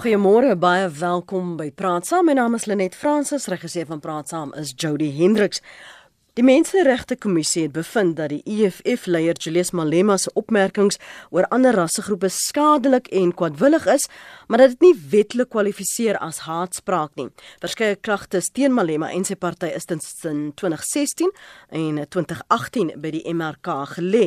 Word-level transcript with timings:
Goeiemôre, 0.00 0.54
baie 0.56 0.86
welkom 0.88 1.58
by 1.58 1.66
Praat 1.76 2.06
Saam. 2.08 2.30
My 2.30 2.32
naam 2.32 2.54
is 2.56 2.64
Lenet 2.64 2.94
Fransis, 2.96 3.50
regisseur 3.52 3.84
van 3.90 4.00
Praat 4.00 4.30
Saam 4.32 4.54
is 4.56 4.70
Jody 4.72 5.10
Hendriks. 5.12 5.60
Die 6.40 6.46
Menseregte 6.46 7.18
Kommissie 7.20 7.66
het 7.66 7.74
bevind 7.74 8.14
dat 8.16 8.30
die 8.32 8.40
EFF-leier 8.48 9.36
Julius 9.36 9.74
Malema 9.76 10.14
se 10.16 10.30
opmerkings 10.40 10.96
oor 11.36 11.44
ander 11.52 11.76
rassegroepe 11.76 12.30
skadelik 12.32 13.10
en 13.12 13.34
kwadwillig 13.36 13.84
is, 13.92 14.06
maar 14.48 14.62
dat 14.62 14.72
dit 14.72 14.86
nie 14.86 14.94
wetlik 15.12 15.50
kwalifiseer 15.52 16.16
as 16.24 16.38
haatspraak 16.46 17.12
nie. 17.20 17.26
Verskeie 17.60 17.98
klagtes 18.00 18.48
teen 18.56 18.72
Malema 18.72 19.10
en 19.12 19.26
sy 19.28 19.36
party 19.36 19.68
is 19.76 19.84
in 19.90 20.00
2016 20.56 21.28
en 21.76 22.00
2018 22.08 22.94
by 23.04 23.12
die 23.18 23.22
MRK 23.34 23.76
gelê. 23.92 24.24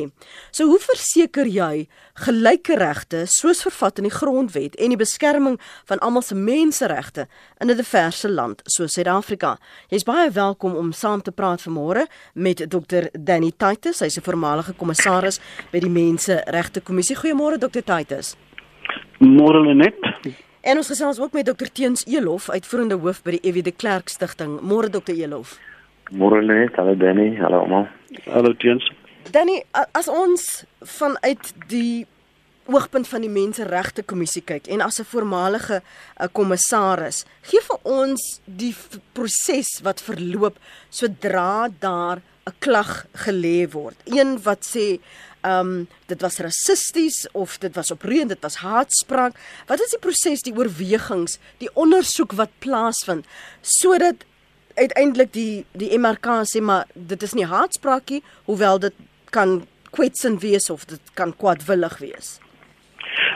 So 0.54 0.70
hoe 0.70 0.78
verseker 0.78 1.50
jy 1.50 1.88
gelyke 2.28 2.78
regte 2.78 3.24
soos 3.26 3.64
vervat 3.66 3.98
in 3.98 4.06
die 4.06 4.14
grondwet 4.14 4.78
en 4.78 4.94
die 4.94 5.00
beskerming 5.02 5.58
van 5.90 5.98
almal 5.98 6.22
se 6.22 6.38
menseregte 6.38 7.26
in 7.58 7.70
'n 7.70 7.76
diverse 7.76 8.30
land 8.30 8.62
soos 8.66 8.92
Suid-Afrika? 8.92 9.58
Jy's 9.90 10.06
baie 10.06 10.30
welkom 10.30 10.76
om 10.76 10.92
saam 10.92 11.20
te 11.20 11.32
praat 11.32 11.58
vanmôre 11.66 12.03
môre 12.04 12.08
met 12.34 12.70
Dr 12.70 13.08
Danny 13.12 13.52
Titus, 13.56 14.00
hy's 14.00 14.16
'n 14.18 14.22
voormalige 14.22 14.74
kommissaris 14.76 15.40
by 15.70 15.78
die 15.78 15.90
Menseregte 15.90 16.80
Kommissie. 16.80 17.16
Goeiemôre 17.16 17.58
Dr 17.58 17.82
Titus. 17.82 18.36
Môre 19.18 19.74
net. 19.74 19.94
En 20.62 20.76
ons 20.76 20.86
gesels 20.86 21.20
ook 21.20 21.32
met 21.32 21.46
Dr 21.46 21.68
Teens 21.72 22.04
Elof, 22.06 22.50
uitvoerende 22.50 22.94
hoof 22.94 23.22
by 23.22 23.30
die 23.30 23.40
EW 23.42 23.62
de 23.62 23.72
Klerk 23.72 24.08
Stichting. 24.08 24.60
Môre 24.60 24.88
Dr 24.88 25.14
Elof. 25.14 25.58
Môre 26.10 26.42
net, 26.42 26.74
hallo 26.76 26.94
Danny, 26.94 27.36
hallo 27.36 27.60
almal. 27.60 27.88
Hallo 28.26 28.52
Teens. 28.52 28.92
Danny, 29.30 29.62
as 29.92 30.08
ons 30.08 30.64
vanuit 30.80 31.54
die 31.68 32.06
oogpunt 32.66 33.08
van 33.08 33.24
die 33.24 33.30
Menseregte 33.32 34.02
Kommissie 34.02 34.42
kyk 34.42 34.68
en 34.72 34.80
as 34.80 35.00
'n 35.00 35.04
voormalige 35.04 35.82
uh, 35.82 36.28
kommissaris, 36.32 37.24
gee 37.42 37.60
vir 37.60 37.78
ons 37.82 38.40
die 38.44 38.74
proses 39.12 39.80
wat 39.82 40.00
verloop 40.00 40.56
sodra 40.90 41.68
daar 41.80 42.22
'n 42.46 42.54
klag 42.58 43.06
gelê 43.12 43.68
word. 43.70 43.96
Een 44.04 44.42
wat 44.42 44.64
sê 44.64 45.00
ehm 45.44 45.60
um, 45.60 45.88
dit 46.06 46.20
was 46.20 46.38
rassisties 46.38 47.28
of 47.32 47.58
dit 47.58 47.74
was 47.74 47.90
opreend, 47.90 48.28
dit 48.28 48.42
was 48.42 48.56
haatspraak. 48.56 49.34
Wat 49.66 49.80
is 49.80 49.90
die 49.90 49.98
proses, 49.98 50.40
die 50.40 50.56
oorwegings, 50.56 51.38
die 51.58 51.70
ondersoek 51.74 52.32
wat 52.32 52.50
plaasvind 52.58 53.26
sodat 53.60 54.24
uiteindelik 54.74 55.32
die 55.32 55.64
die 55.72 55.98
MRK 55.98 56.26
sê 56.48 56.60
maar 56.60 56.86
dit 56.94 57.22
is 57.22 57.34
nie 57.34 57.46
haatspraakie 57.46 58.22
hoewel 58.44 58.78
dit 58.78 58.94
kan 59.30 59.66
kwetsend 59.90 60.40
wees 60.40 60.70
of 60.70 60.84
dit 60.84 61.00
kan 61.14 61.36
kwaadwillig 61.36 61.98
wees. 61.98 62.38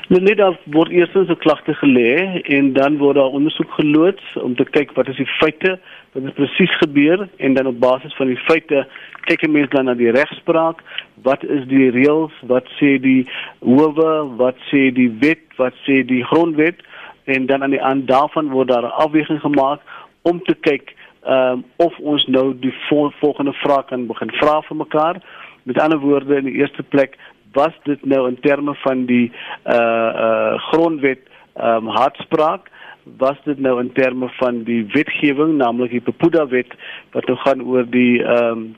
Nou 0.09 0.23
net 0.25 0.39
daar 0.41 0.55
word 0.73 0.89
eers 0.91 1.13
'n 1.13 1.37
klagte 1.37 1.75
gelê 1.75 2.41
en 2.57 2.73
dan 2.73 2.97
word 2.97 3.17
daar 3.17 3.35
ondersoek 3.39 3.71
geloods 3.71 4.37
om 4.37 4.55
te 4.57 4.65
kyk 4.65 4.93
wat 4.93 5.09
is 5.09 5.17
die 5.17 5.27
feite, 5.41 5.79
wat 6.13 6.23
het 6.23 6.35
presies 6.35 6.77
gebeur 6.79 7.29
en 7.37 7.55
dan 7.55 7.67
op 7.67 7.81
basis 7.81 8.15
van 8.17 8.27
die 8.27 8.37
feite 8.49 8.87
kyk 9.29 9.49
mense 9.49 9.71
dan 9.71 9.85
na 9.85 9.95
die 9.95 10.11
regspraak, 10.11 10.81
wat 11.23 11.45
is 11.45 11.67
die 11.69 11.91
reëls, 11.91 12.33
wat 12.43 12.65
sê 12.81 12.97
die 13.01 13.29
howe, 13.61 14.37
wat 14.37 14.57
sê 14.71 14.89
die 14.93 15.11
wet, 15.21 15.45
wat 15.57 15.75
sê 15.85 16.05
die 16.05 16.25
grondwet? 16.25 16.81
En 17.25 17.47
dan 17.47 17.63
aan 17.63 17.71
die 17.71 17.83
aan 17.83 18.07
daarvan 18.07 18.49
word 18.49 18.69
daar 18.69 18.83
'n 18.89 18.99
afweging 19.05 19.41
gemaak 19.41 19.81
om 20.23 20.43
te 20.43 20.55
kyk 20.55 20.95
ehm 21.23 21.53
um, 21.53 21.65
of 21.77 21.99
ons 21.99 22.27
nou 22.27 22.59
die 22.59 22.75
vol, 22.89 23.11
volgende 23.21 23.53
vraag 23.53 23.85
kan 23.85 24.07
begin 24.07 24.31
vra 24.31 24.63
vir 24.63 24.77
mekaar. 24.77 25.17
Met 25.63 25.79
ander 25.79 25.99
woorde 25.99 26.37
in 26.37 26.45
die 26.45 26.61
eerste 26.61 26.83
plek 26.83 27.19
was 27.53 27.75
dit 27.85 28.05
nou 28.05 28.29
in 28.29 28.41
terme 28.41 28.75
van 28.75 29.07
die 29.07 29.33
uh 29.67 30.11
uh 30.27 30.59
grondwet 30.71 31.21
ehm 31.55 31.87
um, 31.87 31.87
hartspraak 31.87 32.71
was 33.17 33.37
dit 33.45 33.59
nou 33.59 33.81
in 33.81 33.93
terme 33.93 34.29
van 34.29 34.63
die 34.63 34.87
wetgewing 34.93 35.57
naamlik 35.57 35.91
die 35.91 36.01
Popuda 36.01 36.47
wet 36.47 36.75
wat 37.13 37.27
nou 37.27 37.39
gaan 37.39 37.63
oor 37.63 37.87
die 37.91 38.23
ehm 38.23 38.59
um, 38.59 38.77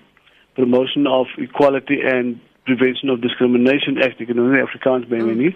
promotion 0.54 1.06
of 1.06 1.28
equality 1.38 2.02
and 2.02 2.39
prevention 2.64 3.11
of 3.11 3.20
discrimination 3.20 3.98
act 4.02 4.20
ek 4.20 4.33
nou 4.36 4.46
nie 4.52 4.62
Afrikaans 4.62 5.06
by 5.11 5.20
my 5.24 5.34
nie. 5.39 5.52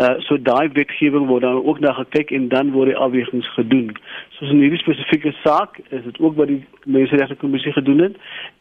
Uh 0.00 0.14
so 0.26 0.38
daai 0.50 0.70
wetgewing 0.76 1.28
word 1.30 1.44
dan 1.46 1.60
ook 1.60 1.80
na 1.84 1.92
gekyk 1.98 2.32
en 2.36 2.48
dan 2.54 2.72
word 2.76 2.92
die 2.92 2.98
afwegings 3.06 3.48
gedoen. 3.56 3.90
Soos 4.38 4.54
in 4.54 4.62
hierdie 4.64 4.80
spesifieke 4.82 5.34
saak 5.44 5.78
is 5.90 6.04
dit 6.06 6.20
ook 6.20 6.38
wat 6.40 6.50
die 6.52 6.62
menseregte 6.86 7.38
kommissie 7.42 7.74
gedoen 7.76 8.06
het 8.08 8.16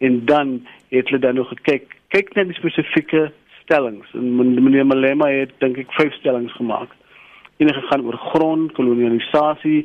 en 0.06 0.22
dan 0.32 0.60
het 0.94 1.10
hulle 1.10 1.24
dan 1.26 1.40
nog 1.40 1.54
gekyk 1.56 1.96
kyk 2.16 2.34
net 2.36 2.52
die 2.52 2.60
spesifieke 2.60 3.30
stellings. 3.70 4.08
En 4.14 4.64
meneer 4.64 4.86
Malema 4.86 5.30
het 5.30 5.54
dink 5.62 5.78
ek 5.78 5.94
vyf 6.00 6.18
stellings 6.18 6.56
gemaak. 6.58 6.96
Enige 7.60 7.82
gaan 7.90 8.06
oor 8.08 8.16
grond, 8.32 8.72
kolonialisasie, 8.78 9.82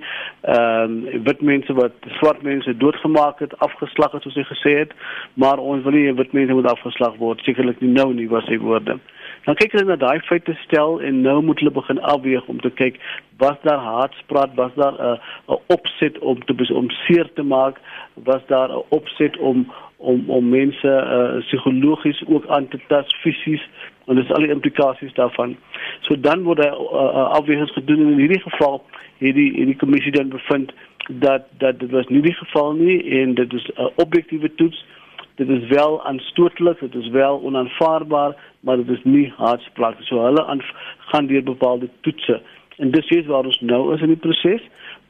ehm 0.47 0.95
um, 1.11 1.25
wit 1.27 1.41
mense 1.43 1.75
wat 1.75 2.07
swart 2.21 2.43
mense 2.47 2.77
doodgemaak 2.79 3.43
het, 3.43 3.57
afgeslag 3.67 4.15
het 4.15 4.23
soos 4.23 4.39
hy 4.39 4.45
gesê 4.47 4.77
het, 4.79 4.95
maar 5.35 5.59
ons 5.59 5.83
wil 5.83 5.97
nie 5.99 6.15
wit 6.15 6.33
mense 6.39 6.55
moet 6.55 6.71
afgeslag 6.71 7.19
word, 7.19 7.43
sekerlik 7.43 7.83
nie 7.83 7.91
nou 7.97 8.13
nie 8.15 8.29
was 8.31 8.47
sy 8.47 8.61
woorde. 8.63 9.01
Dan 9.45 9.55
kyk 9.61 9.73
hulle 9.73 9.85
na 9.85 9.97
daai 10.01 10.21
feite 10.25 10.55
stel 10.63 11.01
en 11.05 11.21
nou 11.21 11.43
moet 11.43 11.59
hulle 11.61 11.71
begin 11.71 12.01
afweeg 12.01 12.47
om 12.49 12.61
te 12.61 12.71
kyk 12.71 13.01
was 13.43 13.57
daar 13.63 13.83
haatspraak, 13.83 14.55
was 14.55 14.75
daar 14.75 14.95
'n 14.95 15.19
uh, 15.51 15.57
'n 15.57 15.61
opset 15.77 16.19
om 16.19 16.45
te 16.45 16.55
om 16.75 16.91
seer 16.91 17.33
te 17.35 17.43
maak, 17.43 17.81
was 18.15 18.43
daar 18.47 18.71
'n 18.71 18.85
opset 18.89 19.37
om 19.37 19.73
om 19.97 20.25
om 20.27 20.49
mense 20.49 20.93
uh, 21.17 21.41
psigologies 21.41 22.23
ook 22.27 22.47
aan 22.47 22.69
te 22.69 22.79
tas 22.89 23.15
fisies 23.23 23.69
en 24.07 24.17
dis 24.17 24.33
al 24.33 24.45
die 24.45 24.53
implikasies 24.53 25.15
daarvan. 25.15 25.57
So 26.01 26.21
dan 26.21 26.43
word 26.43 26.59
daar 26.59 26.77
uh, 26.77 26.93
uh, 26.93 27.31
afwegings 27.39 27.73
gedoen 27.73 28.01
en 28.01 28.13
in 28.13 28.19
hierdie 28.19 28.41
geval 28.41 28.83
hierdie 29.19 29.53
hierdie 29.53 29.77
kommissie 29.77 30.13
dan 30.13 30.29
bevind 30.29 30.73
dat 31.09 31.43
dat 31.59 31.79
dit 31.81 31.91
was 31.91 32.09
nie 32.09 32.21
die 32.21 32.35
geval 32.35 32.73
nie 32.73 33.21
en 33.21 33.35
dit 33.35 33.53
is 33.53 33.67
'n 33.67 33.81
uh, 33.81 33.89
objektiewe 33.97 34.55
toets. 34.55 34.85
Dit 35.35 35.49
is 35.49 35.69
wel 35.69 36.05
aanstootlik, 36.05 36.81
dit 36.81 36.95
is 36.95 37.09
wel 37.09 37.41
onaanvaarbaar, 37.43 38.37
maar 38.61 38.77
dit 38.77 38.89
is 38.89 39.05
nie 39.05 39.33
haatspraak. 39.37 39.97
So 40.01 40.23
hulle 40.23 40.61
gaan 40.99 41.27
deur 41.27 41.43
bepaalde 41.43 41.89
toetse. 42.01 42.41
En 42.77 42.91
dis 42.91 43.09
is 43.09 43.27
waar 43.27 43.45
ons 43.45 43.61
nou 43.61 43.95
is 43.95 44.01
in 44.01 44.15
die 44.15 44.17
proses 44.17 44.63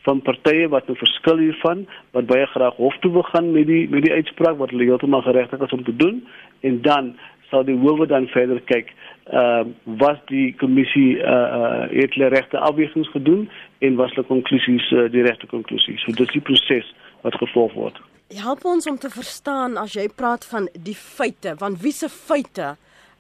van 0.04 0.20
partye 0.22 0.68
wat 0.68 0.88
nou 0.88 0.96
verskil 1.00 1.40
hiervan 1.40 1.84
wat 2.16 2.28
baie 2.28 2.46
graag 2.52 2.76
hof 2.80 2.96
toe 3.00 3.12
wil 3.12 3.24
gaan 3.30 3.52
met 3.56 3.66
die 3.70 3.84
met 3.88 4.04
die 4.04 4.12
uitspraak 4.12 4.58
wat 4.60 4.74
hulle 4.74 4.88
heeltemal 4.90 5.24
geregtig 5.24 5.64
is 5.66 5.76
om 5.76 5.84
te 5.84 5.96
doen 5.96 6.20
en 6.60 6.80
dan 6.88 7.14
sal 7.50 7.64
die 7.64 7.78
howe 7.84 8.06
dan 8.10 8.28
verder 8.32 8.60
kyk 8.70 8.92
uh, 9.32 9.64
was 10.02 10.20
die 10.32 10.48
kommissie 10.60 11.16
uh, 11.16 11.30
uh, 11.58 11.84
het 11.92 12.16
hulle 12.16 12.32
regte 12.36 12.60
afwegings 12.68 13.12
gedoen 13.16 13.46
en 13.78 14.00
was 14.00 14.12
hulle 14.16 14.28
konklusies 14.32 14.90
uh, 14.92 15.06
die 15.12 15.24
regte 15.28 15.48
konklusies 15.52 16.04
so 16.04 16.16
dis 16.20 16.36
die 16.36 16.44
proses 16.50 16.92
wat 17.24 17.40
gevolg 17.40 17.72
word 17.80 18.02
help 18.40 18.64
ons 18.64 18.86
om 18.90 18.98
te 18.98 19.10
verstaan 19.10 19.76
as 19.80 19.94
jy 19.96 20.08
praat 20.08 20.44
van 20.50 20.68
die 20.86 20.96
feite 20.98 21.54
want 21.60 21.82
wie 21.82 21.92
se 21.92 22.08
feite 22.08 22.74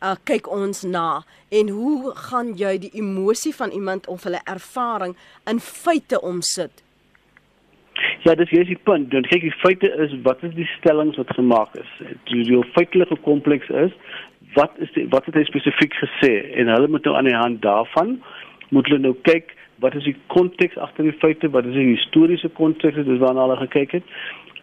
uh, 0.04 0.14
kyk 0.28 0.48
ons 0.52 0.82
na 0.88 1.22
en 1.50 1.70
hoe 1.74 2.14
gaan 2.28 2.54
jy 2.58 2.76
die 2.86 2.92
emosie 3.00 3.54
van 3.54 3.70
iemand 3.70 4.08
of 4.08 4.24
hulle 4.28 4.42
ervaring 4.50 5.16
in 5.50 5.60
feite 5.60 6.20
omsit? 6.20 6.82
Ja, 8.24 8.34
dis 8.34 8.50
is 8.50 8.66
die 8.66 8.80
punt. 8.88 9.10
Dan 9.12 9.26
kyk 9.28 9.44
die 9.44 9.56
feite 9.60 9.90
is 10.02 10.14
wat 10.26 10.42
is 10.42 10.54
die 10.56 10.68
stellings 10.78 11.18
wat 11.20 11.30
gemaak 11.36 11.74
is. 11.78 11.90
Die 12.30 12.42
die 12.48 12.62
feitelike 12.74 13.20
kompleks 13.26 13.68
is 13.68 13.92
wat 14.54 14.74
is 14.82 14.90
die, 14.94 15.06
wat 15.10 15.26
het 15.26 15.36
hy 15.38 15.44
spesifiek 15.48 15.94
gesê 15.98 16.32
en 16.60 16.70
hulle 16.70 16.88
moet 16.90 17.06
nou 17.06 17.14
aan 17.18 17.28
die 17.28 17.36
hand 17.36 17.62
daarvan 17.62 18.16
moet 18.74 18.88
hulle 18.88 19.02
nou 19.02 19.14
kyk 19.26 19.54
wat 19.82 19.96
is 19.98 20.06
die 20.06 20.16
konteks 20.32 20.78
agter 20.78 21.08
die 21.08 21.16
feite, 21.18 21.50
wat 21.50 21.66
is 21.66 21.74
die 21.74 21.96
historiese 21.96 22.48
konteks, 22.58 23.00
dis 23.06 23.22
waarna 23.22 23.48
hulle 23.48 23.56
gekyk 23.64 23.98
het. 23.98 24.12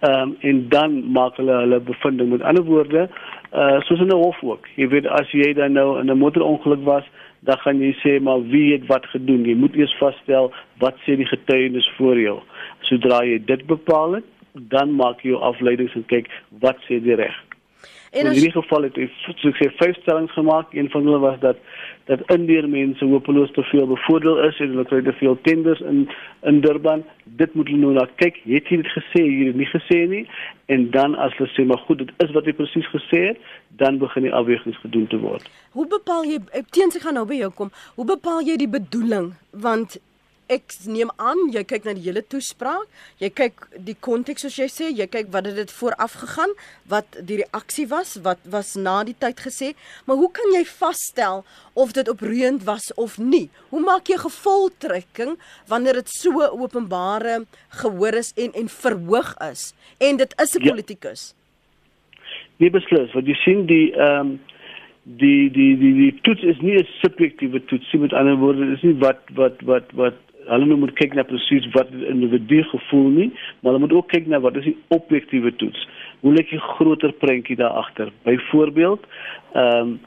Ehm 0.02 0.22
um, 0.22 0.36
en 0.40 0.70
dan 0.70 1.12
maak 1.12 1.36
hulle 1.38 1.54
hulle 1.54 1.80
bevinding 1.80 2.30
met 2.30 2.42
ander 2.42 2.64
woorde 2.64 3.10
uh 3.54 3.82
soos 3.86 4.00
in 4.00 4.08
'n 4.08 4.24
hof 4.24 4.44
ook. 4.44 4.68
Jy 4.76 4.88
weet 4.88 5.08
as 5.08 5.32
jy 5.32 5.54
dan 5.54 5.72
nou 5.72 6.00
in 6.00 6.10
'n 6.12 6.18
motorongeluk 6.18 6.84
was, 6.84 7.06
dan 7.40 7.58
gaan 7.58 7.80
jy 7.80 7.94
sê 8.04 8.22
maar 8.22 8.42
wie 8.42 8.72
het 8.74 8.86
wat 8.86 9.06
gedoen. 9.06 9.46
Jy 9.46 9.56
moet 9.56 9.76
eers 9.76 9.98
vasstel 9.98 10.52
wat 10.78 10.96
sê 11.06 11.16
die 11.16 11.26
getuienis 11.26 11.90
voor 11.98 12.20
jou. 12.20 12.40
Sodra 12.80 13.24
jy 13.26 13.46
dit 13.46 13.66
bepaal 13.66 14.12
het, 14.12 14.28
dan 14.54 14.96
maak 14.96 15.22
jy 15.22 15.30
jou 15.30 15.42
afleidings 15.42 15.96
en 15.96 16.06
kyk 16.06 16.30
wat 16.60 16.78
sê 16.90 17.02
die 17.04 17.16
reg. 17.16 17.51
En 18.12 18.26
in 18.26 18.32
hierdie 18.32 18.52
geval 18.52 18.84
het 18.90 18.98
hy 19.00 19.06
so 19.24 19.52
sê 19.56 19.70
vyf 19.80 19.96
stellings 20.02 20.34
gemaak. 20.36 20.74
Een 20.76 20.90
van 20.92 21.06
hulle 21.08 21.20
was 21.24 21.38
dat 21.40 21.60
dat 22.10 22.24
indiër 22.34 22.66
mense 22.70 23.06
hopeloos 23.08 23.54
te 23.56 23.64
veel 23.70 23.88
bevoordeel 23.88 24.42
is 24.50 24.60
en 24.60 24.74
hulle 24.74 24.84
kry 24.90 25.00
te 25.06 25.14
veel 25.22 25.38
tenders 25.48 25.80
in 25.80 26.02
in 26.50 26.60
Durban. 26.66 27.06
Dit 27.24 27.54
moet 27.56 27.72
hulle 27.72 27.80
nou 27.80 27.94
na 27.96 28.04
kyk. 28.20 28.42
Het 28.44 28.68
jy 28.68 28.82
dit 28.82 28.92
gesê? 28.98 29.24
Jy 29.24 29.48
het 29.54 29.62
nie 29.62 29.70
gesê 29.72 30.02
nie. 30.12 30.26
En 30.76 30.90
dan 30.92 31.16
as 31.16 31.38
hulle 31.40 31.54
sê 31.56 31.64
maar 31.68 31.80
goed, 31.88 32.04
dit 32.04 32.12
is 32.26 32.36
wat 32.36 32.52
jy 32.52 32.58
presies 32.60 32.92
gesê 32.92 33.24
het, 33.30 33.50
dan 33.80 34.02
begin 34.04 34.28
die 34.28 34.36
afwegings 34.36 34.84
gedoen 34.84 35.08
te 35.08 35.20
word. 35.24 35.48
Hoe 35.72 35.88
bepaal 35.88 36.28
jy 36.28 36.42
teens 36.76 37.00
ek 37.00 37.08
gaan 37.08 37.16
nou 37.16 37.28
by 37.30 37.40
jou 37.46 37.54
kom. 37.56 37.72
Hoe 37.96 38.10
bepaal 38.12 38.44
jy 38.44 38.60
die 38.60 38.72
bedoeling? 38.76 39.32
Want 39.56 40.02
ek 40.52 40.76
neem 40.92 41.12
aan 41.22 41.40
jy 41.54 41.64
kyk 41.68 41.86
na 41.88 41.94
die 41.96 42.04
hele 42.04 42.24
toespraak, 42.28 42.90
jy 43.22 43.30
kyk 43.34 43.64
die 43.88 43.96
konteks 44.08 44.46
soos 44.46 44.58
jy 44.60 44.68
sê, 44.72 44.90
jy 44.92 45.08
kyk 45.12 45.32
wat 45.34 45.48
het 45.50 45.58
dit 45.62 45.74
vooraf 45.80 46.18
gegaan, 46.24 46.54
wat 46.92 47.18
die 47.28 47.40
reaksie 47.44 47.88
was, 47.92 48.18
wat 48.26 48.44
was 48.52 48.74
na 48.76 49.00
die 49.08 49.16
tyd 49.16 49.40
gesê, 49.46 49.72
maar 50.06 50.20
hoe 50.20 50.32
kan 50.36 50.56
jy 50.56 50.64
vasstel 50.68 51.46
of 51.74 51.96
dit 51.98 52.12
oproeiend 52.12 52.66
was 52.68 52.92
of 53.00 53.18
nie? 53.22 53.48
Hoe 53.72 53.84
maak 53.86 54.12
jy 54.12 54.20
gevolgtrekking 54.22 55.38
wanneer 55.72 56.02
dit 56.02 56.12
so 56.12 56.44
openbare 56.52 57.44
gehoor 57.82 58.20
is 58.20 58.34
en 58.36 58.56
en 58.62 58.72
verhoog 58.72 59.36
is 59.52 59.72
en 60.00 60.18
dit 60.18 60.34
is 60.42 60.56
'n 60.56 60.64
ja. 60.64 60.70
politikus? 60.70 61.34
Nee 62.60 62.70
beslis, 62.70 63.14
want 63.14 63.28
jy 63.28 63.38
sien 63.46 63.66
die 63.66 63.92
ehm 63.96 64.20
um 64.20 64.40
die 65.04 65.50
die 65.50 65.78
die 65.78 65.94
die 65.98 66.12
toets 66.22 66.44
is 66.44 66.60
nie 66.62 66.78
'n 66.78 66.88
subjektiewe 67.02 67.66
toets 67.66 67.92
nie 67.94 68.02
met 68.02 68.14
ander 68.14 68.36
woorde 68.38 68.72
is 68.74 68.82
nie 68.82 68.94
wat 69.00 69.22
wat 69.34 69.62
wat 69.62 69.92
wat 69.94 70.18
hulle 70.52 70.76
moet 70.76 70.94
kyk 71.00 71.14
na 71.18 71.24
presies 71.28 71.68
wat 71.76 71.90
die 71.92 72.08
individu 72.12 72.62
gevoel 72.74 73.10
nie 73.18 73.30
maar 73.32 73.72
hulle 73.72 73.84
moet 73.86 73.98
ook 73.98 74.08
kyk 74.14 74.28
na 74.28 74.40
wat 74.44 74.60
is 74.62 74.68
die 74.70 74.78
objektiewe 74.88 75.56
toets. 75.56 75.88
Hoe 76.22 76.34
lyk 76.34 76.50
die 76.50 76.60
groter 76.60 77.12
prentjie 77.24 77.56
daar 77.56 77.78
agter? 77.84 78.12
Byvoorbeeld 78.28 79.06
ehm 79.54 79.78
um, 79.78 80.00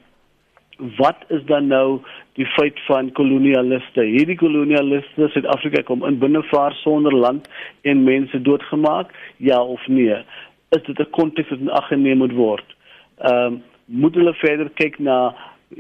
wat 0.98 1.16
is 1.28 1.44
dan 1.46 1.66
nou 1.66 2.00
die 2.34 2.46
feit 2.46 2.80
van 2.86 3.12
kolonialiste? 3.12 4.02
Hierdie 4.02 4.36
kolonialiste 4.36 5.28
Suid-Afrika 5.30 5.82
kom 5.86 6.02
in 6.04 6.18
binnevaar 6.18 6.74
sonder 6.80 7.14
land 7.14 7.46
en 7.82 8.02
mense 8.04 8.40
doodgemaak? 8.42 9.12
Ja 9.36 9.62
of 9.62 9.86
nee? 9.86 10.16
Is 10.68 10.82
dit 10.82 10.98
'n 10.98 11.10
konteks 11.10 11.48
wat 11.48 11.58
in 11.58 11.70
ag 11.70 11.86
geneem 11.88 12.18
moet 12.18 12.32
word? 12.32 12.76
Ehm 13.18 13.46
um, 13.46 13.62
moet 13.84 14.14
hulle 14.14 14.34
verder 14.34 14.70
kyk 14.74 14.98
na 14.98 15.34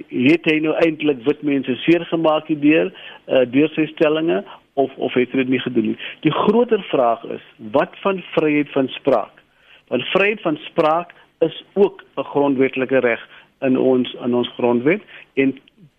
het 0.08 0.44
hy 0.50 0.58
nou 0.64 0.74
eintlik 0.82 1.22
wit 1.26 1.42
mense 1.42 1.76
seer 1.84 2.04
gemaak 2.10 2.46
hierdeur 2.50 2.90
uh, 2.90 3.44
deur 3.50 3.70
sy 3.74 3.86
stellings 3.92 4.46
of 4.74 4.94
of 4.96 5.14
het 5.14 5.32
hy 5.32 5.44
dit 5.44 5.54
nie 5.54 5.62
gedoen 5.62 5.92
nie. 5.92 5.98
Die 6.26 6.34
groter 6.34 6.82
vraag 6.90 7.24
is 7.36 7.44
wat 7.76 7.94
van 8.02 8.22
vryheid 8.34 8.70
van 8.74 8.88
spraak? 8.98 9.42
Want 9.92 10.06
vryheid 10.14 10.40
van 10.42 10.58
spraak 10.68 11.14
is 11.44 11.64
ook 11.74 12.04
'n 12.16 12.30
grondwetlike 12.32 12.98
reg 12.98 13.22
in 13.60 13.78
ons 13.78 14.16
in 14.24 14.34
ons 14.34 14.48
grondwet 14.56 15.02
en 15.34 15.54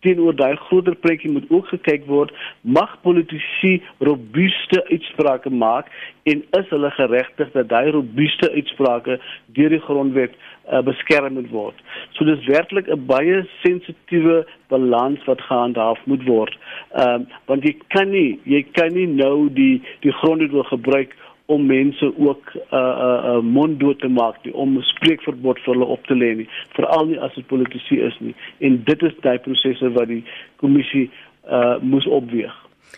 teenoor 0.06 0.36
daai 0.36 0.56
groter 0.68 0.96
prentjie 0.96 1.32
moet 1.32 1.50
ook 1.50 1.68
gekyk 1.74 2.06
word 2.06 2.34
mag 2.62 2.98
politici 3.02 3.82
robuuste 4.00 4.84
uitsprake 4.92 5.50
maak 5.50 5.90
en 6.24 6.44
is 6.60 6.70
hulle 6.74 6.92
geregtig 6.98 7.52
dat 7.52 7.70
daai 7.70 7.90
robuuste 7.96 8.52
uitsprake 8.52 9.20
deur 9.58 9.70
die 9.70 9.84
grondwet 9.88 10.38
uh, 10.72 10.82
beskerm 10.82 11.34
moet 11.34 11.50
word 11.50 11.84
so 12.18 12.26
dis 12.26 12.48
werklik 12.48 12.88
'n 12.88 13.06
baie 13.06 13.44
sensitiewe 13.64 14.46
balans 14.70 15.24
wat 15.26 15.42
gehandhaaf 15.42 16.00
moet 16.06 16.26
word 16.26 16.58
um, 16.94 17.28
want 17.46 17.64
jy 17.64 17.76
kan 17.88 18.12
nie 18.12 18.40
jy 18.44 18.64
kan 18.78 18.94
nie 18.94 19.08
nou 19.08 19.50
die 19.50 19.82
die 20.02 20.16
grondwet 20.22 20.52
wil 20.52 20.68
gebruik 20.72 21.16
om 21.46 21.66
mense 21.66 22.14
ook 22.18 22.54
'n 22.54 22.76
uh, 22.76 22.80
'n 22.80 23.26
uh, 23.26 23.36
uh, 23.36 23.42
mond 23.42 23.80
dood 23.80 24.00
te 24.00 24.08
maak, 24.08 24.44
die, 24.44 24.54
om 24.54 24.78
'n 24.78 24.82
spreekverbod 24.82 25.60
vir 25.60 25.74
hulle 25.74 25.86
op 25.86 26.06
te 26.06 26.14
lê 26.14 26.36
nie, 26.36 26.50
veral 26.70 27.06
nie 27.06 27.20
as 27.20 27.34
dit 27.34 27.46
politici 27.46 28.00
is 28.00 28.20
nie. 28.20 28.36
En 28.58 28.84
dit 28.84 29.02
is 29.02 29.14
daai 29.22 29.40
prosesse 29.40 29.92
wat 29.92 30.08
die 30.08 30.24
kommissie 30.56 31.12
uh 31.50 31.78
moes 31.82 32.06
opweeg. 32.06 32.56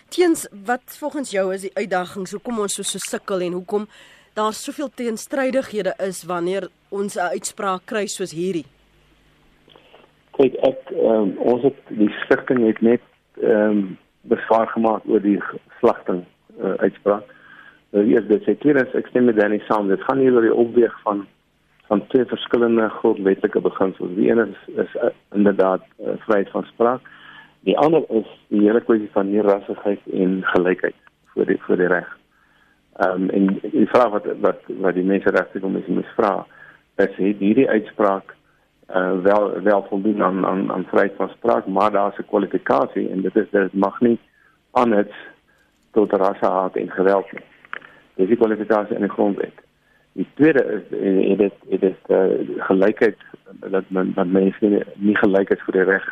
Teens 0.08 0.48
wat 0.64 0.96
volgens 1.00 1.30
jou 1.30 1.54
is 1.54 1.60
die 1.60 1.74
uitdagings 1.74 2.30
hoekom 2.30 2.58
ons 2.58 2.74
so 2.74 2.82
so 2.82 2.98
sukkel 2.98 3.40
en 3.40 3.52
hoekom 3.52 3.86
daar 4.38 4.52
soveel 4.52 4.90
teenstrydighede 4.94 5.94
is 6.06 6.24
wanneer 6.24 6.68
ons 6.88 7.14
'n 7.16 7.30
uitspraak 7.34 7.82
kry 7.84 8.06
soos 8.06 8.32
hierdie? 8.32 8.66
Kyk, 10.38 10.54
ek 10.70 10.80
um, 10.90 11.32
ons 11.52 11.62
het 11.62 11.78
die 11.88 12.12
stigting 12.24 12.66
het 12.66 12.80
net 12.80 13.02
ehm 13.42 13.70
um, 13.70 13.98
beswaar 14.22 14.68
gemaak 14.68 15.02
oor 15.06 15.20
die 15.20 15.40
slagting 15.80 16.22
uh, 16.60 16.74
uitspraak. 16.84 17.24
Nou 17.90 18.04
eers 18.04 18.26
dit 18.28 18.42
sê 18.44 18.54
tweedens 18.58 18.94
ek 18.94 19.06
stem 19.10 19.24
met 19.24 19.38
Danny 19.40 19.58
saam. 19.66 19.88
Dit 19.88 20.02
gaan 20.06 20.18
nie 20.18 20.30
oor 20.30 20.46
die 20.46 20.54
opweeg 20.64 20.94
van 21.02 21.26
van 21.88 22.06
twee 22.06 22.24
verskillende 22.24 22.88
grondwetlike 22.88 23.60
beginsels. 23.60 24.14
Die 24.14 24.30
een 24.30 24.44
is 24.46 24.62
is 24.84 24.94
uh, 24.94 25.10
inderdaad 25.34 25.82
uh, 25.82 26.14
vryheid 26.26 26.50
van 26.50 26.64
spraak. 26.64 27.00
Die 27.60 27.78
ander 27.78 28.04
is 28.08 28.30
die 28.48 28.62
hele 28.66 28.80
kwessie 28.80 29.10
van 29.12 29.30
nierassigheid 29.30 30.00
en 30.12 30.42
gelykheid 30.54 30.98
voor 31.32 31.46
die 31.46 31.60
voor 31.66 31.76
die 31.76 31.90
reg. 31.96 32.17
Ehm 32.98 33.22
um, 33.22 33.28
en 33.30 33.58
die 33.62 33.88
vraag 33.88 34.10
wat 34.10 34.26
wat 34.40 34.60
wat 34.66 34.94
die 34.94 35.06
menseregte 35.06 35.60
kommissie 35.60 35.94
moet 35.94 36.14
vra 36.16 36.46
is 36.96 37.14
het 37.16 37.38
hierdie 37.38 37.68
uitspraak 37.68 38.34
uh 38.90 39.22
wel 39.22 39.62
wel 39.62 39.86
voldoen 39.88 40.22
aan 40.22 40.46
aan 40.46 40.72
aan 40.72 40.86
vryheid 40.90 41.14
van 41.16 41.28
spraak, 41.28 41.66
maar 41.66 41.90
daar's 41.90 42.18
'n 42.18 42.26
kwalifikasie 42.26 43.10
en 43.10 43.20
dit 43.22 43.36
is 43.36 43.50
dit 43.50 43.72
mag 43.72 44.00
nie 44.00 44.18
anders 44.70 45.14
tot 45.90 46.12
rassehaat 46.12 46.76
en 46.76 46.90
geweld 46.90 47.32
nie 47.32 47.44
dis 48.18 48.28
die 48.32 48.36
kwalifikasie 48.36 48.96
in 48.96 49.06
die 49.06 49.14
grondwet. 49.14 49.60
Die 50.18 50.26
tweede 50.34 50.64
is 50.78 50.96
en 50.98 51.36
dit 51.36 51.52
dit 51.70 51.82
is 51.82 51.98
uh, 52.06 52.24
gelykheid 52.66 53.18
dat 53.74 53.84
men 53.94 54.12
dat 54.14 54.26
mense 54.26 54.66
nie, 54.66 54.82
nie 54.94 55.16
gelyk 55.16 55.52
is 55.54 55.62
vir 55.66 55.78
die 55.78 55.86
reg 55.92 56.08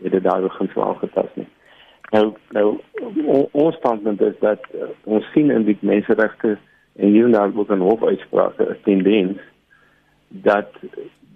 dit 0.00 0.22
daar 0.24 0.42
begin 0.42 0.70
so 0.72 0.82
aangetas 0.82 1.28
nie. 1.34 1.48
Nou 2.14 2.36
nou 2.54 2.78
ons 3.52 3.76
standpunt 3.76 4.20
is 4.20 4.38
dat 4.40 4.62
uh, 4.74 4.88
ons 5.04 5.26
sien 5.34 5.50
in 5.50 5.64
die 5.66 5.78
menseregte 5.80 6.56
en 6.96 7.12
hier 7.12 7.28
nou 7.28 7.50
word 7.52 7.70
'n 7.70 7.82
hof 7.82 8.04
uitspraak 8.04 8.60
'n 8.60 8.76
tendens 8.84 9.38
dat 10.28 10.70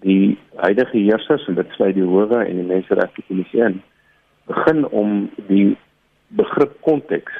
die 0.00 0.38
huidige 0.56 0.96
heersers 0.96 1.46
en 1.48 1.54
dit 1.54 1.70
sluit 1.70 1.94
die 1.94 2.06
howe 2.06 2.44
en 2.44 2.56
die 2.56 2.70
menseregte 2.74 3.22
kommissie 3.26 3.64
in 3.64 3.82
begin 4.46 4.86
om 4.88 5.30
die 5.46 5.76
begrip 6.28 6.80
konteks 6.80 7.32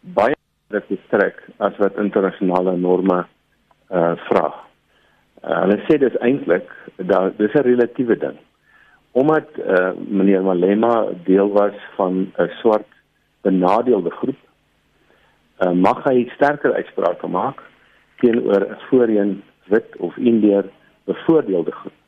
baie 0.00 0.36
dit 0.72 0.88
bestrek 0.88 1.42
as 1.58 1.76
wat 1.82 1.98
internasionale 2.00 2.76
norme 2.76 3.24
uh 3.92 4.14
vra. 4.28 4.46
Uh, 5.42 5.58
hulle 5.62 5.78
sê 5.86 5.98
dis 6.00 6.16
eintlik 6.20 6.70
dat 6.96 7.36
dis 7.38 7.54
'n 7.54 7.66
relatiewe 7.66 8.16
ding. 8.16 8.38
Omdat 9.12 9.48
uh 9.58 9.90
meneer 10.08 10.42
Malema 10.42 11.06
deel 11.24 11.52
was 11.52 11.74
van 11.96 12.32
'n 12.36 12.50
swart 12.60 12.88
benadeelde 13.40 14.10
groep, 14.10 14.40
uh 15.60 15.70
mag 15.70 16.04
hy 16.04 16.30
sterker 16.34 16.72
uitsprake 16.74 17.26
maak 17.26 17.62
teenoor 18.16 18.60
'n 18.60 18.76
voorheen 18.88 19.42
wit 19.64 19.96
of 19.96 20.16
indiër 20.16 20.64
bevoordeelde 21.04 21.72
groep. 21.72 21.98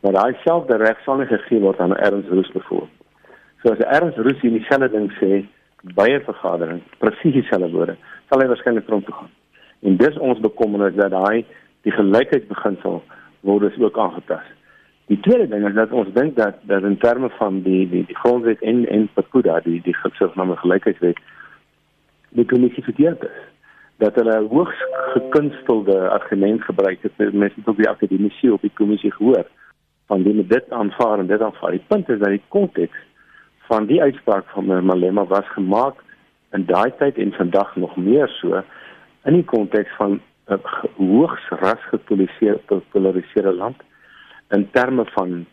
Maar 0.00 0.12
daai 0.12 0.36
selfde 0.44 0.76
reg 0.76 0.98
sal 1.04 1.16
nie 1.16 1.26
gegee 1.26 1.60
word 1.60 1.80
aan 1.80 1.96
Ernst 1.96 2.28
Roos 2.28 2.50
byvoorbeeld. 2.52 2.90
So 3.62 3.72
as 3.72 3.78
Ernst 3.78 4.18
Roos 4.18 4.42
in 4.42 4.52
dieselfde 4.52 4.90
ding 4.90 5.12
sê, 5.20 5.46
by 5.94 6.08
'n 6.10 6.24
vergadering 6.24 6.82
presies 6.98 7.32
dieselfde 7.32 7.70
woorde, 7.70 7.96
sal 8.28 8.40
hy 8.40 8.46
waarskynlik 8.46 8.88
rond 8.88 9.04
toe 9.04 9.14
gaan. 9.14 9.30
En 9.82 9.96
dis 9.96 10.18
ons 10.18 10.40
bekommernis 10.40 10.94
dat 10.94 11.10
daai 11.10 11.44
die 11.82 11.92
gelykheidsbeginsel 11.92 13.02
word 13.40 13.60
dus 13.60 13.78
ook 13.82 13.98
aangetast. 13.98 14.54
Die 15.06 15.20
tweede 15.20 15.48
ding 15.48 15.66
is 15.68 15.74
dat 15.74 15.92
ons 15.94 16.08
dink 16.14 16.36
dat 16.36 16.54
dat 16.66 16.82
in 16.82 16.98
terme 16.98 17.28
van 17.38 17.60
die 17.62 17.88
die 17.88 18.04
die 18.06 18.16
grondwet 18.16 18.62
en 18.62 18.86
en 18.88 19.08
Pakuda 19.14 19.60
die 19.62 19.80
die 19.82 19.94
gesoefname 19.94 20.56
gelykheidswet 20.56 21.20
die 22.28 22.44
kommissie 22.44 22.82
verkeerd 22.82 23.22
is. 23.22 23.44
Dat 24.02 24.14
hulle 24.14 24.40
hoogs 24.50 24.82
gekunstelde 25.14 26.08
argument 26.08 26.62
gebruik 26.62 27.02
het 27.02 27.32
mense 27.32 27.60
op 27.64 27.76
die 27.76 27.88
akademie 27.88 28.52
op 28.52 28.60
die 28.60 28.74
kommissie 28.74 29.12
gehoor. 29.12 29.46
Van 30.06 30.22
die 30.22 30.46
dit 30.46 30.70
aanvaar 30.70 31.18
en 31.18 31.26
dit 31.26 31.40
aanvaar. 31.40 31.70
Die 31.70 31.84
punt 31.86 32.08
is 32.08 32.18
dat 32.18 32.28
die 32.28 32.42
konteks 32.48 32.98
van 33.70 33.86
die 33.86 34.02
uitspraak 34.02 34.50
van 34.54 34.84
Malema 34.84 35.26
was 35.26 35.48
gemaak 35.54 36.02
in 36.52 36.66
daai 36.66 36.90
tyd 36.98 37.18
en 37.18 37.32
vandag 37.32 37.76
nog 37.76 37.96
meer 37.96 38.28
so 38.28 38.62
in 39.24 39.34
die 39.34 39.44
konteks 39.44 39.90
van 39.96 40.20
'n 40.50 40.60
hoogs 40.96 41.48
ras 41.48 41.82
gepolariseerde 41.90 43.54
land 43.54 43.82
in 44.50 44.68
terme 44.70 45.04
van 45.14 45.46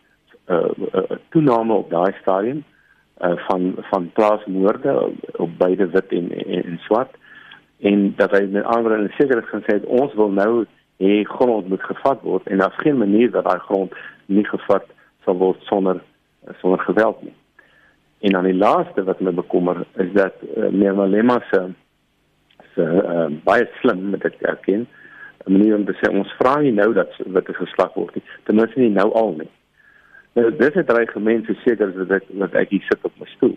uh, 0.48 0.70
uh, 0.94 1.18
toename 1.28 1.72
op 1.72 1.90
daai 1.90 2.12
stadium 2.20 2.64
uh, 3.22 3.36
van 3.48 3.74
van 3.90 4.10
plaasmoorde 4.12 5.10
op 5.36 5.58
beide 5.58 5.86
wit 5.86 6.12
en 6.12 6.30
en, 6.32 6.64
en 6.64 6.78
swart 6.78 7.16
en 7.80 8.12
dat 8.16 8.30
hy 8.30 8.46
met 8.50 8.64
ander 8.64 8.98
en 8.98 9.12
seker 9.18 9.42
het 9.42 9.52
gesê 9.52 9.80
ons 9.86 10.14
wil 10.14 10.30
nou 10.30 10.64
hê 11.02 11.22
grond 11.24 11.68
moet 11.68 11.82
gevat 11.82 12.20
word 12.22 12.46
en 12.46 12.58
daar's 12.58 12.82
geen 12.82 12.98
manier 12.98 13.30
dat 13.30 13.44
daai 13.44 13.58
grond 13.58 13.94
nie 14.26 14.44
gevat 14.44 14.86
sal 15.24 15.36
word 15.40 15.62
sonder 15.70 16.02
sonder 16.60 16.78
geweld 16.78 17.22
nie. 17.22 17.34
En 18.20 18.30
dan 18.30 18.44
die 18.44 18.56
laaste 18.56 19.04
wat 19.04 19.20
my 19.20 19.32
bekommer 19.32 19.84
is 19.96 20.12
dat 20.12 20.34
uh, 20.56 20.92
Malema 20.92 21.40
se 21.50 21.62
se 22.74 22.82
uh, 22.82 23.26
baie 23.44 23.68
slim 23.80 24.10
met 24.10 24.20
dit 24.20 24.34
erken. 24.40 24.86
'n 25.46 25.52
Manier 25.52 25.76
om 25.76 25.84
te 25.84 25.92
sê 25.92 26.10
ons 26.10 26.32
vra 26.38 26.60
nie 26.60 26.72
nou 26.72 26.92
dat 26.94 27.48
er 27.48 27.54
geslag 27.54 27.92
word 27.94 28.14
nie. 28.14 28.24
Ten 28.44 28.54
minste 28.54 28.80
nie 28.80 28.90
nou 28.90 29.12
al 29.12 29.34
nie. 29.38 29.50
Nou 30.34 30.50
dis 30.56 30.74
'n 30.74 30.84
dreigement 30.84 31.46
so 31.46 31.54
seker 31.64 31.92
dat 31.94 32.10
ek 32.10 32.24
dat 32.28 32.54
ek 32.54 32.68
hier 32.68 32.82
sit 32.88 32.98
op 33.02 33.12
my 33.18 33.26
stoel. 33.26 33.56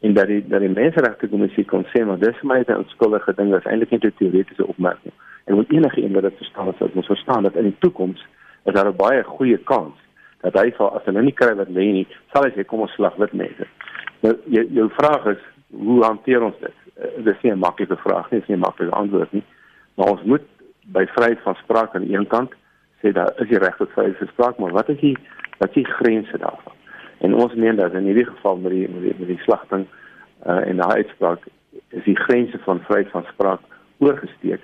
En 0.00 0.14
dat 0.14 0.26
die 0.26 0.44
dat 0.48 0.60
die 0.60 0.68
menseregte 0.68 1.28
kommissie 1.28 1.64
kon 1.64 1.84
sê 1.84 2.04
maar 2.04 2.18
dis 2.18 2.36
vir 2.40 2.46
my 2.46 2.64
'n 2.66 2.76
onskuldige 2.76 3.34
ding, 3.34 3.50
dit 3.50 3.58
is 3.58 3.70
eintlik 3.70 3.90
net 3.90 4.04
'n 4.04 4.14
teoretiese 4.18 4.66
opmerking. 4.66 5.12
En 5.44 5.54
moet 5.54 5.72
enige 5.72 6.02
een 6.02 6.12
wat 6.12 6.22
dit 6.22 6.36
verstaan, 6.36 6.74
sou 6.78 6.90
ons 6.94 7.06
verstaan 7.06 7.42
dat 7.42 7.56
in 7.56 7.62
die 7.62 7.78
toekoms 7.78 8.26
is 8.64 8.74
daar 8.74 8.88
'n 8.88 8.96
baie 8.96 9.22
goeie 9.22 9.58
kans 9.58 9.96
dat 10.40 10.54
hy 10.54 10.70
vir 10.70 10.90
as 10.90 11.04
hulle 11.04 11.22
nie 11.22 11.32
kry 11.32 11.54
wat 11.54 11.68
lê 11.68 11.86
nie, 11.92 12.06
sal 12.32 12.44
hy 12.44 12.50
sê 12.50 12.64
kom 12.64 12.80
ons 12.80 12.92
slag 12.92 13.16
wit 13.16 13.32
mense. 13.32 13.66
Nou 14.20 14.34
jou, 14.44 14.64
jou 14.70 14.88
vraag 14.90 15.26
is 15.26 15.42
hoe 15.70 16.02
hanteer 16.04 16.42
ons 16.42 16.58
dit? 16.60 16.74
Uh, 17.00 17.24
dit 17.24 17.34
is 17.34 17.42
nie 17.42 17.52
'n 17.52 17.58
maklike 17.58 17.96
vraag 17.96 18.30
nie, 18.30 18.40
dit 18.40 18.42
is 18.42 18.48
nie 18.48 18.56
'n 18.56 18.66
maklike 18.66 18.92
antwoord 18.92 19.32
nie. 19.32 19.44
Maar 19.94 20.10
ons 20.10 20.22
moet 20.22 20.42
by 20.92 21.06
vryheid 21.06 21.40
van 21.42 21.54
spraak 21.54 21.94
aan 21.94 22.06
die 22.06 22.16
een 22.16 22.26
kant 22.26 22.52
sê 23.00 23.12
daar 23.12 23.32
is 23.42 23.48
die 23.48 23.58
reg 23.58 23.76
tot 23.76 23.92
vryheid 23.92 24.16
van 24.18 24.30
spraak, 24.32 24.58
maar 24.58 24.72
wat 24.72 24.88
is 24.88 25.00
die 25.00 25.16
wat 25.58 25.68
is 25.68 25.74
die 25.74 25.92
grense 25.98 26.38
daarvan? 26.38 26.72
En 27.18 27.34
ons 27.34 27.54
meen 27.54 27.76
dat 27.76 27.92
in 27.92 28.08
hierdie 28.08 28.26
geval 28.26 28.56
met 28.56 28.72
die 28.72 28.88
met 28.88 29.02
die, 29.02 29.14
met 29.18 29.28
die 29.28 29.42
slagting 29.44 29.86
uh, 30.46 30.68
en 30.68 30.76
daai 30.76 31.04
uitspraak 31.04 31.46
is 31.88 32.04
die 32.04 32.18
grense 32.18 32.58
van 32.64 32.82
vryheid 32.88 33.10
van 33.10 33.26
spraak 33.32 33.60
oorgesteek 33.98 34.60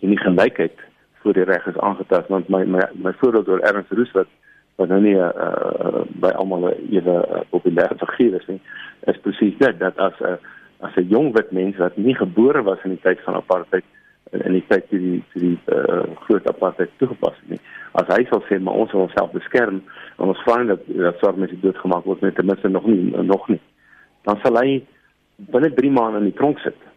en 0.00 0.14
die 0.14 0.20
gelykheid 0.20 0.78
voor 1.22 1.36
die 1.36 1.44
reg 1.44 1.66
is 1.66 1.78
aangetast 1.78 2.28
want 2.28 2.48
my 2.48 2.64
my 2.64 2.86
my 2.94 3.12
voorbeeld 3.22 3.48
oor 3.48 3.60
Ernst 3.60 3.92
Roos 3.92 4.12
wat 4.16 4.30
wat 4.80 4.88
nou 4.88 5.00
nie 5.04 5.16
uh, 5.16 5.28
uh, 5.28 6.02
by 6.22 6.32
almal 6.40 6.70
ewe 6.72 7.16
uh, 7.20 7.42
populêre 7.52 7.98
figuur 8.00 8.38
is 8.40 8.46
nie 8.48 8.60
is 9.12 9.20
presies 9.24 9.58
dit 9.58 9.78
dat 9.78 9.98
as 9.98 10.16
'n 10.20 10.38
as 10.80 10.96
'n 10.96 11.08
jong 11.08 11.32
wit 11.36 11.50
mens 11.52 11.76
wat 11.76 11.96
nie 11.96 12.14
gebore 12.14 12.62
was 12.62 12.84
in 12.84 12.96
die 12.96 13.04
tyd 13.04 13.20
van 13.24 13.34
apartheid 13.34 13.84
in 14.30 14.52
die 14.52 14.64
tyd 14.68 14.86
toe 14.88 14.98
die 14.98 15.22
toe 15.32 15.42
die 15.42 15.56
uh, 15.74 16.02
groot 16.26 16.46
apartheid 16.48 16.92
toegepas 17.02 17.38
is 17.42 17.54
nie 17.54 17.60
as 17.98 18.06
hy 18.14 18.22
sal 18.28 18.44
sê 18.48 18.58
maar 18.58 18.78
ons 18.84 18.92
wil 18.94 19.08
onsself 19.08 19.32
beskerm 19.34 19.82
ons 20.28 20.44
vra 20.46 20.62
dat 20.68 20.86
dat 20.86 21.18
swart 21.18 21.40
mense 21.40 21.58
doodgemaak 21.64 22.06
word 22.06 22.22
met 22.26 22.36
ten 22.38 22.46
minste 22.46 22.68
nog 22.68 22.86
nie 22.86 23.10
nog 23.32 23.48
nie 23.48 23.60
dan 24.28 24.38
sal 24.44 24.60
hy 24.62 24.80
binne 25.50 25.72
3 25.74 25.90
maande 25.98 26.22
in 26.22 26.30
die 26.30 26.38
tronk 26.38 26.62
sit 26.62 26.88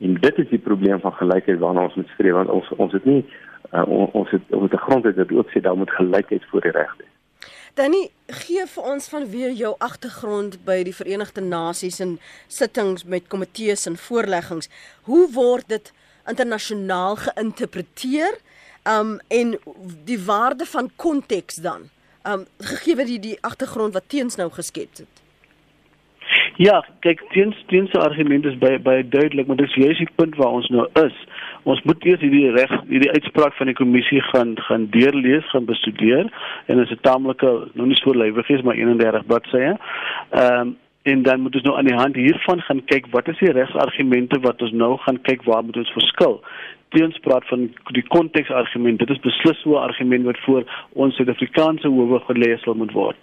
en 0.00 0.16
dit 0.24 0.42
is 0.44 0.48
die 0.48 0.64
probleem 0.70 1.00
van 1.04 1.16
gelykheid 1.20 1.60
waarna 1.60 1.88
ons 1.90 2.00
moet 2.00 2.12
streef 2.16 2.38
want 2.38 2.52
ons 2.56 2.72
ons 2.78 2.96
het 2.96 3.04
nie 3.04 3.22
uh, 3.72 3.84
ons 3.86 4.30
het 4.30 4.42
het 4.48 4.74
'n 4.74 4.84
grondwet 4.86 5.16
wat 5.16 5.32
ook 5.32 5.50
sê 5.50 5.60
daar 5.60 5.76
moet 5.76 5.90
gelykheid 5.90 6.44
voor 6.50 6.60
die 6.60 6.76
reg 6.80 6.96
wees. 6.98 7.08
Danny, 7.74 8.10
gee 8.26 8.66
vir 8.66 8.84
ons 8.84 9.08
van 9.08 9.30
weer 9.30 9.52
jou 9.52 9.74
agtergrond 9.78 10.64
by 10.64 10.82
die 10.82 10.94
Verenigde 10.94 11.40
Nasies 11.40 12.00
en 12.00 12.18
sittings 12.48 13.04
met 13.04 13.28
komitees 13.28 13.86
en 13.86 13.96
voorleggings. 13.96 14.68
Hoe 15.02 15.28
word 15.32 15.68
dit 15.68 15.92
internasionaal 16.30 17.16
geïnterpreteer? 17.26 18.38
Um 18.88 19.18
en 19.28 19.58
die 20.04 20.20
waarde 20.24 20.66
van 20.66 20.90
konteks 20.96 21.60
dan. 21.64 21.90
Um 22.22 22.46
gegee 22.58 22.96
wat 22.96 23.06
die 23.06 23.18
die 23.18 23.38
agtergrond 23.40 23.92
wat 23.92 24.08
teens 24.08 24.36
nou 24.40 24.50
geskep 24.50 24.96
het. 24.96 25.20
Ja, 26.60 26.80
kyk, 27.00 27.22
teens 27.32 27.56
teens 27.66 27.94
argument 27.96 28.44
is 28.44 28.58
baie 28.60 28.78
baie 28.78 29.04
duidelik, 29.08 29.46
maar 29.46 29.56
dis 29.56 29.74
juist 29.74 30.02
die 30.02 30.08
punt 30.14 30.36
waar 30.36 30.58
ons 30.58 30.68
nou 30.68 30.86
is. 31.02 31.16
Ons 31.62 31.80
moet 31.88 32.04
eers 32.04 32.20
hierdie 32.20 32.50
reg 32.52 32.74
hierdie 32.90 33.10
uitspraak 33.14 33.56
van 33.56 33.70
die 33.70 33.76
kommissie 33.78 34.20
gaan 34.28 34.52
gaan 34.66 34.86
deurlees, 34.92 35.48
gaan 35.54 35.68
bestudeer 35.68 36.28
en 36.66 36.76
dit 36.76 36.84
is 36.84 36.92
'n 36.92 37.00
taamlike 37.06 37.50
nog 37.72 37.86
nie 37.86 37.96
so 37.96 38.12
lywig 38.12 38.48
is, 38.48 38.62
maar 38.62 38.76
31 38.76 39.26
bladsye. 39.26 39.76
Ehm 40.30 40.60
um, 40.60 40.76
en 41.02 41.22
dan 41.22 41.40
moet 41.40 41.54
ons 41.54 41.64
nou 41.64 41.76
aan 41.76 41.88
die 41.88 41.96
hand 41.96 42.16
hiervan 42.16 42.60
gaan 42.60 42.84
kyk 42.84 43.06
wat 43.14 43.28
is 43.28 43.38
die 43.38 43.52
regsargumente 43.52 44.40
wat 44.40 44.62
ons 44.62 44.72
nou 44.72 44.96
gaan 45.06 45.20
kyk 45.22 45.42
waar 45.48 45.64
moet 45.64 45.76
ons 45.76 45.96
verskil? 45.96 46.40
Teens 46.88 47.18
praat 47.24 47.46
van 47.48 47.68
die 47.96 48.06
konteksargument 48.08 48.98
dit 48.98 49.10
is 49.10 49.24
beslis 49.24 49.64
'n 49.64 49.74
argument 49.74 50.24
wat 50.24 50.38
voor 50.44 50.64
ons 50.92 51.14
Suid-Afrikaanse 51.16 51.88
howe 51.88 52.20
gelees 52.28 52.62
sal 52.62 52.74
moet 52.74 52.92
word 52.92 53.16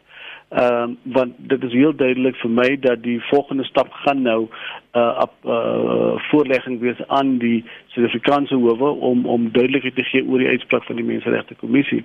Ehm 0.49 0.81
um, 0.81 0.97
want 1.03 1.33
dit 1.37 1.63
is 1.63 1.73
heel 1.73 1.95
duidelik 1.95 2.35
vir 2.39 2.49
my 2.49 2.67
dat 2.79 3.01
die 3.03 3.17
volgende 3.29 3.63
stap 3.67 3.91
gaan 3.91 4.21
nou 4.21 4.47
uh 4.95 5.19
op 5.19 5.33
uh 5.43 6.13
voorlegging 6.29 6.79
wees 6.79 7.01
aan 7.07 7.33
die 7.37 7.65
Suid-Afrikaanse 7.87 8.55
howe 8.55 8.89
om 9.09 9.25
om 9.25 9.51
duidelikheid 9.51 9.95
te 9.95 10.07
gee 10.07 10.23
oor 10.23 10.39
die 10.39 10.47
uitspraak 10.47 10.87
van 10.87 10.95
die 10.95 11.05
Menseregte 11.05 11.55
Kommissie. 11.59 12.03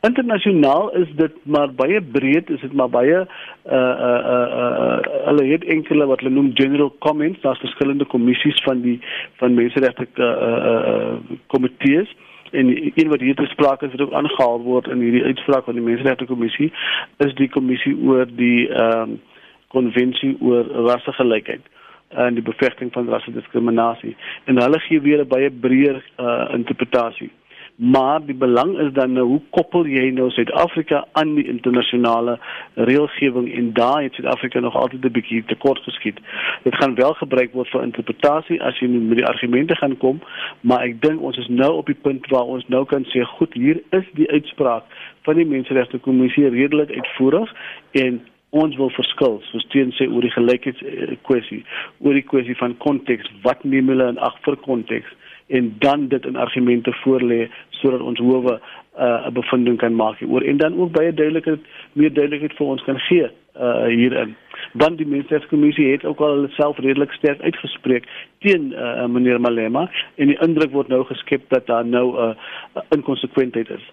Internasionaal 0.00 0.90
is 0.98 1.14
dit 1.14 1.38
maar 1.42 1.70
baie 1.70 2.02
breed, 2.02 2.50
is 2.50 2.60
dit 2.60 2.72
maar 2.72 2.90
baie 2.90 3.22
uh 3.22 3.94
uh 4.10 4.46
uh 4.58 4.98
hulle 5.30 5.46
het 5.52 5.64
enkele 5.64 6.10
wat 6.10 6.20
hulle 6.20 6.34
noem 6.34 6.50
general 6.54 6.94
comments, 6.98 7.40
daar's 7.40 7.62
verskillende 7.62 8.04
kommissies 8.04 8.62
van 8.66 8.82
die 8.82 8.98
van 9.38 9.54
menseregte 9.54 10.08
uh 10.16 10.34
uh 10.74 11.36
komitees. 11.46 12.10
Uh 12.10 12.25
en 12.50 12.92
een 12.94 13.08
wat 13.08 13.20
hier 13.20 13.34
te 13.34 13.46
sprake 13.46 13.86
is 13.86 13.92
wat 13.92 14.00
ook 14.00 14.12
aangehaal 14.12 14.60
word 14.60 14.86
in 14.88 15.00
hierdie 15.00 15.24
uitspraak 15.24 15.64
van 15.64 15.74
die 15.74 15.82
Menseregte 15.82 16.24
Kommissie 16.24 16.72
is 17.16 17.34
die 17.34 17.48
kommissie 17.48 17.96
oor 18.02 18.26
die 18.26 18.68
ehm 18.68 19.10
um, 19.10 19.20
konvensie 19.68 20.36
oor 20.40 20.64
rassegelykheid 20.86 21.64
en 22.08 22.34
die 22.34 22.42
bevegting 22.42 22.92
van 22.92 23.08
rassediskriminasie 23.08 24.16
en 24.44 24.60
hulle 24.62 24.78
gee 24.80 25.00
weer 25.00 25.24
'n 25.24 25.28
baie 25.28 25.50
breër 25.50 25.98
uh, 26.18 26.48
interpretasie 26.54 27.30
maar 27.76 28.24
die 28.24 28.34
belang 28.34 28.78
is 28.78 28.92
dan 28.92 29.12
nou 29.12 29.26
hoe 29.26 29.40
koppel 29.50 29.86
jy 29.86 30.08
nou 30.16 30.30
Suid-Afrika 30.30 31.04
aan 31.12 31.34
die 31.36 31.44
internasionale 31.48 32.38
reëlgewing 32.74 33.50
en 33.52 33.72
daar 33.76 34.02
het 34.02 34.14
Suid-Afrika 34.16 34.60
nog 34.60 34.76
altyd 34.76 35.04
'n 35.04 35.12
bietjie 35.12 35.44
tekort 35.44 35.82
geskiet. 35.82 36.18
Dit 36.62 36.74
gaan 36.74 36.94
wel 36.94 37.14
gebruik 37.14 37.52
word 37.52 37.68
vir 37.68 37.82
interpretasie 37.82 38.62
as 38.62 38.78
jy 38.78 38.88
met 38.88 39.16
die 39.16 39.26
argumente 39.26 39.76
gaan 39.76 39.96
kom, 39.96 40.20
maar 40.60 40.82
ek 40.82 41.00
dink 41.00 41.20
ons 41.20 41.36
is 41.36 41.48
nou 41.48 41.72
op 41.76 41.86
die 41.86 42.00
punt 42.02 42.26
waar 42.26 42.44
ons 42.44 42.68
nou 42.68 42.84
kan 42.84 43.04
sê 43.04 43.24
goed, 43.24 43.54
hier 43.54 43.82
is 43.90 44.04
die 44.12 44.30
uitspraak 44.30 44.84
van 45.22 45.34
die 45.34 45.46
Menseregte 45.46 45.98
Kommissie 45.98 46.48
redelik 46.48 46.90
uitvoerig 46.90 47.54
en 47.90 48.20
ons 48.50 48.76
wil 48.76 48.90
verskil 48.90 49.40
soos 49.50 49.66
teen 49.68 49.92
sê 49.92 50.06
oor 50.08 50.24
die 50.24 50.30
gelykheids 50.30 50.82
kwessie 51.22 51.64
oor 51.98 52.14
die 52.14 52.22
kwessie 52.22 52.56
van 52.56 52.76
konteks 52.76 53.30
wat 53.42 53.64
neem 53.64 53.88
hulle 53.88 54.08
in 54.08 54.18
ag 54.18 54.38
vir 54.46 54.56
konteks 54.56 55.10
en 55.46 55.74
dan 55.78 56.08
dit 56.08 56.26
in 56.26 56.36
argumente 56.36 56.92
voorlê 57.04 57.48
sodat 57.70 58.00
ons 58.00 58.18
howe 58.18 58.52
uh, 58.52 59.02
'n 59.02 59.28
uh, 59.28 59.32
bevinding 59.32 59.78
kan 59.78 59.94
maak 59.94 60.22
oor 60.28 60.42
en 60.42 60.56
dan 60.56 60.78
ook 60.78 60.92
baie 60.92 61.14
duidelikheid 61.14 61.60
meer 61.92 62.12
duidelikheid 62.12 62.56
vir 62.56 62.66
ons 62.66 62.82
kan 62.82 62.98
gee 62.98 63.30
uh, 63.60 63.86
hierin. 63.86 64.36
Want 64.72 64.98
die 64.98 65.06
Menseregkommissie 65.06 65.92
het 65.92 66.04
ook 66.04 66.20
al 66.20 66.46
self 66.48 66.78
redelik 66.78 67.12
sterk 67.12 67.40
uitgespreek 67.40 68.04
teen 68.38 68.72
uh, 68.72 69.06
meneer 69.06 69.40
Malema 69.40 69.90
en 70.14 70.26
die 70.26 70.40
indruk 70.40 70.72
word 70.72 70.88
nou 70.88 71.04
geskep 71.04 71.48
dat 71.48 71.66
daar 71.66 71.86
nou 71.86 72.06
'n 72.16 72.36
uh, 72.74 72.82
inkonsekwentheid 72.88 73.70
is. 73.70 73.92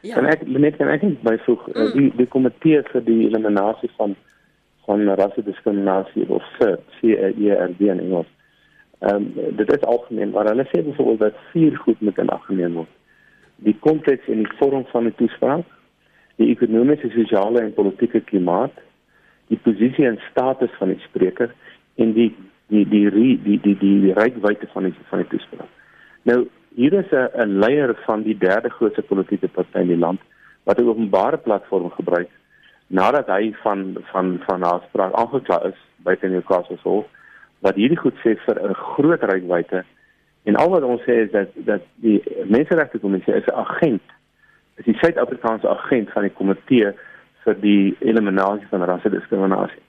Ja. 0.00 0.16
En 0.16 0.26
ek 0.26 0.46
net 0.46 0.80
ek 0.80 1.02
net 1.02 1.22
byvoeg 1.22 1.68
uh, 1.68 1.74
mm. 1.74 1.92
die 1.92 2.12
die 2.16 2.26
komitee 2.26 2.82
vir 2.92 3.04
die 3.04 3.26
eliminasie 3.26 3.90
van 3.96 4.16
van 4.84 5.08
rassediskriminasie 5.08 6.28
of 6.28 6.42
CERD, 6.58 6.80
C-E-R-D 7.00 7.80
in 7.80 8.00
Engels. 8.00 8.26
Ehm 8.98 9.14
um, 9.14 9.56
dit 9.56 9.72
is 9.72 9.80
algemeen, 9.80 10.30
maar 10.30 10.46
hulle 10.48 10.66
sê 10.70 10.82
byvoorbeeld 10.84 11.18
dat 11.18 11.40
vier 11.50 11.76
goed 11.76 12.00
moet 12.00 12.18
in 12.18 12.28
ag 12.28 12.44
geneem 12.44 12.74
word. 12.74 12.92
Die 13.56 13.76
konteks 13.80 14.26
en 14.26 14.42
die 14.42 14.56
vorm 14.58 14.84
van 14.92 15.04
die 15.04 15.14
toespraak, 15.14 15.66
die 16.36 16.48
ekonomiese, 16.50 17.10
sosiale 17.10 17.60
en 17.60 17.74
politieke 17.74 18.20
klimaat, 18.20 18.74
die 19.52 19.58
posisie 19.62 20.06
en 20.06 20.20
status 20.30 20.70
van 20.78 20.94
die 20.94 21.00
spreker 21.06 21.54
en 21.94 22.12
die 22.12 22.30
die 22.68 22.84
die 22.88 23.10
die 23.10 23.38
die 23.42 23.58
die, 23.60 23.76
die, 23.78 24.00
die 24.00 24.12
reikwyte 24.12 24.66
van 24.72 24.88
die 24.88 24.94
van 25.10 25.22
die 25.22 25.28
toespraak. 25.28 25.68
Nou 26.22 26.46
hier 26.74 26.92
is 26.92 27.10
'n 27.12 27.58
leier 27.58 27.94
van 28.06 28.22
die 28.22 28.38
derde 28.38 28.70
grootste 28.70 29.02
politieke 29.02 29.48
party 29.48 29.78
in 29.78 29.88
die 29.88 30.02
land 30.06 30.20
wat 30.64 30.78
'n 30.80 30.88
openbare 30.88 31.36
platform 31.36 31.90
gebruik 31.90 32.30
nadat 32.86 33.26
hy 33.26 33.52
van 33.62 33.96
van 34.12 34.40
van 34.46 34.62
haar 34.62 34.80
spraak 34.88 35.12
aangekla 35.12 35.62
is 35.64 35.78
by 35.96 36.14
die 36.20 36.30
Newcastle 36.30 36.78
Hof 36.82 37.06
wat 37.64 37.78
hierdie 37.80 37.98
goed 37.98 38.16
sê 38.22 38.36
vir 38.46 38.60
'n 38.60 38.74
groot 38.74 39.22
rykwyte 39.30 39.84
en 40.44 40.56
al 40.56 40.70
wat 40.70 40.82
ons 40.82 41.02
sê 41.08 41.14
is 41.24 41.30
dat 41.30 41.48
dat 41.70 41.82
die 42.06 42.20
menseregte 42.56 42.98
kommissie 42.98 43.34
is 43.34 43.48
'n 43.48 43.60
agent 43.64 44.08
is 44.76 44.84
die 44.84 44.98
Suid-Afrikaanse 45.00 45.68
agent 45.68 46.10
van 46.10 46.22
die 46.22 46.36
komitee 46.40 46.92
vir 47.44 47.54
die 47.60 47.96
eliminasie 48.00 48.66
van 48.70 48.82
rassediskriminasie. 48.82 49.82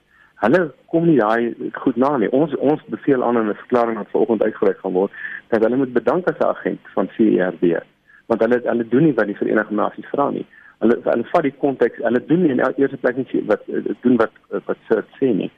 Hulle 0.44 0.60
kom 0.86 1.06
nie 1.06 1.18
daai 1.18 1.54
goed 1.72 1.96
na 1.96 2.16
nie. 2.16 2.30
Ons 2.30 2.54
ons 2.56 2.82
beveel 2.86 3.24
aan 3.24 3.36
in 3.36 3.48
'n 3.48 3.62
verklaring 3.64 3.96
wat 3.96 4.10
vanoggend 4.10 4.42
uitgereik 4.42 4.78
gaan 4.78 4.92
word 4.92 5.12
dat 5.48 5.62
hulle 5.62 5.76
moet 5.76 5.92
bedank 5.92 6.28
as 6.30 6.38
'n 6.38 6.50
agent 6.54 6.80
van 6.94 7.08
CERD 7.16 7.82
want 8.26 8.40
hulle 8.40 8.60
hulle 8.64 8.88
doen 8.88 9.04
nie 9.04 9.14
wat 9.14 9.26
die 9.26 9.36
Verenigde 9.36 9.74
Nasies 9.74 10.08
vra 10.12 10.30
nie. 10.30 10.46
Hulle 10.78 10.96
hulle 11.02 11.24
vat 11.24 11.42
die 11.42 11.54
konteks, 11.58 12.02
hulle 12.02 12.24
doen 12.26 12.42
nie 12.42 12.50
in 12.50 12.60
eerste 12.76 12.96
plek 12.96 13.16
nie 13.16 13.44
wat 13.46 13.62
doen 14.00 14.16
wat 14.16 14.32
wat 14.66 14.76
sê 15.20 15.34
nie 15.34 15.50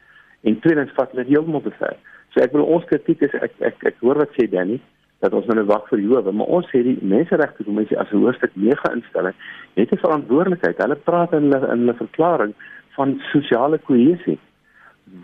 en 0.42 0.60
tweedens 0.60 0.92
vat 0.96 1.10
hulle 1.12 1.26
heeltemal 1.28 1.64
te 1.64 1.74
ver. 1.78 1.96
So 2.34 2.42
ek 2.44 2.52
wil 2.52 2.66
ons 2.66 2.86
kritiek 2.90 3.22
is 3.26 3.34
ek 3.42 3.54
ek 3.70 3.84
ek 3.92 4.00
hoor 4.04 4.20
wat 4.22 4.34
sê 4.36 4.48
Danny 4.50 4.80
dat 5.22 5.34
ons 5.34 5.46
nou 5.50 5.64
wag 5.66 5.88
vir 5.90 6.02
Jowe, 6.04 6.32
maar 6.32 6.50
ons 6.58 6.68
sê 6.70 6.82
die 6.86 6.98
menseregte 7.02 7.64
kommissie 7.66 7.98
as 7.98 8.10
'n 8.12 8.22
hoofstuk 8.22 8.52
9 8.54 8.92
instelling 8.94 9.34
het 9.74 9.92
'n 9.92 10.04
verantwoordelikheid. 10.04 10.78
Hulle 10.78 10.96
praat 10.96 11.32
in 11.32 11.50
hulle 11.52 11.72
in 11.72 11.80
hulle 11.82 11.94
verklaring 11.94 12.54
van 12.96 13.20
sosiale 13.32 13.78
kohesie. 13.78 14.38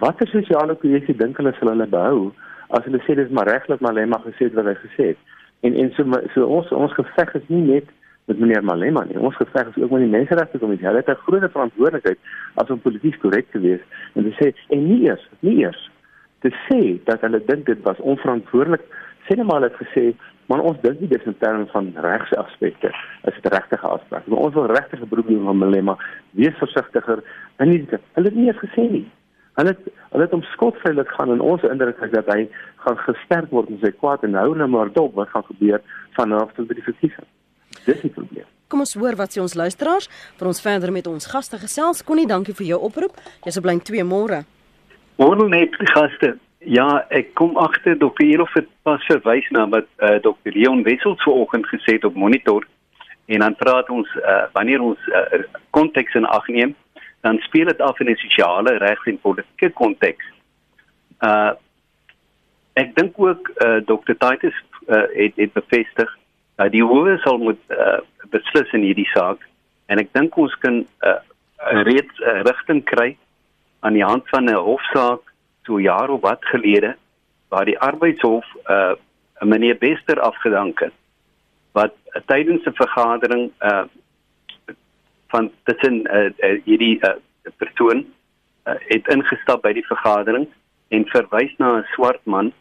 Watter 0.00 0.28
sosiale 0.28 0.74
kohesie 0.74 1.16
dink 1.16 1.36
hulle 1.36 1.54
sal 1.58 1.68
hulle 1.68 1.86
behou 1.86 2.32
as 2.70 2.84
hulle 2.84 3.00
sê 3.06 3.14
dis 3.14 3.30
maar 3.30 3.46
reglik 3.46 3.80
maar 3.80 3.94
hulle 3.94 4.06
mag 4.06 4.24
gesê 4.24 4.52
wat 4.54 4.66
hy 4.66 4.74
gesê 4.74 5.04
het. 5.12 5.18
En 5.62 5.74
en 5.74 5.92
so 5.96 6.02
so 6.34 6.46
ons 6.46 6.72
ons 6.72 6.92
geveg 6.92 7.34
is 7.34 7.48
nie 7.48 7.64
net 7.72 7.86
met 8.24 8.38
meneer 8.38 8.64
Malema 8.64 9.04
nie. 9.04 9.18
Ons 9.18 9.36
geveg 9.36 9.68
is 9.68 9.82
ook 9.82 9.90
met 9.90 10.04
die 10.04 10.12
menseregte 10.12 10.58
kommissie. 10.58 10.86
Hulle 10.86 11.02
het 11.02 11.08
'n 11.08 11.24
groot 11.26 11.50
verantwoordelikheid 11.50 12.18
as 12.54 12.70
om 12.70 12.80
polities 12.80 13.18
korrek 13.18 13.50
te 13.50 13.60
wees 13.60 13.80
en 14.14 14.22
te 14.24 14.34
sê 14.40 14.54
en 14.68 14.86
nie 14.86 15.02
eers, 15.08 15.28
nie 15.40 15.58
eers 15.64 15.90
te 16.44 16.52
sê 16.68 17.00
dat 17.04 17.20
hulle 17.20 17.40
dink 17.46 17.66
dit 17.66 17.82
was 17.82 17.98
onverantwoordelik. 17.98 18.84
Sê 19.24 19.36
net 19.36 19.46
maar 19.46 19.60
hulle 19.60 19.72
het 19.72 19.86
gesê, 19.86 20.04
maar 20.46 20.60
ons 20.60 20.80
dink 20.80 21.00
nie 21.00 21.08
dis 21.08 21.28
in 21.30 21.36
terme 21.40 21.66
van 21.72 21.92
regse 22.06 22.36
aspekte 22.36 22.90
as 23.24 23.34
dit 23.34 23.52
regtige 23.52 23.86
afspraak. 23.86 24.26
Maar 24.26 24.38
ons 24.46 24.54
wil 24.54 24.66
regtig 24.66 25.08
beroep 25.08 25.28
doen 25.28 25.48
op 25.48 25.56
Malema. 25.56 25.96
Wees 26.30 26.56
versigtiger. 26.60 27.24
En 27.56 27.68
nie 27.68 27.86
hulle 27.88 28.28
het 28.28 28.34
nie 28.34 28.48
eens 28.50 28.64
gesê 28.64 28.88
nie. 28.90 29.06
Hulle 29.54 29.76
hulle 30.10 30.26
het 30.26 30.32
om 30.32 30.42
skotveilig 30.42 31.14
gaan 31.16 31.32
en 31.32 31.40
ons 31.40 31.62
indruk 31.62 32.02
is 32.02 32.10
dat 32.10 32.28
hy 32.32 32.48
gaan 32.84 32.98
gesterk 33.06 33.50
word 33.50 33.70
in 33.70 33.80
sy 33.82 33.90
kwaad 33.94 34.26
en 34.26 34.36
hou 34.38 34.52
nou 34.58 34.68
maar 34.68 34.92
dop 34.92 35.14
wat 35.14 35.32
gaan 35.32 35.46
gebeur 35.48 35.80
vanaf 36.18 36.52
tot 36.52 36.68
by 36.68 36.76
die 36.78 36.88
verkiesing. 36.90 37.28
Dis 37.84 38.00
die 38.00 38.10
probleem. 38.10 38.46
Kom 38.68 38.80
ons 38.80 38.94
hoor 38.98 39.14
wat 39.14 39.34
sê 39.34 39.42
ons 39.42 39.54
luisteraars 39.54 40.08
vir 40.38 40.48
ons 40.50 40.60
verder 40.60 40.92
met 40.92 41.06
ons 41.06 41.26
gaste 41.30 41.58
gesels. 41.58 42.02
Connie, 42.02 42.26
dankie 42.26 42.54
vir 42.54 42.66
jou 42.72 42.80
oproep. 42.88 43.20
Jy's 43.44 43.60
op 43.60 43.68
lyn 43.68 43.80
2 43.80 44.02
môre. 44.08 44.44
Môre 45.20 45.48
net 45.48 45.76
gaste. 45.92 46.34
Ja, 46.64 47.04
ek 47.12 47.34
kom 47.38 47.58
agter 47.60 47.98
Dr. 48.00 48.24
Elof 48.24 48.54
het 48.56 48.70
pas 48.82 49.02
verwys 49.06 49.46
na 49.52 49.66
wat 49.68 49.86
uh, 50.00 50.16
Dr. 50.24 50.54
Leon 50.56 50.82
Wessels 50.86 51.20
vanoggend 51.22 51.68
gesê 51.68 51.98
het 51.98 52.06
op 52.08 52.16
monitor 52.16 52.64
en 53.26 53.44
dan 53.44 53.56
praat 53.56 53.90
ons 53.92 54.08
uh, 54.20 54.46
wanneer 54.56 54.80
ons 54.84 55.00
uh, 55.12 55.44
konteks 55.76 56.16
in 56.16 56.26
ag 56.28 56.48
neem, 56.48 56.74
dan 57.24 57.38
speel 57.44 57.68
dit 57.68 57.80
af 57.80 58.00
in 58.00 58.10
'n 58.10 58.16
sosiale 58.16 58.76
reg 58.78 59.06
en 59.06 59.20
politieke 59.20 59.70
konteks. 59.72 60.24
Uh 61.20 61.52
ek 62.74 62.94
dink 62.96 63.14
ook 63.16 63.50
uh, 63.62 63.78
Dr. 63.86 64.16
Titus 64.18 64.56
uh, 64.88 65.06
het 65.14 65.36
het 65.36 65.52
bevestig 65.52 66.10
dat 66.56 66.72
die 66.72 66.84
howe 66.84 67.18
sal 67.24 67.38
moet 67.38 67.60
uh, 67.68 67.98
beslis 68.30 68.72
in 68.72 68.86
hierdie 68.86 69.08
saak 69.12 69.42
en 69.86 69.98
ek 69.98 70.12
dink 70.12 70.36
ons 70.38 70.54
kan 70.62 70.82
'n 70.82 70.86
uh, 71.02 71.20
reeds 71.88 72.20
uh, 72.20 72.42
rigting 72.48 72.84
kry 72.84 73.16
aan 73.80 73.96
die 73.98 74.04
hand 74.04 74.28
van 74.28 74.50
'n 74.50 74.64
hofsaak 74.68 75.22
so 75.66 75.80
jaar 75.80 76.10
of 76.10 76.20
wat 76.20 76.44
gelede 76.52 76.94
waar 77.48 77.64
die 77.64 77.78
arbeidshof 77.78 78.44
'n 78.54 78.72
uh, 78.72 78.94
meneer 79.42 79.78
Bester 79.78 80.20
afgedank 80.20 80.80
het 80.80 80.96
wat 81.72 81.94
uh, 82.14 82.22
tydens 82.26 82.64
'n 82.66 82.80
vergadering 82.82 83.50
uh 83.60 83.84
van 85.34 85.50
tussen 85.64 85.94
uh, 86.14 86.30
uh, 86.38 86.60
hierdie 86.64 86.98
uh, 87.02 87.18
persoon 87.56 88.04
uh, 88.66 88.74
het 88.86 89.08
ingestap 89.08 89.62
by 89.62 89.72
die 89.72 89.86
vergadering 89.86 90.46
en 90.94 91.06
verwys 91.10 91.54
na 91.58 91.78
'n 91.78 91.86
swart 91.94 92.22
man 92.24 92.52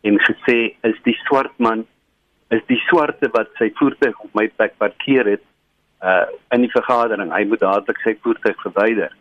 en 0.00 0.16
gesê 0.28 0.74
is 0.82 0.98
die 1.04 1.18
swart 1.26 1.52
man 1.58 1.86
is 2.52 2.62
die 2.68 2.80
swarte 2.88 3.30
wat 3.32 3.50
sy 3.58 3.70
voertuig 3.78 4.18
op 4.20 4.34
my 4.38 4.48
plek 4.56 4.76
parkeer 4.82 5.28
het 5.36 5.44
uh 6.02 6.26
in 6.54 6.64
die 6.66 6.72
vergadering 6.74 7.30
hy 7.32 7.44
moet 7.48 7.62
dadelik 7.62 8.00
sy 8.02 8.16
voertuig 8.24 8.58
verwyder. 8.66 9.12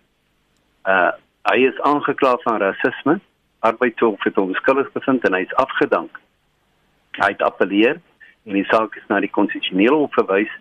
Uh 0.86 1.12
hy 1.50 1.58
is 1.66 1.80
aangekla 1.90 2.36
van 2.44 2.60
rasisme 2.62 3.20
arbeidshof 3.66 4.24
het 4.26 4.36
hom 4.38 4.54
skuldig 4.58 4.90
bevind 4.94 5.24
en 5.26 5.38
hy 5.38 5.46
is 5.46 5.56
afgedank. 5.62 6.20
Hy 7.18 7.32
het 7.34 7.42
appeleer 7.46 8.02
en 8.46 8.58
die 8.58 8.68
saak 8.70 8.98
is 8.98 9.08
na 9.10 9.22
die 9.22 9.32
konstitusionele 9.38 10.04
hof 10.04 10.14
verwys 10.18 10.54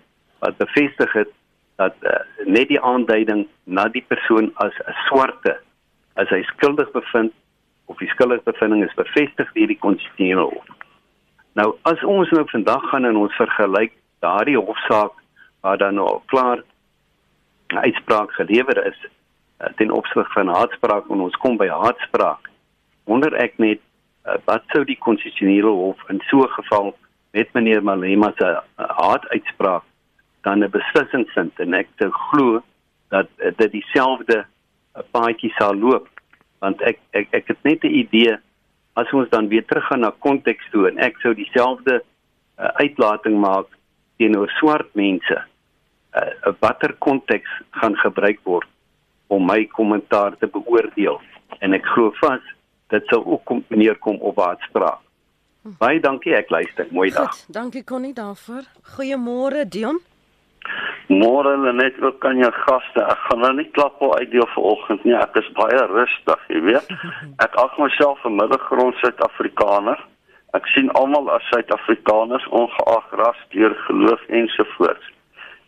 wat 0.45 0.57
bevestig 0.61 1.12
het 1.17 1.33
dat 1.81 1.97
uh, 2.05 2.21
net 2.45 2.69
die 2.69 2.81
aanduiding 2.81 3.47
na 3.65 3.87
die 3.89 4.05
persoon 4.12 4.50
as 4.65 4.77
'n 4.85 4.97
swarte 5.09 5.57
as 6.21 6.29
hy 6.29 6.43
skuldig 6.53 6.93
bevind 6.93 7.33
of 7.87 7.99
die 7.99 8.11
skuldigbevinding 8.12 8.85
is 8.85 8.95
bevestig 8.95 9.53
deur 9.57 9.73
die 9.73 9.81
konstitusionele 9.87 10.45
hof. 10.53 10.80
Nou 11.59 11.75
as 11.83 12.02
ons 12.04 12.30
nou 12.30 12.45
vandag 12.50 12.85
gaan 12.90 13.04
en 13.04 13.16
ons 13.16 13.35
vergelyk 13.35 13.92
daardie 14.23 14.59
hofsaak 14.59 15.12
waar 15.61 15.78
dan 15.78 15.95
nou 15.95 16.21
klaar 16.26 16.62
'n 17.73 17.78
uitspraak 17.78 18.33
gelewer 18.33 18.87
is 18.87 18.99
uh, 19.07 19.66
ten 19.76 19.90
opsigte 19.90 20.33
van 20.33 20.49
haatspraak 20.49 21.11
en 21.11 21.21
ons 21.21 21.37
kom 21.37 21.57
by 21.57 21.69
haatspraak 21.69 22.50
wonder 23.04 23.35
ek 23.35 23.59
net 23.59 23.80
uh, 24.26 24.38
wat 24.45 24.62
sou 24.73 24.85
die 24.85 24.99
konstitusionele 24.99 25.71
hof 25.83 25.99
in 26.09 26.21
so 26.30 26.42
'n 26.42 26.57
geval 26.59 26.97
met 27.33 27.52
meneer 27.52 27.83
Malema 27.83 28.33
se 28.37 28.47
uh, 28.47 28.61
haaruitspraak 28.76 29.83
dan 30.42 30.64
'n 30.64 30.71
beslissing 30.71 31.30
vind? 31.30 31.52
En 31.61 31.75
ek 31.75 31.88
te 31.97 32.11
glo 32.11 32.62
dat 33.09 33.26
dit 33.57 33.73
dieselfde 33.73 34.47
paadjie 35.11 35.52
sal 35.59 35.75
loop 35.75 36.09
want 36.59 36.80
ek 36.83 36.99
ek 37.11 37.28
ek 37.30 37.47
het 37.47 37.62
net 37.62 37.83
'n 37.83 37.95
idee 38.04 38.38
as 39.00 39.12
ons 39.16 39.30
dan 39.33 39.49
weer 39.52 39.64
teruggaan 39.66 40.04
na 40.04 40.12
konteks 40.26 40.71
toe 40.75 40.87
en 40.90 41.00
ek 41.09 41.19
sou 41.25 41.35
dieselfde 41.37 42.00
uh, 42.00 42.73
uitlating 42.83 43.38
maak 43.40 43.69
teenoor 44.21 44.50
swart 44.59 44.90
mense 44.99 45.37
uh, 45.40 46.54
watter 46.61 46.95
konteks 47.07 47.50
gaan 47.80 47.97
gebruik 48.04 48.40
word 48.45 48.69
om 49.30 49.47
my 49.47 49.62
kommentaar 49.76 50.37
te 50.40 50.50
beoordeel 50.50 51.21
en 51.61 51.76
ek 51.76 51.87
glo 51.95 52.12
vas 52.21 52.42
dit 52.90 53.07
sou 53.12 53.23
ook 53.23 53.45
kom 53.47 53.62
neerkom 53.69 54.19
op 54.26 54.37
waatspraak. 54.40 54.99
Baie 55.78 56.00
dankie, 56.00 56.33
ek 56.35 56.50
luister. 56.50 56.88
Mooi 56.90 57.11
dag. 57.12 57.35
Goed, 57.37 57.52
dankie 57.54 57.85
Connie 57.85 58.14
daarvoor. 58.16 58.64
Goeiemôre 58.97 59.66
Dion. 59.68 60.01
Môre 61.11 61.73
net 61.73 61.96
ook 62.03 62.20
kan 62.20 62.38
jou 62.38 62.53
gaste. 62.53 63.03
Ek 63.03 63.18
gaan 63.29 63.40
nou 63.40 63.53
nie 63.59 63.70
klap 63.75 64.01
op 64.01 64.14
uitdeel 64.14 64.46
vanoggend 64.55 65.05
nie. 65.05 65.16
Ek 65.16 65.35
is 65.40 65.49
baie 65.59 65.87
rustig, 65.90 66.44
jy 66.49 66.61
weet. 66.68 66.92
Ek 67.44 67.57
ag 67.59 67.79
myself 67.79 68.25
'n 68.25 68.37
middelgrond 68.37 68.94
Suid-Afrikaner. 69.03 69.99
Ek 70.55 70.66
sien 70.75 70.90
almal 70.99 71.31
as 71.31 71.46
Suid-Afrikaners 71.51 72.46
ongeag 72.49 73.11
ras, 73.23 73.40
kleur, 73.51 73.75
geloof 73.87 74.23
ensovoorts. 74.29 75.11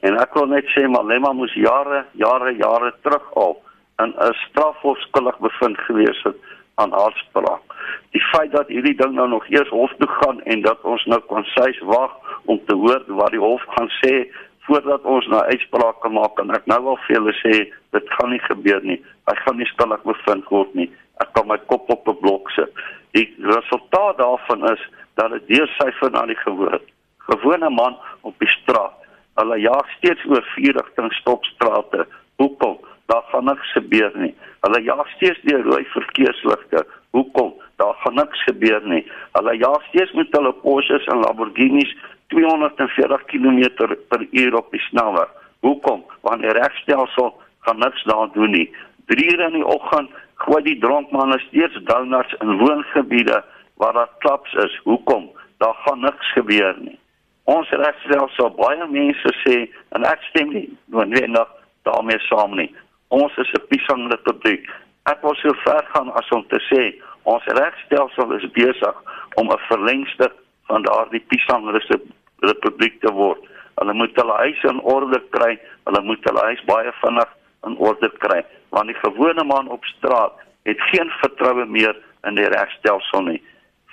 En 0.02 0.16
ek 0.18 0.35
wil 0.35 0.48
net 0.50 0.66
sê 0.74 0.88
Malema 0.90 1.31
moes 1.33 1.52
jare, 1.55 2.05
jare, 2.18 2.57
jare 2.59 2.90
terug 3.02 3.26
al 3.38 3.55
in 4.02 4.14
'n 4.18 4.35
strafhof 4.46 4.98
skuldig 4.98 5.38
bevind 5.38 5.78
gewees 5.87 6.22
het 6.22 6.37
aan 6.74 6.94
aanspraak. 6.94 7.62
Die 8.11 8.24
feit 8.33 8.52
dat 8.52 8.68
hierdie 8.68 8.96
ding 8.96 9.14
nou 9.14 9.28
nog 9.28 9.46
eers 9.48 9.68
hof 9.68 9.92
toe 9.98 10.09
gaan 10.09 10.42
en 10.42 10.62
dat 10.62 10.81
ons 10.83 11.05
nou 11.05 11.20
konsis 11.20 11.78
wag 11.81 12.12
om 12.44 12.61
te 12.66 12.74
hoor 12.74 13.02
wat 13.07 13.31
die 13.31 13.40
hof 13.40 13.62
gaan 13.76 13.90
sê 14.00 14.26
voordat 14.66 15.03
ons 15.03 15.27
nou 15.27 15.42
uitsprake 15.42 16.09
maak 16.09 16.38
en 16.38 16.55
ek 16.55 16.66
nou 16.70 16.81
wel 16.85 16.98
vir 17.07 17.16
julle 17.16 17.35
sê 17.40 17.55
dit 17.96 18.14
gaan 18.16 18.31
nie 18.31 18.42
gebeur 18.46 18.83
nie. 18.87 18.98
Hy 19.31 19.37
gaan 19.42 19.59
nie 19.59 19.68
skuldig 19.72 20.03
bevind 20.07 20.48
word 20.55 20.75
nie. 20.79 20.88
Ek 21.22 21.33
kan 21.37 21.48
my 21.48 21.59
kop 21.70 21.90
op 21.90 22.09
'n 22.09 22.20
blok 22.20 22.51
sit. 22.51 22.70
Die 23.12 23.29
resultaat 23.38 24.18
daarvan 24.18 24.72
is 24.72 24.83
dat 25.14 25.31
dit 25.33 25.48
deursyfer 25.48 26.11
na 26.11 26.27
die 26.27 26.42
gewone 26.46 26.81
gewone 27.29 27.70
man 27.70 27.96
op 28.22 28.35
die 28.38 28.48
straat. 28.48 28.96
Hulle 29.35 29.57
jaag 29.61 29.87
steeds 29.96 30.25
oor 30.27 30.44
vier 30.55 30.75
rigting 30.75 31.12
stopstrate. 31.12 32.07
Hoekom? 32.37 32.79
daar 33.12 33.25
gaan 33.31 33.44
niks 33.44 33.72
gebeur 33.72 34.12
nie. 34.14 34.35
Hulle 34.61 34.83
jaag 34.83 35.09
steeds 35.16 35.40
deur 35.42 35.62
rooi 35.62 35.85
verkeersligte. 35.85 36.87
Hoekom? 37.11 37.55
Daar 37.77 37.94
gaan 37.94 38.14
niks 38.14 38.44
gebeur 38.44 38.81
nie. 38.85 39.03
Hulle 39.33 39.57
jaag 39.57 39.83
steeds 39.88 40.12
met 40.12 40.37
hulle 40.37 40.53
Porsches 40.53 41.05
en 41.05 41.20
Lamborghinis 41.25 41.96
240 42.33 43.25
km/h 43.31 44.55
op 44.61 44.71
die 44.71 44.81
snelweg. 44.88 45.31
Hoekom? 45.61 46.05
Want 46.21 46.42
die 46.42 46.55
regstelsel 46.59 47.31
gaan 47.61 47.79
niks 47.79 48.05
daaraan 48.05 48.35
doen 48.35 48.51
nie. 48.51 48.68
3 49.07 49.33
ure 49.33 49.47
in 49.47 49.59
die 49.61 49.66
oggend 49.66 50.11
gooi 50.45 50.62
die 50.62 50.79
dronkmanne 50.79 51.38
steeds 51.38 51.79
donuts 51.85 52.35
in 52.40 52.59
woongebiede 52.59 53.45
waar 53.77 53.92
daar 53.92 54.11
klaps 54.18 54.53
is. 54.53 54.81
Hoekom? 54.85 55.31
Daar 55.59 55.77
gaan 55.85 56.01
niks 56.01 56.33
gebeur 56.33 56.77
nie. 56.79 56.99
Ons 57.45 57.71
regstelsel 57.71 58.51
baie 58.59 58.87
mense 58.88 59.35
sê 59.42 59.59
en 59.95 60.07
ek 60.07 60.23
stem 60.31 60.55
nie 60.55 60.68
noodwendig 60.87 61.49
daarmee 61.83 62.18
saam 62.31 62.57
nie 62.57 62.71
ons 63.12 63.37
is 63.37 63.53
'n 63.53 63.66
piesangrepubliek. 63.68 64.64
Ek 65.12 65.23
wil 65.23 65.35
so 65.35 65.53
ver 65.64 65.85
gaan 65.92 66.11
as 66.12 66.29
om 66.31 66.45
te 66.49 66.61
sê 66.71 66.83
ons 67.23 67.45
regstelsel 67.45 68.33
is 68.38 68.51
besig 68.53 68.97
om 69.35 69.47
'n 69.51 69.66
verlengstuk 69.68 70.35
van 70.66 70.83
daardie 70.83 71.25
piesangrepubliek 71.29 72.21
te 72.42 73.12
word. 73.12 73.44
Hulle 73.81 73.94
moet 73.94 74.16
hulle 74.16 74.35
huis 74.44 74.64
in 74.70 74.81
orde 74.81 75.22
kry. 75.31 75.59
Hulle 75.85 76.02
moet 76.02 76.24
hulle 76.28 76.42
huis 76.50 76.64
baie 76.66 76.92
vinnig 77.00 77.31
in 77.66 77.76
orde 77.78 78.11
kry 78.18 78.42
want 78.72 78.88
die 78.88 78.98
gewone 79.02 79.44
man 79.44 79.68
op 79.68 79.85
straat 79.85 80.33
het 80.62 80.81
geen 80.81 81.11
vertroue 81.20 81.66
meer 81.66 81.96
in 82.28 82.35
die 82.35 82.48
regstelsel 82.48 83.26
nie. 83.26 83.40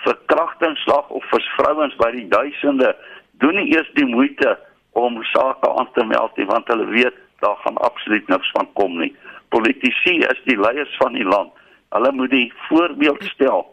Verkrachtingsslag 0.05 1.09
of 1.09 1.25
vir 1.31 1.45
vrouens 1.57 1.95
by 1.99 2.11
die 2.15 2.27
duisende 2.31 2.93
doen 3.43 3.57
nie 3.59 3.73
eers 3.73 3.89
die 3.97 4.07
moeite 4.07 4.55
om 4.99 5.19
sake 5.33 5.71
aan 5.79 5.89
te 5.97 6.05
meld 6.07 6.37
nie 6.39 6.47
want 6.47 6.71
hulle 6.71 6.87
weet 6.93 7.17
daar 7.43 7.59
gaan 7.63 7.79
absoluut 7.87 8.27
niks 8.27 8.51
van 8.55 8.71
kom 8.79 8.97
nie. 8.99 9.11
Politici 9.49 10.19
is 10.31 10.41
die 10.45 10.59
leiers 10.59 10.95
van 11.01 11.15
die 11.17 11.27
land. 11.27 11.51
Hulle 11.89 12.11
moet 12.13 12.31
die 12.31 12.47
voorbeeld 12.67 13.23
stel. 13.33 13.63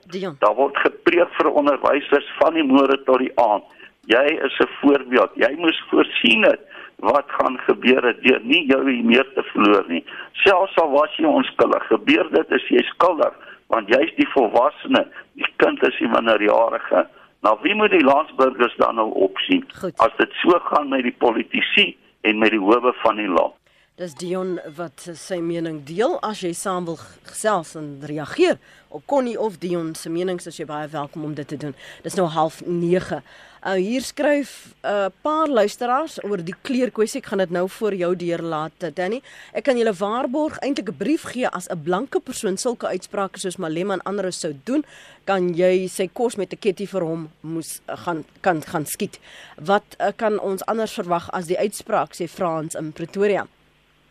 Daar 0.40 0.54
word 0.58 0.78
gepreek 0.80 1.32
vir 1.38 1.50
onderwysers 1.52 2.28
van 2.40 2.54
die 2.56 2.64
môre 2.64 2.96
tot 3.04 3.20
die 3.22 3.32
aand. 3.42 3.66
Jy 4.06 4.26
is 4.46 4.58
'n 4.58 4.70
voorbeeld. 4.80 5.30
Jy 5.34 5.52
moes 5.58 5.82
voorsien 5.90 6.42
het 6.44 6.60
wat 6.96 7.24
gaan 7.26 7.58
gebeur 7.58 8.04
het 8.06 8.22
deur 8.22 8.40
nie 8.42 8.66
jou 8.66 9.02
meer 9.02 9.26
te 9.34 9.42
verloor 9.42 9.84
nie. 9.88 10.04
Selfs 10.32 10.76
al 10.76 10.90
was 10.90 11.16
jy 11.16 11.24
onskuldig, 11.24 11.86
gebeur 11.86 12.30
dit 12.30 12.50
is 12.50 12.68
jy 12.68 12.82
skuldig 12.82 13.34
want 13.66 13.88
jy's 13.88 14.14
die 14.16 14.28
volwassene. 14.28 15.06
Die 15.34 15.52
kind 15.56 15.82
is 15.82 15.98
die 15.98 16.08
minderjarige. 16.08 17.06
Nou 17.42 17.58
wie 17.62 17.74
moet 17.74 17.90
die 17.90 18.04
landsburgers 18.04 18.76
dan 18.76 18.94
nou 18.94 19.10
opsien? 19.10 19.64
Goed. 19.80 19.98
As 19.98 20.14
dit 20.16 20.32
so 20.32 20.58
gaan 20.70 20.88
met 20.88 21.02
die 21.02 21.16
politici 21.18 21.96
en 22.20 22.38
met 22.38 22.50
die 22.50 22.62
howe 22.62 22.92
van 23.02 23.16
die 23.16 23.28
land. 23.28 23.54
Dis 23.96 24.12
Dion 24.14 24.58
wat 24.76 25.06
sy 25.16 25.38
mening 25.40 25.78
deel. 25.88 26.18
As 26.20 26.42
jy 26.44 26.50
saam 26.52 26.84
wil 26.84 26.98
gesels 27.24 27.70
en 27.80 27.94
reageer 28.04 28.58
op 28.92 29.06
Connie 29.08 29.38
of 29.40 29.56
Dion 29.62 29.94
se 29.96 30.10
menings, 30.12 30.44
is 30.46 30.58
jy 30.60 30.66
baie 30.68 30.90
welkom 30.92 31.24
om 31.24 31.32
dit 31.34 31.48
te 31.48 31.56
doen. 31.56 31.72
Dis 32.04 32.18
nou 32.18 32.28
09:30. 32.28 33.22
Uh, 33.66 33.72
hier 33.82 34.00
skryf 34.00 34.74
'n 34.82 34.86
uh, 34.86 35.06
paar 35.22 35.48
luisteraars 35.48 36.22
oor 36.22 36.38
die 36.38 36.54
kleurkwessie. 36.62 37.18
Ek 37.18 37.26
gaan 37.26 37.42
dit 37.42 37.50
nou 37.50 37.64
vir 37.68 37.94
jou 37.94 38.12
deurlaat, 38.16 38.94
Danny. 38.94 39.18
Ek 39.52 39.64
kan 39.64 39.76
julle 39.76 39.90
waarborg 39.92 40.60
eintlik 40.62 40.88
'n 40.88 40.96
brief 40.96 41.24
gee 41.32 41.48
as 41.48 41.66
'n 41.66 41.82
blanke 41.82 42.20
persoon 42.20 42.56
sulke 42.56 42.86
uitsprake 42.86 43.38
soos 43.38 43.56
Malema 43.56 43.94
en 43.94 44.02
ander 44.02 44.32
sou 44.32 44.54
doen, 44.64 44.84
kan 45.24 45.54
jy 45.54 45.88
sy 45.88 46.06
kos 46.06 46.36
met 46.36 46.52
'n 46.52 46.58
ketty 46.58 46.86
vir 46.86 47.02
hom 47.02 47.30
moes 47.40 47.80
uh, 47.88 47.96
gaan 47.96 48.24
kan 48.40 48.62
gaan 48.62 48.86
skiet. 48.86 49.18
Wat 49.58 49.96
uh, 49.98 50.12
kan 50.16 50.38
ons 50.38 50.64
anders 50.66 50.94
verwag 50.94 51.28
as 51.32 51.46
die 51.46 51.58
uitspraak 51.58 52.14
sê 52.14 52.28
Frans 52.28 52.74
in 52.74 52.92
Pretoria? 52.92 53.48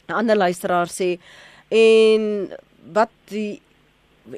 'n 0.10 0.14
ander 0.14 0.36
luisteraar 0.36 0.88
sê 0.88 1.18
en 1.70 2.52
wat 2.92 3.10
die 3.32 3.62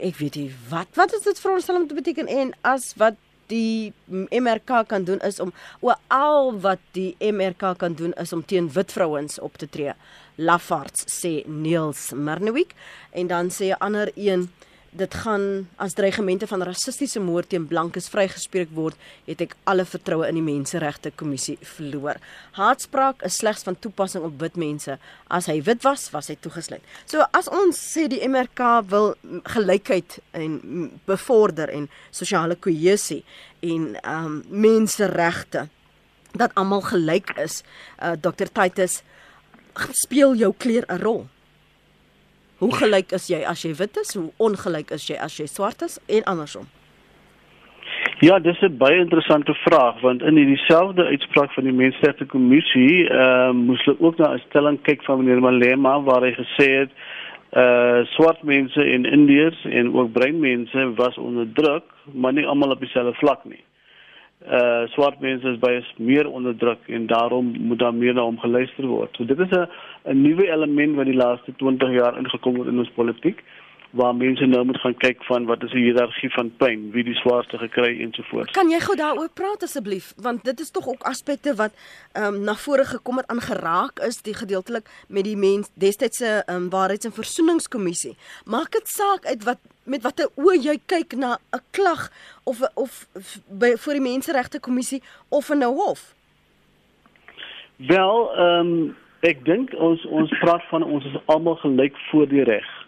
ek 0.02 0.18
weet 0.18 0.36
nie 0.36 0.52
wat 0.70 0.88
wat 0.94 1.14
is 1.14 1.22
dit 1.22 1.40
vir 1.40 1.52
ons 1.52 1.70
om 1.70 1.88
te 1.88 1.96
beteken 1.96 2.28
en 2.28 2.54
as 2.62 2.94
wat 2.98 3.16
die 3.48 3.94
MRK 4.30 4.84
kan 4.88 5.04
doen 5.04 5.20
is 5.20 5.40
om 5.40 5.54
o 5.80 5.94
al 6.08 6.54
wat 6.62 6.80
die 6.98 7.16
MRK 7.20 7.78
kan 7.78 7.94
doen 7.94 8.14
is 8.14 8.34
om 8.34 8.46
teen 8.46 8.70
wit 8.74 8.92
vrouens 8.92 9.40
op 9.40 9.58
te 9.58 9.70
tree. 9.70 9.94
Lafards 10.36 11.08
sê 11.10 11.42
Niels 11.48 12.12
Marnewick 12.14 12.76
en 13.12 13.28
dan 13.28 13.50
sê 13.50 13.72
'n 13.72 13.80
ander 13.80 14.12
een 14.16 14.50
dit 14.98 15.14
gaan 15.24 15.68
as 15.82 15.94
dreigemente 15.98 16.48
van 16.48 16.64
rassistiese 16.66 17.22
moord 17.24 17.50
teen 17.50 17.68
blankes 17.68 18.10
vrygespreek 18.10 18.72
word, 18.76 18.98
het 19.28 19.42
ek 19.46 19.56
alle 19.70 19.86
vertroue 19.86 20.28
in 20.28 20.40
die 20.40 20.46
menseregte 20.46 21.12
kommissie 21.16 21.58
verloor. 21.62 22.20
Haatspraak 22.58 23.24
is 23.28 23.40
slegs 23.42 23.64
van 23.68 23.78
toepassing 23.80 24.26
op 24.28 24.40
wit 24.42 24.58
mense. 24.58 24.98
As 25.30 25.50
hy 25.52 25.60
wit 25.62 25.86
was, 25.86 26.10
was 26.16 26.32
hy 26.32 26.38
toegesluit. 26.42 26.84
So 27.06 27.26
as 27.38 27.50
ons 27.54 27.80
sê 27.80 28.08
die 28.12 28.24
MRK 28.28 28.84
wil 28.92 29.14
gelykheid 29.54 30.20
en 30.38 30.60
bevorder 31.10 31.72
en 31.74 31.90
sosiale 32.12 32.58
kohesie 32.60 33.24
en 33.62 33.96
ehm 34.02 34.26
um, 34.26 34.44
menseregte 34.68 35.68
dat 36.38 36.54
almal 36.60 36.84
gelyk 36.86 37.32
is, 37.42 37.64
uh, 38.04 38.14
Dr. 38.22 38.50
Titus 38.54 39.02
speel 39.94 40.36
jou 40.36 40.54
kleur 40.58 40.86
'n 40.88 41.02
rol. 41.02 41.28
Hoe 42.58 42.74
gelyk 42.74 43.12
is 43.14 43.28
jy 43.30 43.44
as 43.46 43.62
jy 43.62 43.76
wit 43.78 43.98
is? 44.02 44.16
Hoe 44.18 44.32
ongelyk 44.42 44.92
is 44.96 45.06
jy 45.10 45.18
as 45.22 45.36
jy 45.38 45.46
swart 45.46 45.84
is 45.86 46.00
en 46.08 46.24
andersom? 46.32 46.66
Ja, 48.26 48.40
dis 48.40 48.62
'n 48.62 48.78
baie 48.78 48.98
interessante 48.98 49.54
vraag 49.54 50.02
want 50.02 50.22
in 50.22 50.38
hierdie 50.38 50.64
selfde 50.66 51.06
uitspraak 51.06 51.52
van 51.54 51.64
die 51.64 51.74
Menseregte 51.74 52.26
Kommissie, 52.26 53.06
ehm 53.10 53.50
uh, 53.50 53.66
moes 53.68 53.86
hulle 53.86 54.02
ook 54.02 54.18
na 54.18 54.34
'n 54.34 54.42
stelling 54.50 54.82
kyk 54.82 55.04
van 55.04 55.18
meneer 55.18 55.42
Malema 55.42 56.02
waar 56.02 56.22
hy 56.22 56.34
gesê 56.34 56.68
het 56.82 56.92
uh 57.54 58.06
swart 58.06 58.44
mense 58.44 58.82
in 58.86 59.06
Indiërs 59.06 59.66
en 59.66 59.94
ook 59.94 60.12
bruin 60.12 60.40
mense 60.40 60.94
was 60.96 61.18
onder 61.18 61.48
druk, 61.54 61.84
maar 62.14 62.34
nie 62.34 62.48
almal 62.48 62.72
op 62.72 62.80
dieselfde 62.80 63.14
vlak 63.14 63.46
nie 63.46 63.64
uh 64.46 64.86
swart 64.94 65.20
mense 65.20 65.50
is 65.50 65.60
baie 65.60 65.82
meer 65.98 66.28
onderdruk 66.30 66.88
en 66.88 67.08
daarom 67.08 67.56
moet 67.60 67.80
daar 67.80 67.94
meer 67.94 68.14
na 68.14 68.22
hom 68.22 68.38
geluister 68.40 68.86
word. 68.86 69.16
So 69.18 69.26
dit 69.26 69.40
is 69.40 69.50
'n 69.50 69.68
'n 70.06 70.22
nuwe 70.22 70.48
element 70.48 70.96
wat 70.96 71.06
die 71.06 71.16
laaste 71.16 71.56
20 71.56 71.92
jaar 71.92 72.18
ingekom 72.18 72.60
het 72.60 72.68
in 72.68 72.80
ons 72.80 72.92
politiek 72.96 73.44
waar 73.92 74.16
mense 74.16 74.46
nou 74.46 74.66
moet 74.66 74.80
gaan 74.80 74.98
kyk 74.98 75.24
van 75.24 75.46
wat 75.46 75.64
is 75.64 75.72
die 75.72 75.84
hiërargie 75.88 76.30
van 76.34 76.52
pyn, 76.58 76.90
wie 76.92 77.04
die 77.04 77.16
swaarste 77.22 77.58
gekry 77.58 78.02
en 78.04 78.12
so 78.14 78.24
voort. 78.32 78.52
Kan 78.52 78.72
jy 78.72 78.80
gou 78.84 78.96
daaroor 79.00 79.30
praat 79.34 79.64
asseblief 79.64 80.14
want 80.22 80.44
dit 80.44 80.60
is 80.60 80.72
tog 80.72 80.88
ook 80.88 81.08
aspekte 81.08 81.56
wat 81.56 81.74
ehm 82.14 82.36
um, 82.36 82.44
na 82.44 82.56
vore 82.56 82.86
gekom 82.86 83.18
het 83.22 83.28
aangeraak 83.28 84.00
is 84.08 84.22
die 84.22 84.36
gedeeltelik 84.36 84.90
met 85.08 85.24
die 85.24 85.38
mens 85.38 85.72
destydse 85.74 86.44
ehm 86.46 86.56
um, 86.56 86.70
waarheids- 86.70 87.06
en 87.06 87.16
versoeningskommissie. 87.16 88.16
Maak 88.46 88.72
dit 88.72 88.88
saak 88.88 89.26
uit 89.26 89.44
wat 89.44 89.60
met 89.84 90.04
watter 90.04 90.30
oë 90.36 90.60
jy 90.62 90.78
kyk 90.86 91.16
na 91.16 91.38
'n 91.56 91.64
klag 91.72 92.12
of 92.44 92.62
of 92.76 93.08
by 93.50 93.76
voor 93.76 93.94
die 93.94 94.08
menseregte 94.12 94.60
kommissie 94.60 95.02
of 95.30 95.50
in 95.50 95.64
'n 95.64 95.74
hof? 95.74 96.14
Wel, 97.78 98.36
ehm 98.36 98.60
um, 98.60 98.96
ek 99.22 99.46
dink 99.46 99.74
ons 99.74 100.06
ons 100.06 100.32
praat 100.40 100.64
van 100.70 100.84
ons 100.84 101.06
is 101.06 101.18
almal 101.26 101.56
gelyk 101.56 101.96
voor 102.12 102.28
die 102.28 102.44
reg. 102.44 102.87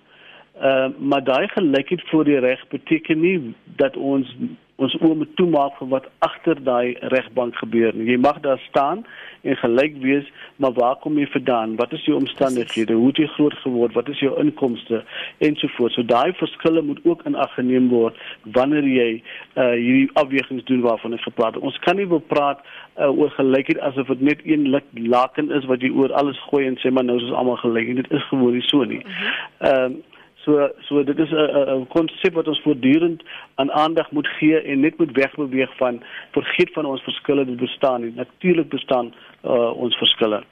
Uh, 0.60 0.88
maar 0.98 1.24
daai 1.24 1.48
gelykheid 1.48 2.02
voor 2.10 2.24
die 2.28 2.40
reg 2.40 2.68
beteken 2.68 3.20
nie 3.20 3.56
dat 3.80 3.98
ons 3.98 4.36
ons 4.80 4.96
oë 5.04 5.16
moet 5.22 5.32
toemaak 5.36 5.76
vir 5.80 5.90
wat 5.92 6.08
agter 6.26 6.60
daai 6.64 6.96
regbank 7.14 7.58
gebeur 7.60 7.96
nie. 7.96 8.08
Jy 8.14 8.20
mag 8.24 8.40
daar 8.46 8.60
staan 8.70 9.04
en 9.48 9.56
gelyk 9.60 9.96
wees, 10.04 10.28
maar 10.60 10.74
waar 10.76 10.98
kom 11.04 11.18
jy 11.20 11.28
vandaan? 11.32 11.76
Wat 11.80 11.94
is 11.96 12.04
jou 12.08 12.18
omstandighede? 12.20 12.96
Hoe 12.96 13.12
het 13.12 13.22
jy 13.24 13.28
groot 13.36 13.56
geword? 13.64 13.96
Wat 13.96 14.10
is 14.12 14.20
jou 14.24 14.34
inkomste 14.42 15.02
ensovoorts. 15.44 15.96
So 15.96 16.04
daai 16.08 16.34
verskille 16.40 16.84
moet 16.84 17.00
ook 17.08 17.24
in 17.28 17.36
ag 17.40 17.54
geneem 17.56 17.90
word 17.92 18.20
wanneer 18.56 18.88
jy 18.88 19.10
uh 19.56 19.72
hierdie 19.76 20.10
afwegings 20.20 20.68
doen 20.72 20.84
waarvan 20.84 21.16
ek 21.16 21.28
gepraat 21.28 21.56
het. 21.60 21.64
Ons 21.64 21.80
kan 21.84 22.00
nie 22.00 22.08
wil 22.08 22.24
praat 22.32 22.64
uh, 23.00 23.12
oor 23.12 23.32
gelykheid 23.36 23.80
asof 23.92 24.12
dit 24.16 24.28
net 24.32 24.44
een 24.48 24.68
laken 25.08 25.52
is 25.56 25.68
wat 25.72 25.84
jy 25.84 25.92
oor 25.96 26.14
alles 26.20 26.40
gooi 26.50 26.66
en 26.68 26.80
sê 26.84 26.92
maar 26.92 27.08
nou 27.08 27.20
is 27.20 27.28
ons 27.30 27.40
almal 27.40 27.60
gelyk. 27.64 27.96
Dit 28.04 28.12
is 28.16 28.28
gewoon 28.32 28.56
nie 28.56 28.68
so 28.68 28.84
nie. 28.84 29.04
Mhm. 29.04 29.36
Ehm 29.72 30.00
uh, 30.00 30.09
So 30.44 30.70
so 30.88 31.04
dit 31.04 31.20
is 31.20 31.32
'n 31.32 31.88
konsep 31.88 32.34
wat 32.34 32.48
ons 32.48 32.62
voortdurend 32.62 33.24
aan 33.56 33.72
aandag 33.72 34.12
moet 34.12 34.28
gee 34.28 34.62
en 34.62 34.80
net 34.80 34.98
moet 34.98 35.12
wegbeweeg 35.12 35.78
van 35.78 36.04
vergeet 36.32 36.74
van 36.74 36.86
ons 36.86 37.02
verskille 37.02 37.46
wat 37.46 37.56
bestaan. 37.56 38.14
Natuurlik 38.16 38.70
bestaan 38.70 39.14
uh, 39.46 39.76
ons 39.76 39.98
verskille. 39.98 40.44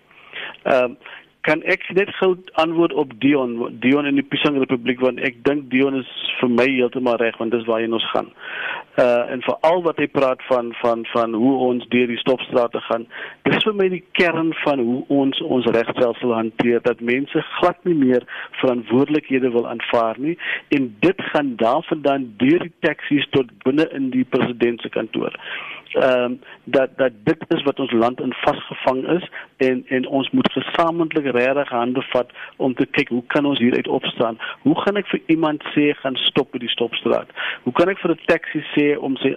Ehm 0.63 0.91
uh, 0.91 0.95
kan 1.47 1.62
ek 1.63 1.86
net 1.95 2.10
gou 2.19 2.33
antwoord 2.60 2.93
op 2.93 3.13
Dion 3.23 3.55
Dion 3.83 4.07
in 4.10 4.19
die 4.19 4.25
Pisang 4.25 4.57
Republiek 4.60 4.99
want 5.03 5.21
ek 5.23 5.39
dink 5.47 5.69
Dion 5.71 5.95
is 6.01 6.10
vir 6.41 6.51
my 6.51 6.65
heeltemal 6.67 7.19
reg 7.21 7.38
want 7.39 7.55
dis 7.55 7.65
waar 7.69 7.79
hy 7.81 7.88
ons 7.97 8.07
gaan. 8.12 8.27
Uh 8.99 9.31
en 9.33 9.43
veral 9.45 9.83
wat 9.86 10.01
hy 10.01 10.10
praat 10.12 10.43
van 10.49 10.73
van 10.81 11.05
van 11.13 11.38
hoe 11.39 11.53
ons 11.69 11.88
deur 11.93 12.12
die 12.12 12.19
stopstrate 12.19 12.81
gaan. 12.89 13.07
Dis 13.47 13.63
vir 13.63 13.77
my 13.79 13.88
die 13.93 14.03
kern 14.19 14.51
van 14.65 14.83
hoe 14.89 14.99
ons 15.21 15.39
ons 15.45 15.71
regstelsel 15.77 16.36
hanteer 16.36 16.83
dat 16.89 17.03
mense 17.13 17.45
glad 17.60 17.79
nie 17.88 17.95
meer 17.95 18.27
verantwoordelikhede 18.60 19.53
wil 19.55 19.69
aanvaar 19.71 20.19
nie 20.19 20.36
en 20.75 20.91
dit 21.05 21.25
gaan 21.31 21.55
daarvandaan 21.63 22.31
deur 22.43 22.67
die 22.67 22.75
taksies 22.86 23.27
tot 23.38 23.51
binne 23.63 23.88
in 23.95 24.12
die 24.12 24.27
president 24.36 24.83
se 24.83 24.91
kantoor 24.91 25.36
ehm 25.95 26.23
um, 26.23 26.39
dat 26.63 26.89
dat 26.97 27.12
dit 27.23 27.43
is 27.47 27.63
wat 27.63 27.80
ons 27.80 27.91
land 27.91 28.19
in 28.19 28.34
vasgevang 28.34 29.08
is 29.08 29.30
en 29.58 29.84
en 29.88 30.08
ons 30.08 30.30
moet 30.30 30.52
gesamentlik 30.52 31.32
regtig 31.36 31.69
hande 31.69 32.02
vat 32.02 32.32
om 32.56 32.73
te 32.73 32.86
kyk 32.86 33.10
hoe 33.10 33.23
kan 33.28 33.45
ons 33.45 33.60
hieruit 33.60 33.88
opstaan? 33.88 34.39
Hoe 34.62 34.82
gaan 34.82 34.97
ek 34.97 35.08
vir 35.08 35.21
iemand 35.26 35.63
sê 35.76 35.93
gaan 36.02 36.15
stop 36.15 36.52
by 36.52 36.60
die 36.63 36.73
stopstraat? 36.76 37.30
Hoe 37.63 37.73
kan 37.73 37.89
ek 37.89 38.00
vir 38.00 38.12
'n 38.12 38.26
taxi 38.26 38.63
sê 38.76 38.88
om 38.97 39.17
sy 39.17 39.36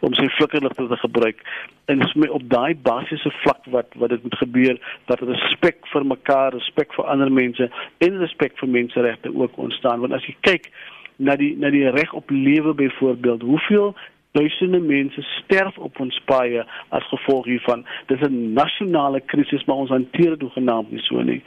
om 0.00 0.14
sy 0.14 0.28
flikkerligte 0.28 0.88
te 0.88 0.96
gebruik? 0.96 1.42
En 1.84 2.30
op 2.30 2.42
daai 2.48 2.74
basiese 2.74 3.30
vlak 3.42 3.64
wat 3.64 3.88
wat 3.94 4.10
dit 4.10 4.22
moet 4.22 4.38
gebeur 4.38 4.78
dat 5.06 5.20
respek 5.20 5.86
vir 5.92 6.06
mekaar, 6.06 6.52
respek 6.52 6.94
vir 6.94 7.04
ander 7.04 7.32
mense 7.32 7.70
en 7.98 8.18
respek 8.18 8.58
vir 8.58 8.68
menseregte 8.68 9.34
ook 9.34 9.58
ontstaan 9.58 10.00
want 10.00 10.12
as 10.12 10.26
jy 10.26 10.36
kyk 10.40 10.70
na 11.16 11.36
die 11.36 11.56
na 11.56 11.70
die 11.70 11.88
reg 11.90 12.12
op 12.12 12.30
lewe 12.30 12.74
byvoorbeeld 12.74 13.42
hoeveel 13.42 13.94
duisende 14.32 14.78
mense 14.78 15.22
sterf 15.22 15.78
op 15.78 16.00
ons 16.00 16.20
paaie 16.24 16.64
as 16.88 17.08
gevolg 17.08 17.44
hiervan. 17.44 17.86
Dis 18.06 18.20
'n 18.20 18.52
nasionale 18.52 19.20
krisis, 19.20 19.64
maar 19.64 19.76
ons 19.76 19.90
hanteer 19.90 20.30
dit 20.30 20.40
hoegenaamd 20.40 20.90
nie 20.90 21.02
so 21.02 21.22
nie. 21.22 21.42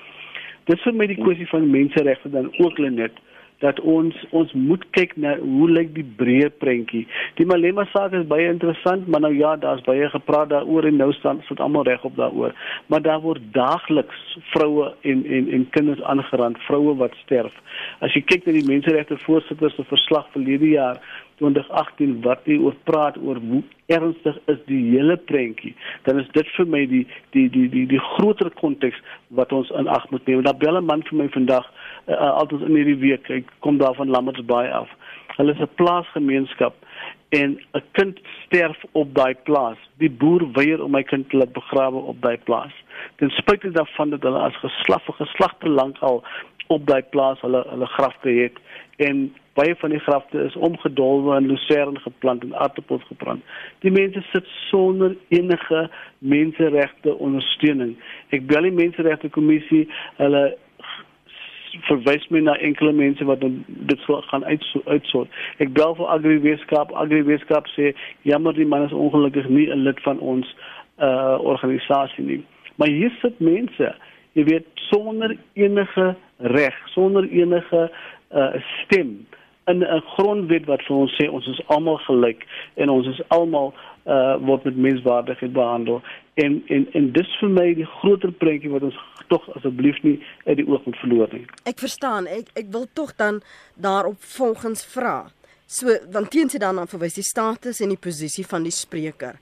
Dis 0.64 0.82
vir 0.82 0.94
my 0.94 1.08
die 1.08 1.24
kwessie 1.24 1.48
van 1.48 1.70
menseregte 1.70 2.30
dan 2.30 2.52
ook 2.58 2.78
net 2.78 3.12
dat 3.64 3.80
ons 3.80 4.16
ons 4.36 4.52
moet 4.54 4.84
kyk 4.98 5.16
na 5.24 5.36
hoe 5.40 5.70
lyk 5.72 5.94
die 5.96 6.06
breë 6.20 6.50
prentjie. 6.60 7.06
Die 7.40 7.48
Malema 7.48 7.86
saak 7.94 8.16
is 8.18 8.28
baie 8.28 8.50
interessant, 8.52 9.08
maar 9.08 9.24
nou 9.24 9.32
ja, 9.36 9.56
daar's 9.60 9.84
baie 9.88 10.10
gepraat 10.12 10.52
daaroor 10.52 10.90
en 10.90 11.00
nou 11.00 11.12
staan 11.16 11.42
sit 11.48 11.64
almal 11.64 11.88
reg 11.88 12.04
op 12.04 12.18
daaroor. 12.20 12.56
Maar 12.92 13.06
daar 13.08 13.24
word 13.24 13.46
daagliks 13.56 14.38
vroue 14.52 14.92
en 15.02 15.26
en 15.38 15.52
en 15.58 15.68
kinders 15.76 16.04
aangerand, 16.12 16.60
vroue 16.68 16.96
wat 17.00 17.16
sterf. 17.24 17.56
As 18.04 18.16
jy 18.18 18.24
kyk 18.28 18.46
na 18.46 18.58
die 18.58 18.68
menseregte 18.68 19.18
voorsitter 19.24 19.72
se 19.72 19.88
verslag 19.88 20.28
verlede 20.36 20.74
jaar, 20.76 21.00
2018 21.42 22.20
wat 22.24 22.44
jy 22.48 22.60
oor 22.62 22.76
praat 22.88 23.18
oor 23.18 23.40
hoe 23.42 23.64
ernstig 23.92 24.38
is 24.52 24.60
die 24.70 24.80
hele 24.94 25.18
prentjie 25.30 25.74
dan 26.08 26.20
is 26.22 26.30
dit 26.38 26.50
vir 26.58 26.70
my 26.76 26.84
die 26.90 27.04
die 27.36 27.48
die 27.52 27.66
die 27.74 27.86
die 27.90 28.02
groter 28.14 28.52
konteks 28.62 29.00
wat 29.40 29.52
ons 29.56 29.72
in 29.80 29.90
ag 29.92 30.06
moet 30.12 30.26
neem. 30.28 30.44
Daar 30.46 30.58
bel 30.58 30.78
'n 30.78 30.86
man 30.86 31.04
vir 31.10 31.18
my 31.18 31.28
vandag 31.30 31.66
uh, 32.08 32.32
altyd 32.40 32.62
in 32.68 32.76
hierdie 32.76 33.00
week. 33.00 33.28
Hy 33.28 33.44
kom 33.60 33.78
daar 33.78 33.96
van 33.96 34.10
Lammertsbaai 34.10 34.70
af. 34.70 34.90
Hulle 35.38 35.54
is 35.54 35.60
'n 35.60 35.76
plaasgemeenskap 35.76 36.76
en 37.30 37.60
'n 37.74 37.84
kind 37.92 38.20
sterf 38.46 38.84
op 38.92 39.16
daai 39.16 39.36
plaas. 39.44 39.78
Die 39.98 40.12
boer 40.12 40.52
weier 40.52 40.84
om 40.84 40.92
my 40.92 41.04
kind 41.04 41.30
te 41.30 41.38
laat 41.38 41.54
begrawe 41.54 41.98
op 41.98 42.22
daai 42.22 42.38
plaas. 42.38 42.74
Ten 43.16 43.30
spyte 43.30 43.72
daarvan 43.72 44.10
dat 44.10 44.22
hulle 44.22 44.40
as 44.40 44.56
geslag 44.56 45.04
vir 45.04 45.14
geslagte 45.14 45.70
lank 45.70 45.98
al 46.00 46.24
op 46.68 46.86
daai 46.88 47.02
plaas 47.02 47.42
hulle 47.42 47.66
hulle 47.70 47.86
grafte 47.86 48.30
het 48.30 48.58
en 48.98 49.34
baie 49.54 49.76
van 49.76 49.90
die 49.90 50.00
grafte 50.00 50.40
is 50.44 50.56
omgedolwe 50.56 51.36
en 51.36 51.48
lucerne 51.48 52.00
geplant 52.00 52.44
en 52.44 52.56
aardappels 52.56 53.04
gebrand. 53.08 53.44
Die 53.80 53.92
mense 53.92 54.22
sit 54.32 54.46
sonder 54.70 55.16
enige 55.28 55.90
menseregte 56.18 57.16
ondersteuning. 57.18 57.96
Ek 58.30 58.48
bel 58.50 58.70
die 58.70 58.74
menseregte 58.74 59.30
kommissie, 59.30 59.86
hulle 60.18 60.44
verwys 61.88 62.26
my 62.30 62.40
na 62.40 62.56
enkele 62.58 62.92
mense 62.94 63.26
wat 63.26 63.42
dit 63.66 64.00
sou 64.06 64.22
gaan 64.30 64.46
uitsort. 64.46 65.30
Ek 65.58 65.74
bel 65.74 65.96
vir 65.96 66.10
Agri 66.16 66.40
Weskaap, 66.44 66.94
Agri 66.94 67.24
Weskaap 67.28 67.68
sê 67.74 67.94
jammer 68.28 68.54
die 68.54 68.68
man 68.70 68.86
is 68.88 68.94
ongelukkig 68.94 69.50
nie 69.50 69.68
'n 69.70 69.84
lid 69.84 70.00
van 70.02 70.20
ons 70.20 70.56
uh 71.00 71.38
organisasie 71.42 72.24
nie. 72.24 72.42
Maar 72.76 72.88
hier 72.88 73.12
sit 73.22 73.40
mense, 73.40 73.96
jy 74.34 74.44
weet, 74.44 74.66
sonder 74.74 75.38
enige 75.54 76.16
reg, 76.38 76.76
sonder 76.86 77.24
enige 77.30 77.92
uh 78.32 78.54
stem 78.84 79.26
in 79.72 79.84
'n 79.84 80.04
grondwet 80.16 80.66
wat 80.66 80.82
vir 80.88 80.96
ons 80.96 81.16
sê 81.22 81.30
ons 81.30 81.48
is 81.48 81.62
almal 81.68 81.98
gelyk 81.98 82.46
en 82.76 82.90
ons 82.90 83.08
is 83.08 83.22
almal 83.28 83.74
uh 84.06 84.36
word 84.44 84.64
met 84.64 84.76
menswaardigheid 84.76 85.54
behandel 85.54 86.02
en 86.34 86.64
en 86.68 86.88
en 86.92 87.12
dis 87.12 87.38
vir 87.40 87.50
my 87.50 87.74
die 87.74 87.86
groter 87.86 88.32
prentjie 88.32 88.72
wat 88.72 88.84
ons 88.84 88.98
tog 89.28 89.46
asseblief 89.56 90.02
nie 90.04 90.18
uit 90.46 90.58
die 90.58 90.68
oog 90.68 90.86
moet 90.86 90.98
verloor 91.02 91.30
nie. 91.32 91.46
Ek 91.70 91.80
verstaan. 91.80 92.28
Ek 92.28 92.50
ek 92.60 92.72
wil 92.74 92.88
tog 92.94 93.16
dan 93.16 93.42
daarop 93.76 94.20
volgens 94.38 94.86
vra. 94.96 95.32
So 95.68 95.96
dan 96.12 96.28
teens 96.28 96.54
jy 96.54 96.60
dan 96.60 96.80
aan 96.80 96.92
verwys 96.92 97.18
die 97.18 97.28
status 97.28 97.82
en 97.82 97.94
die 97.94 98.02
posisie 98.02 98.46
van 98.46 98.68
die 98.68 98.76
spreker. 98.76 99.40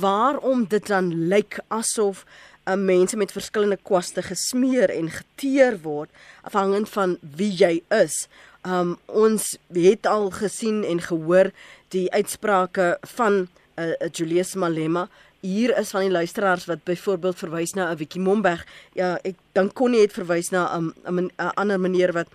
Waarom 0.00 0.66
dit 0.68 0.86
dan 0.86 1.10
lyk 1.28 1.58
asof 1.68 2.24
uh, 2.68 2.76
mense 2.76 3.16
met 3.16 3.32
verskillende 3.32 3.78
kwaste 3.82 4.22
gesmeer 4.22 4.92
en 4.92 5.10
geteer 5.10 5.80
word 5.82 6.10
afhangend 6.42 6.88
van 6.92 7.16
wie 7.36 7.50
jy 7.52 7.78
is. 7.94 8.26
Um 8.68 8.96
ons 9.06 9.54
het 9.72 10.06
al 10.06 10.28
gesien 10.34 10.82
en 10.84 11.00
gehoor 11.00 11.50
die 11.94 12.08
uitsprake 12.12 12.98
van 13.16 13.46
uh, 13.78 13.94
Julius 14.12 14.54
Malema 14.54 15.06
hier 15.40 15.76
is 15.78 15.92
van 15.94 16.04
die 16.04 16.10
luisteraars 16.10 16.66
wat 16.66 16.84
byvoorbeeld 16.84 17.38
verwys 17.38 17.72
na 17.74 17.92
'n 17.92 17.96
Wiki 17.96 18.18
Momberg. 18.18 18.66
Ja, 18.92 19.18
ek 19.22 19.36
dan 19.52 19.72
kon 19.72 19.90
nie 19.90 20.00
het 20.00 20.12
verwys 20.12 20.50
na 20.50 20.76
'n 20.76 20.92
um, 21.06 21.18
'n 21.18 21.30
ander 21.54 21.80
manier 21.80 22.12
wat 22.12 22.28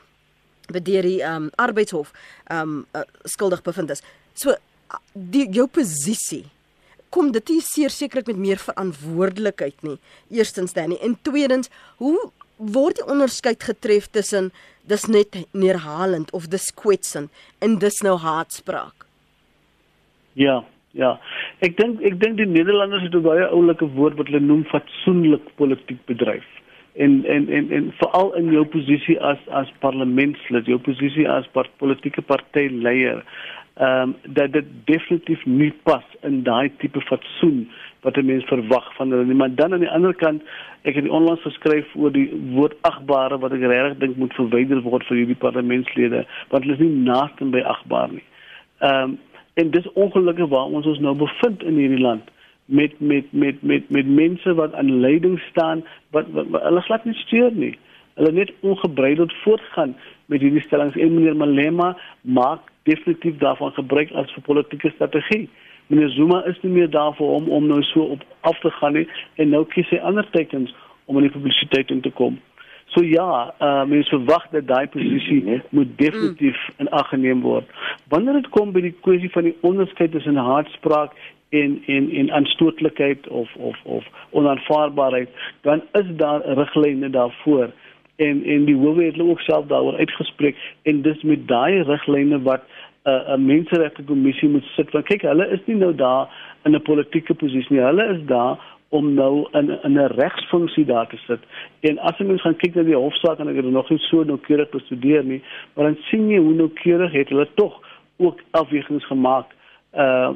bedeer 0.72 1.02
die 1.02 1.22
um, 1.22 1.50
arbeidshof 1.56 2.12
um 2.52 2.86
uh, 2.96 3.02
skuldig 3.24 3.62
bevind 3.62 3.90
is. 3.90 4.02
So 4.34 4.56
die 5.14 5.50
jou 5.50 5.68
posisie 5.68 6.46
kom 7.10 7.32
dit 7.32 7.50
nie 7.50 7.62
sekerlik 7.62 8.28
met 8.28 8.38
meer 8.38 8.58
verantwoordelikheid 8.58 9.84
nie. 9.84 10.00
Eerstens 10.30 10.74
dan 10.74 10.90
nie 10.90 11.00
en 11.00 11.18
tweedens, 11.22 11.70
hoe 11.98 12.32
word 12.58 12.96
die 12.96 13.08
onderskeid 13.08 13.64
getref 13.64 14.08
tussen 14.08 14.52
dis 14.88 15.08
net 15.08 15.48
neerhalend 15.52 16.32
of 16.32 16.48
dis 16.48 16.72
kwetsend 16.74 17.32
en 17.60 17.80
dis 17.80 18.02
nou 18.04 18.18
haatspraak? 18.18 19.08
Ja, 20.34 20.64
Ja. 20.94 21.16
Ek 21.66 21.74
dink 21.80 22.04
ek 22.06 22.20
dink 22.22 22.38
die 22.38 22.46
Nederlanders 22.46 23.02
het 23.02 23.16
'n 23.18 23.26
baie 23.26 23.46
oulike 23.50 23.88
woord 23.98 24.18
wat 24.18 24.28
hulle 24.30 24.46
noem 24.46 24.64
fatsoenlik 24.70 25.46
politiek 25.58 25.98
bedryf. 26.06 26.46
En 26.94 27.26
en 27.26 27.50
en 27.50 27.72
en 27.72 27.94
veral 27.98 28.34
in 28.38 28.52
jou 28.54 28.66
posisie 28.66 29.18
as 29.20 29.40
as 29.50 29.72
parlementslid, 29.80 30.66
jou 30.66 30.78
posisie 30.78 31.28
as 31.30 31.48
part, 31.48 31.72
politieke 31.78 32.22
partyleier, 32.22 33.24
ehm 33.78 34.02
um, 34.02 34.16
dat 34.38 34.54
dit 34.54 34.66
definitief 34.86 35.46
nie 35.46 35.74
pas 35.84 36.06
in 36.22 36.44
daai 36.44 36.70
tipe 36.78 37.02
fatsoen 37.02 37.70
wat 38.04 38.18
'n 38.18 38.26
mens 38.26 38.44
verwag 38.46 38.96
van 38.96 39.12
hulle 39.12 39.26
nie. 39.26 39.36
Maar 39.36 39.56
dan 39.56 39.74
aan 39.74 39.80
die 39.80 39.90
ander 39.90 40.14
kant, 40.14 40.44
ek 40.82 40.96
het 40.96 41.10
onlangs 41.10 41.42
geskryf 41.42 41.96
oor 41.96 42.12
die 42.12 42.30
woord 42.54 42.76
agbare 42.82 43.38
wat 43.40 43.52
ek 43.52 43.62
regtig 43.62 43.98
dink 43.98 44.16
moet 44.16 44.34
verwyder 44.34 44.82
word 44.82 45.04
vir 45.08 45.18
hierdie 45.18 45.44
parlementslede, 45.46 46.26
want 46.50 46.64
hulle 46.64 46.76
is 46.76 46.84
nie 46.84 47.04
naaste 47.04 47.46
by 47.46 47.62
agbaar 47.62 48.12
nie. 48.12 48.28
Ehm 48.80 49.04
um, 49.04 49.20
en 49.54 49.70
dis 49.70 49.92
ongelukkig 49.94 50.50
waar 50.50 50.66
ons 50.66 50.86
ons 50.86 51.00
nou 51.00 51.14
bevind 51.16 51.64
in 51.64 51.76
hierdie 51.78 52.02
land 52.02 52.32
met 52.66 53.00
met 53.00 53.26
met 53.32 53.62
met 53.62 53.90
met 53.90 54.08
mense 54.08 54.54
wat 54.54 54.74
aan 54.74 55.00
leiding 55.00 55.40
staan 55.40 55.84
wat, 56.10 56.26
wat, 56.32 56.48
wat 56.48 56.64
hulle 56.64 56.82
glad 56.82 57.06
nie 57.06 57.14
steur 57.14 57.52
nie. 57.52 57.78
Hulle 58.14 58.32
net 58.32 58.54
ongebreideld 58.60 59.34
voortgaan 59.44 59.96
met 60.26 60.42
hierdie 60.42 60.62
stellings 60.62 60.96
en 60.96 61.14
meneer 61.14 61.36
Malema 61.36 61.98
maak 62.22 62.60
definitief 62.84 63.38
daarvan 63.38 63.72
gebruik 63.72 64.12
as 64.12 64.32
vir 64.34 64.44
politieke 64.44 64.92
strategie. 64.96 65.50
Meneer 65.88 66.10
Zuma 66.10 66.44
is 66.50 66.60
nie 66.62 66.72
meer 66.72 66.90
daar 66.90 67.14
vir 67.18 67.28
hom 67.28 67.50
om 67.50 67.68
nou 67.68 67.82
so 67.92 68.08
op 68.16 68.24
af 68.42 68.60
te 68.60 68.72
gaan 68.80 68.94
nie 68.94 69.08
en 69.36 69.50
nou 69.50 69.66
kies 69.76 69.90
hy 69.92 70.00
ander 70.00 70.28
tekens 70.32 70.74
om 71.06 71.20
in 71.20 71.28
die 71.28 71.36
publisiteit 71.36 71.92
in 71.92 72.02
te 72.02 72.12
kom. 72.12 72.40
So 72.94 73.02
ja, 73.04 73.54
uh, 73.60 73.84
mense 73.90 74.10
verwag 74.14 74.46
dat 74.52 74.68
daai 74.70 74.88
posisie 74.94 75.44
nee. 75.44 75.62
moet 75.70 75.98
definitief 75.98 76.58
mm. 76.70 76.76
in 76.86 76.90
ag 76.90 77.10
geneem 77.10 77.42
word. 77.42 77.70
Wanneer 78.14 78.42
dit 78.42 78.50
kom 78.54 78.74
by 78.76 78.84
die 78.86 78.96
kwessie 79.06 79.32
van 79.34 79.48
die 79.50 79.56
onderskeid 79.66 80.14
tussen 80.14 80.38
haatspraak 80.38 81.16
en 81.54 81.80
en 81.86 82.10
en 82.22 82.32
aanstootlikheid 82.40 83.28
of 83.28 83.56
of 83.56 83.80
of 83.84 84.06
onaanvaarbaarheid, 84.30 85.30
dan 85.62 85.82
is 86.00 86.14
daar 86.22 86.46
riglyne 86.60 87.10
daarvoor 87.10 87.74
en 88.16 88.44
en 88.44 88.66
die 88.66 88.78
howe 88.78 89.04
het 89.04 89.20
ook 89.20 89.40
self 89.40 89.66
daaroor 89.68 89.98
uitgespreek 89.98 90.58
en 90.84 91.02
dis 91.02 91.22
met 91.22 91.48
daai 91.48 91.82
riglyne 91.82 92.42
wat 92.42 92.62
'n 93.06 93.10
uh, 93.10 93.38
menseregte 93.38 94.04
kommissie 94.04 94.50
moet 94.50 94.64
sit. 94.76 94.92
Want 94.92 95.06
kyk, 95.06 95.22
hulle 95.22 95.48
is 95.52 95.60
nie 95.66 95.76
nou 95.76 95.96
daar 95.96 96.30
in 96.64 96.76
'n 96.76 96.82
politieke 96.82 97.34
posisie 97.34 97.76
nie. 97.76 97.84
Hulle 97.84 98.06
is 98.16 98.26
daar 98.26 98.60
om 98.90 99.14
nou 99.14 99.48
in 99.52 99.70
in 99.84 99.98
'n 100.00 100.14
regsfunksie 100.16 100.86
daar 100.86 101.08
te 101.08 101.18
sit. 101.18 101.40
En 101.80 102.00
as 102.00 102.18
jy 102.18 102.26
mens 102.26 102.42
gaan 102.42 102.56
kyk 102.56 102.76
na 102.76 102.84
die 102.84 102.96
hofsaak 102.96 103.40
en 103.40 103.48
ek 103.48 103.56
het 103.56 103.66
nog 103.66 103.90
nie 103.90 104.00
so 104.00 104.24
noukeurig 104.24 104.70
bestudeer 104.70 105.24
nie, 105.24 105.42
maar 105.74 105.86
dan 105.86 105.98
sien 106.10 106.30
jy 106.30 106.38
hoe 106.38 106.54
noukeurig 106.54 107.12
het 107.12 107.30
hulle 107.30 107.48
tog 107.56 107.82
ook 108.18 108.40
afwegings 108.52 109.06
gemaak. 109.06 109.48
Uh 109.94 110.32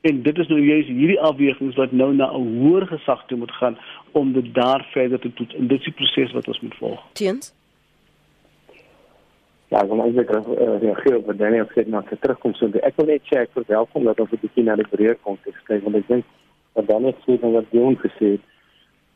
en 0.00 0.22
dit 0.22 0.38
is 0.38 0.46
nou 0.46 0.60
juist 0.60 0.88
hierdie 0.88 1.20
afwegings 1.20 1.76
wat 1.76 1.92
nou 1.92 2.14
na 2.14 2.30
'n 2.32 2.58
hoër 2.58 2.86
gesag 2.86 3.26
toe 3.26 3.38
moet 3.38 3.52
gaan 3.52 3.78
om 4.12 4.32
dit 4.32 4.54
daar 4.54 4.86
verder 4.90 5.18
te 5.18 5.32
toets. 5.32 5.54
En 5.54 5.66
dit 5.66 5.78
is 5.78 5.84
die 5.84 5.94
proses 5.94 6.32
wat 6.32 6.48
ons 6.48 6.60
moet 6.60 6.74
volg. 6.74 7.00
Teens 7.12 7.54
Ja, 9.68 9.82
dan 9.84 10.00
is 10.06 10.16
ek 10.16 10.30
uh, 10.32 10.78
reageer 10.80 11.18
op 11.18 11.26
wat 11.28 11.38
Daniel 11.38 11.66
sê 11.74 11.84
na 11.86 12.00
sy 12.08 12.16
terugkoms. 12.16 12.62
Ek 12.80 12.96
wil 12.96 13.10
net 13.10 13.26
sê 13.28 13.42
ek 13.42 13.50
verwelkom 13.52 14.06
dat 14.08 14.20
ons 14.20 14.30
'n 14.32 14.40
bietjie 14.40 14.64
na 14.64 14.76
die 14.80 14.88
breër 14.88 15.18
konteks 15.22 15.60
kyk 15.68 15.82
want 15.84 15.96
ek 15.96 16.08
dink 16.08 16.24
wat 16.72 16.86
dan 16.88 17.02
net 17.02 17.18
sê 17.26 17.36
dan 17.40 17.52
wat 17.52 17.68
Dion 17.70 17.98
gesê 18.00 18.30
het. 18.36 18.44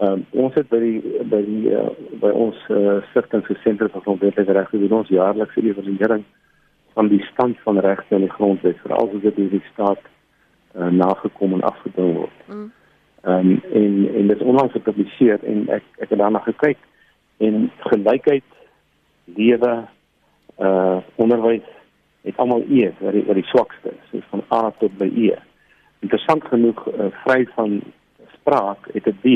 Ehm 0.03 0.13
um, 0.13 0.27
ons 0.45 0.55
het 0.55 0.69
by 0.69 0.81
die 0.83 1.01
by 1.31 1.41
die 1.47 1.73
uh, 1.73 1.89
by 2.21 2.31
ons 2.37 2.59
uh, 2.69 3.01
stigting 3.11 3.47
se 3.47 3.57
sentrum 3.63 3.91
van 3.95 4.05
grondwetlike 4.05 4.53
regte 4.53 4.79
doen 4.79 4.99
ons 4.99 5.09
jaarlikse 5.09 5.63
evaluering 5.63 6.25
van 6.93 7.09
die 7.09 7.23
stand 7.33 7.57
van 7.65 7.79
regte 7.79 8.15
in 8.15 8.27
die 8.27 8.37
grondwet 8.37 8.81
veral 8.85 9.09
as 9.09 9.23
dit 9.23 9.37
deur 9.37 9.51
die 9.51 9.65
staat 9.73 10.05
uh, 10.75 10.91
nagekom 10.91 11.53
en 11.57 11.63
afgedwing 11.63 12.17
word. 12.17 12.39
Mm. 12.49 12.69
Ehm 13.23 13.49
um, 13.49 13.63
en 13.73 13.95
en 14.15 14.27
dit 14.27 14.37
is 14.37 14.47
onlangs 14.53 14.73
gepubliseer 14.73 15.41
en 15.45 15.69
ek 15.69 15.85
ek 15.99 16.09
het 16.13 16.19
daarna 16.19 16.45
gekyk 16.45 16.79
en 17.39 17.71
gelykheid 17.89 18.49
lewe 19.25 19.73
uh 20.59 20.99
onderwys 21.17 21.67
het 22.23 22.37
almal 22.37 22.63
E 22.69 22.91
wat 22.99 23.13
die 23.13 23.25
wat 23.27 23.35
die 23.35 23.51
swakste 23.51 23.89
is, 23.89 24.11
so 24.11 24.21
van 24.31 24.45
A 24.51 24.71
tot 24.79 24.99
by 24.99 25.11
E 25.17 25.35
interessant 26.03 26.45
genoeg 26.51 26.81
uh, 26.91 27.11
vry 27.25 27.45
van 27.55 27.81
spraak 28.35 28.89
het 28.93 29.07
'n 29.07 29.19
B 29.23 29.27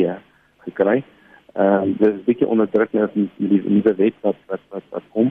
gekry. 0.67 1.03
Ehm 1.53 1.89
uh, 1.89 1.99
dis 1.99 2.15
'n 2.15 2.25
bietjie 2.25 2.47
onderdruk 2.47 2.93
net 2.93 3.15
met 3.15 3.29
die 3.37 3.63
nuwe 3.65 3.95
wet 3.95 4.17
wat 4.21 4.37
wat 4.47 4.61
wat 4.71 4.83
wat 4.91 5.03
kom. 5.13 5.31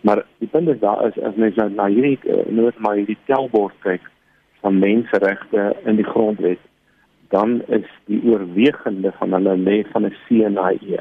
Maar 0.00 0.24
die 0.38 0.48
punt 0.48 0.68
is 0.68 0.78
daar 0.78 1.06
is 1.06 1.22
as 1.22 1.34
mens 1.34 1.54
nou 1.54 1.70
na 1.70 1.86
hierdie 1.86 2.18
nou 2.48 2.70
maar 2.78 2.96
hierdie 2.96 3.18
telbord 3.24 3.74
kyk 3.80 4.00
van 4.60 4.78
menseregte 4.78 5.76
in 5.84 5.96
die 5.96 6.04
grondwet, 6.04 6.58
dan 7.28 7.62
is 7.66 7.88
die 8.04 8.22
oorwegende 8.24 9.12
van 9.12 9.32
hulle 9.32 9.56
lê 9.56 9.84
van 9.92 10.04
'n 10.06 10.16
C 10.26 10.30
na 10.30 10.70
'n 10.70 10.78
E. 10.82 10.98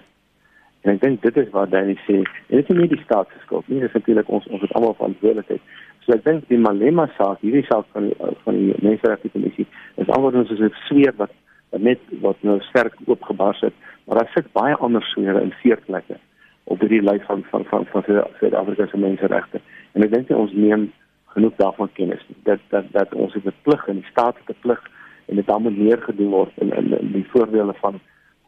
En 0.81 0.93
ek 0.93 1.01
dink 1.01 1.21
dit 1.21 1.37
is 1.37 1.49
wat 1.51 1.71
Danny 1.71 1.97
sê. 2.05 2.21
En 2.47 2.55
dit 2.61 2.69
is 2.69 2.77
nie 2.77 2.87
die 2.87 3.01
staat 3.03 3.27
se 3.33 3.41
skuld 3.43 3.67
nie, 3.67 3.81
dit 3.81 3.89
is 3.89 3.97
natuurlik 3.97 4.29
ons 4.29 4.47
ons 4.47 4.61
het 4.63 4.73
almal 4.77 4.95
verantwoordelikheid. 4.99 5.61
So 6.05 6.15
ek 6.15 6.23
dink 6.23 6.47
die 6.47 6.61
Malema 6.61 7.09
saak, 7.17 7.41
hierdie 7.43 7.65
saak 7.67 7.89
van 7.95 8.11
van 8.45 8.55
die 8.55 8.77
menseregte 8.85 9.31
kommissie 9.33 9.67
is 9.97 10.07
alhoewel 10.07 10.45
ons 10.45 10.53
is 10.55 10.63
'n 10.63 10.71
sweer 10.87 11.13
wat, 11.17 11.33
net 11.77 11.99
wat 12.21 12.37
nou 12.41 12.59
sterk 12.69 12.95
oopgebars 13.05 13.61
het, 13.61 13.73
maar 14.05 14.17
daar 14.17 14.31
sit 14.33 14.51
baie 14.53 14.75
ander 14.75 15.03
swere 15.03 15.41
in 15.41 15.53
vier 15.61 15.79
plekke 15.85 16.17
op 16.63 16.79
hierdie 16.79 17.03
lys 17.03 17.25
van 17.27 17.43
van 17.51 17.65
van 17.65 17.85
van 17.91 18.03
Suid-Afrika 18.39 18.87
se 18.87 18.97
menseregte. 18.97 19.59
En 19.93 20.03
ek 20.03 20.13
dink 20.13 20.29
ons 20.29 20.53
neem 20.53 20.91
genoeg 21.33 21.55
daarvan 21.57 21.89
kennis 21.93 22.23
dat 22.43 22.59
dat 22.69 22.85
dat 22.91 23.13
ons 23.13 23.33
het 23.33 23.45
'n 23.45 23.53
plig 23.63 23.87
en 23.87 23.95
die 23.95 24.09
staat 24.11 24.35
het 24.39 24.55
'n 24.55 24.61
plig 24.61 24.81
en 25.27 25.35
dit 25.35 25.57
moet 25.57 25.77
neergedoen 25.77 26.29
word 26.29 26.51
in 26.55 26.71
in, 26.73 26.99
in 26.99 27.11
die 27.11 27.27
voorbeelde 27.29 27.73
van 27.73 27.99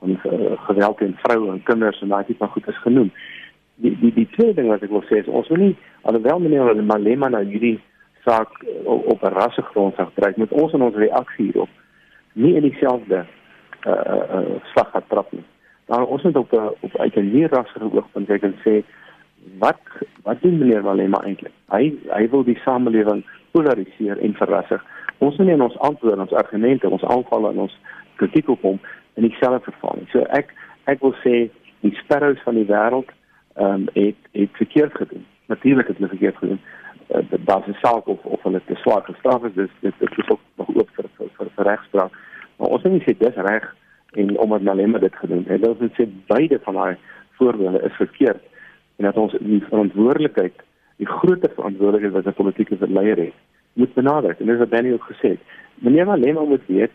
van 0.02 0.18
uh, 0.18 0.58
geweld 0.68 0.98
teen 0.98 1.16
vroue 1.24 1.52
en 1.54 1.64
kinders 1.70 2.02
en 2.02 2.12
daai 2.14 2.26
tipe 2.26 2.48
goed 2.56 2.68
is 2.68 2.82
genoem 2.86 3.12
die 3.82 3.94
die 4.02 4.14
die 4.14 4.28
tweede 4.36 4.60
ding 4.62 4.70
wat 4.74 4.84
ek 4.86 4.94
wil 4.94 5.06
sê 5.10 5.22
is 5.22 5.30
ons 5.30 5.50
wil 5.54 5.62
nie 5.62 5.76
alhoewel 6.10 6.42
meneer 6.44 6.84
Malema 6.84 7.30
nou 7.30 7.44
hierdie 7.46 7.78
saak 8.26 8.52
op, 8.86 9.06
op 9.14 9.24
'n 9.24 9.34
rassegrond 9.34 9.96
sag 9.96 10.12
dryf 10.16 10.38
met 10.38 10.52
ons 10.52 10.74
en 10.74 10.82
ons 10.90 10.96
reaksie 11.06 11.46
hierop 11.52 11.70
nie 12.34 12.56
in 12.56 12.68
dieselfde 12.70 13.26
uh 13.86 13.92
uh 14.38 14.62
slag 14.74 14.92
getrap 14.92 15.32
nie. 15.32 15.44
Nou 15.88 16.06
ons 16.06 16.24
moet 16.24 16.36
op 16.36 16.54
op 16.80 16.98
uit 16.98 17.16
'n 17.16 17.32
meer 17.32 17.50
rassige 17.50 17.92
oogpunt 17.92 18.28
kyk 18.28 18.44
en 18.44 18.56
sê 18.66 18.84
wat 19.60 19.82
wat 20.24 20.42
doen 20.42 20.58
meneer 20.58 20.84
Malema 20.84 21.24
eintlik? 21.24 21.54
Hy 21.70 21.94
hy 22.10 22.30
wil 22.30 22.44
die 22.44 22.60
samelewing 22.66 23.26
polariseer 23.52 24.18
en 24.18 24.34
verrassig. 24.34 24.86
Ons 25.18 25.38
moet 25.38 25.48
nie 25.48 25.56
in 25.56 25.62
ons 25.62 25.78
antwoorde, 25.78 26.22
ons 26.22 26.34
argumente, 26.34 26.90
ons 26.90 27.04
aanvalle 27.04 27.50
en 27.50 27.58
ons 27.58 27.80
kritiek 28.16 28.50
op 28.50 28.62
hom 28.62 28.80
in 29.14 29.28
dieselfde 29.28 29.72
verval 29.72 29.98
nie. 30.00 30.08
So 30.12 30.26
ek 30.38 30.54
ek 30.90 31.02
wil 31.02 31.14
sê 31.24 31.50
die 31.82 31.96
sparrows 32.04 32.42
van 32.46 32.60
die 32.60 32.68
wêreld 32.70 33.10
ehm 33.60 33.74
um, 33.74 33.88
het 33.94 34.18
het 34.32 34.50
verkeerd 34.62 34.96
gedoen. 34.96 35.26
Natuurlik 35.46 35.88
het 35.88 35.98
hulle 35.98 36.10
verkeerd 36.10 36.38
gedoen. 36.38 36.62
Uh, 37.10 37.24
daar 37.46 37.70
is 37.70 37.80
saak 37.80 38.08
of 38.08 38.24
of 38.24 38.44
hulle 38.44 38.62
te 38.66 38.76
swaar 38.76 39.04
gestraf 39.04 39.44
is, 39.44 39.54
dis 39.54 39.74
dit 39.80 40.18
is 40.18 40.30
ook 40.30 40.40
nog 40.56 40.70
oop 40.76 40.90
vir 40.96 41.10
vir, 41.18 41.30
vir, 41.38 41.50
vir 41.56 41.66
regspraak. 41.66 42.20
Maar 42.58 42.68
ons 42.78 42.84
moet 42.84 43.08
sê 43.08 43.18
dis 43.18 43.42
reg 43.50 43.68
en 44.22 44.38
omdat 44.38 44.62
Malema 44.62 45.00
dit 45.00 45.16
gedoen 45.16 45.44
het. 45.48 45.66
Hulle 45.66 45.92
sê 45.98 46.08
beide 46.28 46.60
van 46.64 46.80
daai 46.80 46.96
voorbeelde 47.40 47.84
is 47.90 48.00
verkeerd 48.00 48.44
en 48.98 49.08
dat 49.08 49.18
ons 49.18 49.34
die 49.40 49.64
verantwoordelikheid, 49.66 50.64
die 51.02 51.08
groot 51.10 51.46
verantwoordelikheid 51.56 52.14
wat 52.14 52.28
'n 52.28 52.40
politieke 52.44 52.78
leier 52.88 53.18
het, 53.18 53.38
moet 53.74 53.94
benadruk. 53.94 54.40
En 54.40 54.46
dis 54.46 54.58
wat 54.58 54.72
Danny 54.72 54.94
ook 54.94 55.12
gesê 55.12 55.30
het. 55.36 55.40
Meneer 55.76 56.06
Malema 56.06 56.44
moet 56.44 56.66
weet 56.66 56.92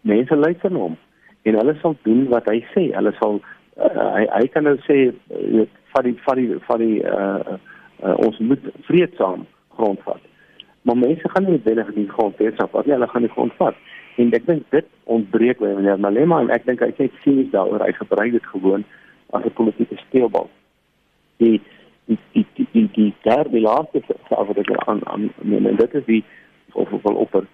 mense 0.00 0.36
luister 0.36 0.72
na 0.72 0.78
hom 0.78 0.96
en 1.44 1.58
hulle 1.60 1.74
sal 1.80 1.96
doen 2.06 2.26
wat 2.32 2.48
hy 2.50 2.60
sê. 2.72 2.88
Hulle 2.96 3.12
sal 3.20 3.40
uh, 3.40 4.06
hy 4.16 4.24
hy 4.32 4.46
kan 4.54 4.66
nou 4.68 4.76
sê 4.86 4.98
uh, 5.10 5.64
van 5.94 6.08
die 6.08 6.14
van 6.26 6.40
die 6.40 6.58
van 6.68 6.82
die 6.82 7.00
uh, 7.02 7.56
uh, 8.02 8.16
ons 8.26 8.38
moet 8.38 8.70
vreedsaam 8.88 9.46
grondvat. 9.78 10.22
Maar 10.84 11.00
mense 11.00 11.30
gaan 11.32 11.48
nie 11.48 11.60
binne 11.64 11.86
die 11.96 12.08
grond 12.08 12.36
vreedsaam 12.40 12.72
vat 12.72 12.86
nie, 12.86 12.96
hulle 12.96 13.10
gaan 13.12 13.26
die 13.26 13.34
grond 13.36 13.56
vat. 13.60 13.78
En 14.20 14.30
ek 14.36 14.46
dink 14.46 14.66
dit 14.74 14.90
ontbreek 15.10 15.60
by 15.62 15.72
meneer 15.78 16.00
Malema 16.00 16.42
en 16.44 16.52
ek 16.54 16.68
dink 16.68 16.84
hy 16.84 16.92
sê 16.98 17.08
sinies 17.22 17.50
daaroor 17.54 17.82
hy 17.84 17.92
gebruik 17.96 18.36
dit 18.36 18.52
gewoon 18.52 18.84
as 19.34 19.44
'n 19.44 19.56
politieke 19.58 19.96
speelbal. 20.06 20.48
Die 21.42 21.60
die 22.06 22.18
die 22.32 22.46
die 22.54 22.68
die, 22.72 22.88
die 22.92 23.12
daar 23.24 23.48
die 23.50 23.64
laaste 23.64 24.02
self 24.28 24.48
wat 24.48 24.58
ek 24.58 24.72
aan 24.86 25.00
aan 25.08 25.30
en 25.42 25.76
dit 25.76 25.94
is 25.94 26.04
die 26.04 26.24
of 26.72 26.92
of 26.92 27.02
wel 27.02 27.16
opper 27.16 27.46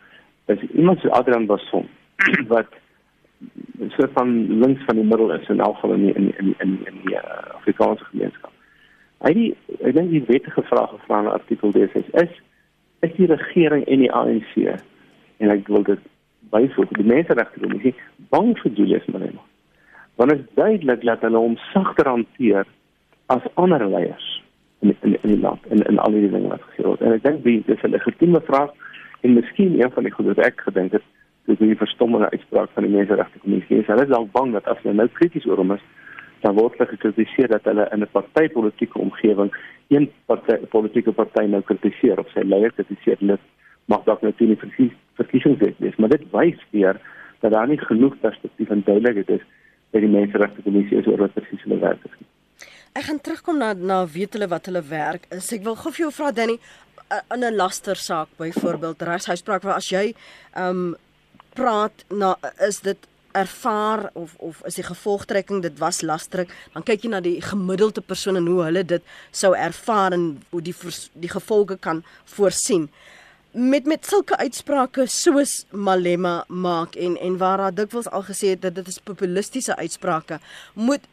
is 0.46 0.62
iemand 0.74 1.00
so 1.00 1.09
Adrian 1.09 1.46
Basson 1.46 1.88
wat 2.55 2.66
soort 3.88 4.12
van 4.12 4.59
links 4.61 4.85
van 4.85 4.97
die 4.97 5.05
middel 5.05 5.33
is 5.33 5.49
in 5.49 5.61
elk 5.61 5.75
geval 5.75 5.93
in 5.93 6.05
die, 6.05 6.14
in 6.14 6.35
in 6.38 6.55
in, 6.59 6.79
in 6.87 7.01
die 7.05 7.14
uh, 7.14 7.55
Afrikaanse 7.55 8.05
gemeenskap. 8.05 8.53
Hy 9.25 9.33
die 9.37 9.51
ek 9.81 9.95
dink 9.97 10.11
die 10.11 10.25
wettige 10.29 10.62
vraag 10.69 10.90
gevra 10.95 11.21
in 11.21 11.31
artikel 11.33 11.73
36 11.73 12.11
is 12.23 12.40
is 13.01 13.14
die 13.16 13.29
regering 13.31 13.85
en 13.87 14.05
die 14.05 14.12
ANC 14.12 14.57
en 15.40 15.53
ek 15.55 15.69
wil 15.69 15.87
dit 15.88 16.03
byvoeg 16.53 16.93
die 16.99 17.07
menseregte 17.09 17.62
kommissie 17.62 17.95
bang 18.35 18.53
vir 18.59 18.77
Julius 18.77 19.07
Malema. 19.12 19.45
Want 20.21 20.35
dit 20.35 20.43
is 20.45 20.55
duidelik 20.59 21.05
dat 21.09 21.25
hulle 21.25 21.40
hom 21.40 21.57
sagter 21.71 22.09
hanteer 22.11 22.69
as 23.33 23.47
ander 23.55 23.87
leiers 23.88 24.29
in 24.81 24.97
in 25.01 25.16
in 25.23 25.35
die 25.35 25.40
land 25.40 25.64
en 25.71 25.87
in 25.87 25.99
al 25.99 26.12
die 26.12 26.29
dinge 26.29 26.53
wat 26.53 26.66
gesê 26.69 26.85
word. 26.85 27.01
En 27.01 27.16
ek 27.16 27.25
dink 27.25 27.45
dis 27.45 27.83
'n 27.85 27.97
legitieme 27.97 28.40
vraag 28.49 28.77
en 29.21 29.35
miskien 29.35 29.81
een 29.81 29.93
van 29.97 30.05
die 30.05 30.12
goed 30.12 30.33
wat 30.33 30.45
ek 30.47 30.61
gedink 30.69 30.93
het 30.93 31.07
dis 31.48 31.59
die 31.59 31.76
verstommende 31.76 32.31
uitspraak 32.31 32.70
van 32.74 32.87
die 32.87 32.92
menseregte 32.92 33.38
kommissie. 33.38 33.83
Hulle 33.87 34.07
is 34.07 34.12
dalk 34.12 34.33
bang 34.33 34.53
dat 34.53 34.68
as 34.68 34.81
hulle 34.83 34.94
nou 34.94 35.09
krities 35.09 35.46
oor 35.46 35.62
hom 35.62 35.72
is, 35.76 35.85
dan 36.44 36.57
word 36.57 36.76
hulle 36.79 36.88
gekritiseer 36.90 37.48
dat 37.53 37.64
hulle 37.68 37.88
in 37.92 38.03
'n 38.03 38.12
partytetiese 38.12 38.98
omgewing 38.98 39.50
een 39.88 40.11
party 40.26 40.57
politieke 40.74 41.12
party 41.12 41.46
nou 41.46 41.62
kritiseer 41.62 42.18
of 42.18 42.29
sy 42.35 42.44
leier 42.44 42.72
kritiseer 42.72 43.16
dit 43.20 43.40
mag 43.87 44.05
dalk 44.05 44.22
nou 44.22 44.33
teen 44.38 44.55
die 44.55 44.90
verkiesings 45.18 45.59
wees. 45.79 45.96
Maar 45.96 46.09
dit 46.09 46.24
wys 46.33 46.61
weer 46.70 47.00
dat 47.40 47.50
daar 47.50 47.68
nie 47.68 47.79
genoeg 47.79 48.18
perspektief 48.20 48.70
en 48.70 48.83
duidelikheid 48.85 49.29
is 49.29 49.46
by 49.90 50.00
die 50.00 50.12
menseregte 50.12 50.62
kommissie 50.62 51.03
oor 51.07 51.24
wat 51.24 51.35
presies 51.35 51.62
hulle 51.66 51.81
werk 51.83 52.05
is. 52.05 52.16
Ek 52.98 53.07
gaan 53.07 53.20
terugkom 53.20 53.59
na 53.59 53.72
na 53.74 54.07
weet 54.07 54.33
hulle 54.35 54.48
wat 54.50 54.66
hulle 54.66 54.83
werk 54.83 55.26
is. 55.31 55.53
Ek 55.53 55.62
wil 55.66 55.76
gou 55.79 55.92
vir 55.92 56.05
jou 56.07 56.12
vra 56.14 56.33
Danny 56.33 56.59
in 57.35 57.44
'n 57.44 57.57
lastersaak 57.57 58.29
byvoorbeeld 58.38 59.03
regshuispraak 59.03 59.62
waar 59.62 59.79
as 59.83 59.90
jy 59.90 60.14
ehm 60.55 60.68
um, 60.68 60.96
praat 61.61 62.05
na 62.09 62.35
is 62.66 62.81
dit 62.87 63.09
ervaar 63.33 64.11
of 64.12 64.35
of 64.38 64.62
is 64.66 64.79
die 64.81 64.87
gevolgtrekking 64.87 65.62
dit 65.62 65.79
was 65.79 66.01
lastering 66.03 66.51
dan 66.75 66.87
kyk 66.87 67.05
jy 67.05 67.11
na 67.12 67.20
die 67.25 67.38
gemiddelde 67.44 68.03
persoon 68.03 68.40
en 68.40 68.49
hoe 68.51 68.64
hulle 68.66 68.83
dit 68.94 69.14
sou 69.42 69.53
ervaar 69.57 70.16
en 70.16 70.27
hoe 70.51 70.62
die 70.62 70.75
die 71.12 71.31
gevolge 71.31 71.77
kan 71.79 72.03
voorsien. 72.35 72.88
Met 73.53 73.87
met 73.87 74.07
sulke 74.07 74.37
uitsprake 74.38 75.07
soos 75.11 75.64
Malema 75.70 76.44
maak 76.49 76.94
en 76.94 77.16
en 77.18 77.38
waar 77.38 77.64
daar 77.64 77.75
dikwels 77.75 78.11
al 78.11 78.23
gesê 78.23 78.55
het 78.55 78.62
dat 78.62 78.75
dit 78.75 78.88
is 78.88 79.01
populistiese 79.12 79.77
uitsprake 79.77 80.38
moet 80.75 81.07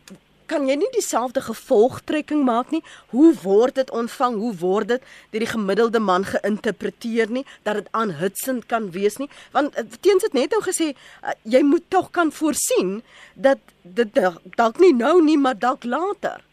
kan 0.48 0.68
jy 0.70 0.78
nie 0.80 0.90
dieselfde 0.96 1.44
gevolgtrekking 1.46 2.44
maak 2.48 2.72
nie. 2.72 2.84
Hoe 3.14 3.34
word 3.44 3.76
dit 3.80 3.92
ontvang? 3.92 4.40
Hoe 4.42 4.54
word 4.62 4.94
dit 4.96 5.06
deur 5.32 5.46
die 5.46 5.54
gemiddelde 5.54 6.02
man 6.04 6.26
geïnterpreteer 6.28 7.32
nie 7.32 7.46
dat 7.68 7.82
dit 7.82 7.92
aanhitsend 7.92 8.68
kan 8.72 8.92
wees 8.96 9.20
nie? 9.22 9.30
Want 9.56 9.76
eh, 9.76 9.86
teens 10.02 10.26
het 10.26 10.36
net 10.38 10.56
nou 10.56 10.64
gesê 10.66 10.94
uh, 10.94 11.36
jy 11.44 11.64
moet 11.68 11.86
tog 11.94 12.12
kan 12.16 12.32
voorsien 12.32 13.02
dat 13.36 13.62
dit 13.84 14.20
dalk 14.58 14.80
nie 14.84 14.94
nou 14.96 15.20
nie, 15.24 15.38
maar 15.38 15.60
dalk 15.60 15.84
later. 15.88 16.44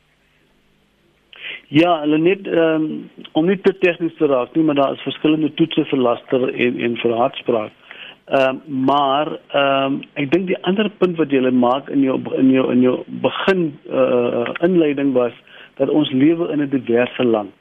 Ja, 1.68 2.00
hulle 2.00 2.18
net 2.18 2.46
um, 2.46 2.84
om 3.32 3.48
nie 3.48 3.58
te 3.64 3.72
tegnies 3.80 4.14
te 4.18 4.28
raak 4.30 4.54
nie, 4.54 4.64
maar 4.64 4.78
daar 4.78 4.94
is 4.94 5.06
verskillende 5.06 5.50
toetse 5.58 5.84
vir 5.90 6.00
laster 6.00 6.46
en 6.52 6.78
en 6.86 6.98
vir 7.00 7.16
haatspraak. 7.18 7.72
Ehm 8.24 8.56
uh, 8.56 8.86
maar 8.86 9.38
ehm 9.48 9.92
um, 9.92 10.00
ek 10.14 10.30
dink 10.32 10.46
die 10.46 10.62
ander 10.64 10.88
punt 10.98 11.16
wat 11.16 11.30
jy 11.30 11.50
maak 11.50 11.90
in 11.92 12.00
jou 12.00 12.16
in 12.38 12.50
jou 12.50 12.70
in 12.72 12.80
jou 12.80 12.94
begin 13.20 13.78
uh 13.90 14.48
inleiding 14.64 15.12
was 15.12 15.32
dat 15.76 15.88
ons 15.88 16.10
lewe 16.10 16.48
in 16.52 16.62
'n 16.62 16.70
diverse 16.70 17.24
land. 17.24 17.52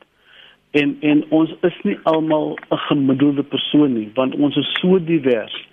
En 0.72 0.98
en 1.02 1.26
ons 1.30 1.52
is 1.62 1.78
nie 1.84 1.98
almal 2.04 2.58
'n 2.72 2.78
gemiddelde 2.78 3.44
persoon 3.44 3.94
nie, 3.94 4.10
want 4.16 4.36
ons 4.36 4.56
is 4.56 4.72
so 4.80 5.04
divers. 5.04 5.68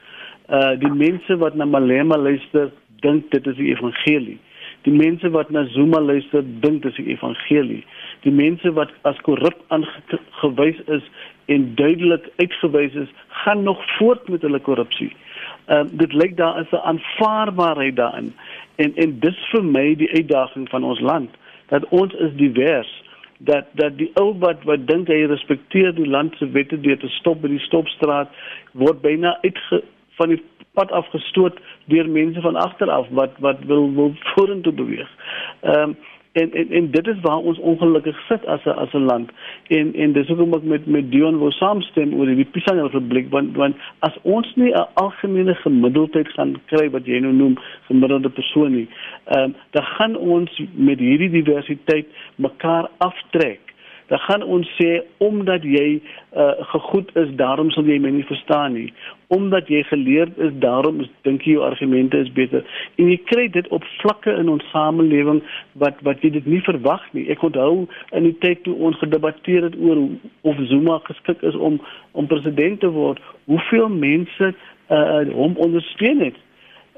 Uh 0.49 0.75
die 0.79 0.93
mense 0.93 1.37
wat 1.37 1.55
na 1.55 1.65
Malema 1.65 2.17
luister, 2.17 2.71
dink 3.01 3.31
dit 3.31 3.47
is 3.47 3.57
die 3.57 3.71
evangelie. 3.71 4.39
Die 4.83 4.93
mense 4.93 5.31
wat 5.31 5.51
na 5.51 5.65
Zuma 5.65 6.01
luister, 6.01 6.43
dink 6.61 6.83
dit 6.83 6.91
is 6.91 6.97
die 6.97 7.13
evangelie. 7.13 7.85
Die 8.25 8.33
mense 8.33 8.73
wat 8.73 8.91
as 9.03 9.19
korrup 9.27 9.59
aangewys 9.69 10.81
is 10.87 11.03
en 11.51 11.75
duidelik 11.75 12.31
uitgewys 12.37 12.95
is, 12.95 13.11
gaan 13.43 13.63
nog 13.63 13.81
voort 13.97 14.29
met 14.29 14.43
hulle 14.43 14.61
korrupsie. 14.61 15.13
Ehm 15.67 15.87
uh, 15.87 15.99
dit 16.03 16.13
lyk 16.13 16.37
daar 16.37 16.61
is 16.61 16.71
'n 16.71 16.87
aanvaarbaarheid 16.93 17.97
daarin. 17.97 18.35
En 18.77 18.95
en 18.95 19.19
dis 19.19 19.39
vir 19.53 19.65
my 19.65 19.95
die 19.97 20.11
uitdaging 20.11 20.69
van 20.69 20.85
ons 20.85 21.01
land 21.01 21.31
dat 21.69 21.89
ons 21.89 22.15
is 22.15 22.35
divers 22.35 23.03
dat 23.39 23.65
dat 23.73 23.97
die 23.99 24.11
ou 24.15 24.35
wat 24.39 24.63
wat 24.69 24.87
dink 24.87 25.09
hy 25.09 25.25
respekteer 25.25 25.95
die 25.95 26.09
land 26.09 26.37
se 26.37 26.51
wette 26.51 26.81
deur 26.81 26.99
te 26.99 27.09
stop 27.09 27.41
by 27.41 27.49
die 27.49 27.65
stopstraat 27.67 28.29
word 28.73 29.01
byna 29.03 29.39
uitge 29.43 29.83
van 30.19 30.35
die 30.35 30.43
pad 30.79 30.93
afgestoot 30.93 31.61
deur 31.93 32.09
mense 32.09 32.41
van 32.41 32.57
agter 32.57 32.91
af 32.91 33.09
wat 33.21 33.39
wat 33.47 33.65
wil 33.73 33.89
wil 33.95 34.15
vorentoe 34.35 34.73
beweeg. 34.73 35.11
Ehm 35.61 35.91
um, 35.91 35.97
en 36.33 36.53
en 36.53 36.71
en 36.71 36.91
dit 36.91 37.07
is 37.07 37.21
waar 37.21 37.39
ons 37.39 37.59
ongelukkig 37.59 38.21
sit 38.29 38.47
as 38.47 38.65
'n 38.65 38.69
as 38.69 38.93
'n 38.93 39.05
land. 39.05 39.31
En 39.67 39.95
en 39.95 40.13
dis 40.13 40.27
hoekom 40.27 40.55
ek 40.55 40.63
met 40.63 40.87
met 40.87 41.11
Dion 41.11 41.39
wou 41.39 41.51
saamstem 41.51 42.15
oor 42.15 42.27
die 42.27 42.45
Pisang 42.45 42.81
Republiek 42.81 43.31
want 43.31 43.57
want 43.57 43.77
as 43.99 44.19
ons 44.23 44.55
nie 44.55 44.73
'n 44.73 44.87
algemene 44.95 45.55
gemiddeldheid 45.55 46.29
gaan 46.29 46.61
kry 46.67 46.91
wat 46.91 47.07
jy 47.07 47.19
nou 47.19 47.33
noem 47.33 47.59
gemiddelde 47.87 48.29
persoon 48.29 48.73
nie 48.73 48.89
ehm 49.25 49.43
um, 49.43 49.55
dan 49.71 49.85
gaan 49.85 50.17
ons 50.17 50.63
met 50.75 50.99
hierdie 50.99 51.31
diversiteit 51.31 52.07
mekaar 52.37 52.89
aftrek 52.99 53.70
dan 54.11 54.19
gaan 54.19 54.43
ons 54.43 54.67
sê 54.75 55.03
omdat 55.23 55.63
jy 55.63 56.01
uh, 56.35 56.51
gegoed 56.73 57.11
is, 57.15 57.29
daarom 57.39 57.69
sal 57.71 57.87
jy 57.87 58.01
my 58.03 58.11
nie 58.11 58.27
verstaan 58.27 58.75
nie. 58.75 58.89
Omdat 59.31 59.71
jy 59.71 59.85
geleerd 59.87 60.39
is, 60.43 60.51
daarom 60.59 60.99
is 61.05 61.11
dink 61.23 61.47
jy 61.47 61.55
jou 61.55 61.63
argumente 61.63 62.19
is 62.19 62.33
beter. 62.35 62.67
En 62.99 63.07
jy 63.07 63.21
kry 63.31 63.47
dit 63.55 63.69
op 63.71 63.87
vlakke 64.01 64.35
in 64.35 64.51
ons 64.51 64.67
samelewing 64.75 65.39
wat 65.79 66.03
wat 66.07 66.27
jy 66.27 66.33
dit 66.41 66.51
nie 66.51 66.59
verwag 66.67 67.07
nie. 67.15 67.29
Ek 67.31 67.47
onthou 67.47 67.87
in 68.11 68.27
die 68.27 68.35
tyd 68.43 68.65
toe 68.67 68.75
ons 68.83 68.99
gedebatteer 68.99 69.69
het 69.69 69.79
oor 69.79 70.03
of 70.43 70.67
Zuma 70.73 70.99
geskik 71.07 71.47
is 71.47 71.55
om 71.55 71.79
om 72.19 72.27
president 72.27 72.81
te 72.83 72.91
word, 72.91 73.23
hoeveel 73.47 73.93
mense 73.95 74.55
uh 74.91 75.23
hom 75.39 75.55
ondersteun 75.63 76.27
het. 76.27 76.47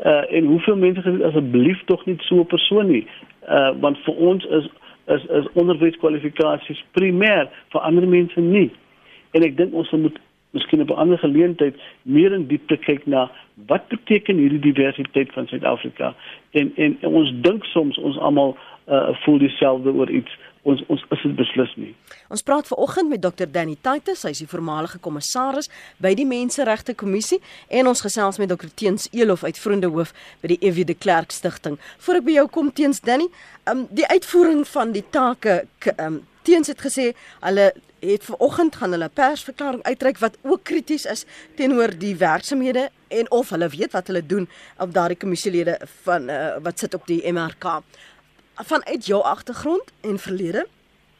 Uh 0.01 0.22
en 0.33 0.48
hoeveel 0.55 0.81
mense 0.81 1.05
gesê 1.05 1.29
asseblief 1.29 1.85
tog 1.92 2.07
nie 2.09 2.16
so 2.25 2.40
'n 2.40 2.55
persoon 2.57 2.88
nie. 2.88 3.05
Uh 3.44 3.77
want 3.85 4.01
vir 4.09 4.16
ons 4.16 4.44
is 4.44 4.72
is 5.07 5.25
is 5.25 5.49
onderwyskwalifikasies 5.53 6.85
primêr 6.99 7.49
vir 7.73 7.81
ander 7.81 8.07
mense 8.09 8.41
nie. 8.41 8.71
En 9.33 9.43
ek 9.43 9.57
dink 9.57 9.75
ons 9.75 9.91
moet 9.91 10.19
miskien 10.53 10.81
op 10.81 10.91
'n 10.91 11.01
ander 11.05 11.19
geleentheid 11.19 11.77
meer 12.03 12.33
in 12.33 12.47
diepte 12.47 12.77
kyk 12.77 13.07
na 13.07 13.31
wat 13.67 13.88
beteken 13.88 14.37
hierdie 14.37 14.73
diversiteit 14.73 15.33
van 15.33 15.47
Suid-Afrika 15.47 16.15
en, 16.51 16.73
en 16.77 16.97
en 17.01 17.09
ons 17.09 17.33
dink 17.41 17.65
soms 17.65 17.99
ons 17.99 18.19
almal 18.19 18.57
uh, 18.88 19.09
voel 19.25 19.38
dieselfde 19.38 19.93
oor 19.93 20.11
iets 20.11 20.38
ons 20.62 20.83
ons 20.92 21.05
is 21.14 21.22
dit 21.27 21.35
beslis 21.37 21.72
nie. 21.81 21.92
Ons 22.33 22.44
praat 22.46 22.66
ver 22.68 22.81
oggend 22.83 23.11
met 23.11 23.22
Dr 23.22 23.48
Danny 23.51 23.77
Taitus, 23.83 24.22
hy 24.27 24.33
is 24.35 24.42
die 24.44 24.51
voormalige 24.51 25.01
kommissaris 25.03 25.70
by 26.03 26.14
die 26.18 26.27
Menseregte 26.29 26.94
Kommissie 26.98 27.40
en 27.68 27.90
ons 27.90 28.05
gesels 28.05 28.38
met 28.42 28.53
Dr 28.53 28.70
Teens 28.79 29.09
Elof 29.11 29.44
uit 29.44 29.59
Vriende 29.59 29.90
Hoof 29.92 30.14
by 30.42 30.55
die 30.55 30.61
EW 30.62 30.85
de 30.87 30.94
Klerk 30.94 31.35
Stichting. 31.35 31.79
Voor 32.05 32.20
ek 32.20 32.29
by 32.29 32.37
jou 32.38 32.46
kom 32.55 32.70
Teens 32.75 33.03
Danny, 33.03 33.29
um, 33.70 33.87
die 33.90 34.07
uitvoering 34.07 34.62
van 34.70 34.94
die 34.94 35.05
take 35.11 35.64
um, 35.98 36.22
Teens 36.42 36.70
het 36.70 36.81
gesê 36.82 37.12
hulle 37.43 37.72
het 38.03 38.24
vanoggend 38.26 38.76
gaan 38.76 38.91
hulle 38.91 39.09
persverklaring 39.14 39.82
uitreik 39.87 40.18
wat 40.18 40.39
ook 40.43 40.64
krities 40.66 41.05
is 41.07 41.22
teenoor 41.55 41.95
die 41.99 42.16
werksamehede 42.18 42.89
en 43.14 43.30
of 43.30 43.53
hulle 43.55 43.68
weet 43.70 43.93
wat 43.95 44.11
hulle 44.11 44.24
doen 44.26 44.49
op 44.82 44.95
daardie 44.95 45.18
kommissielede 45.18 45.76
van 46.03 46.30
uh, 46.30 46.57
wat 46.64 46.82
sit 46.82 46.95
op 46.99 47.07
die 47.07 47.22
MRK. 47.32 47.78
Vanuit 48.55 49.07
jou 49.07 49.22
agtergrond 49.22 49.92
en 50.00 50.18
verlede, 50.18 50.66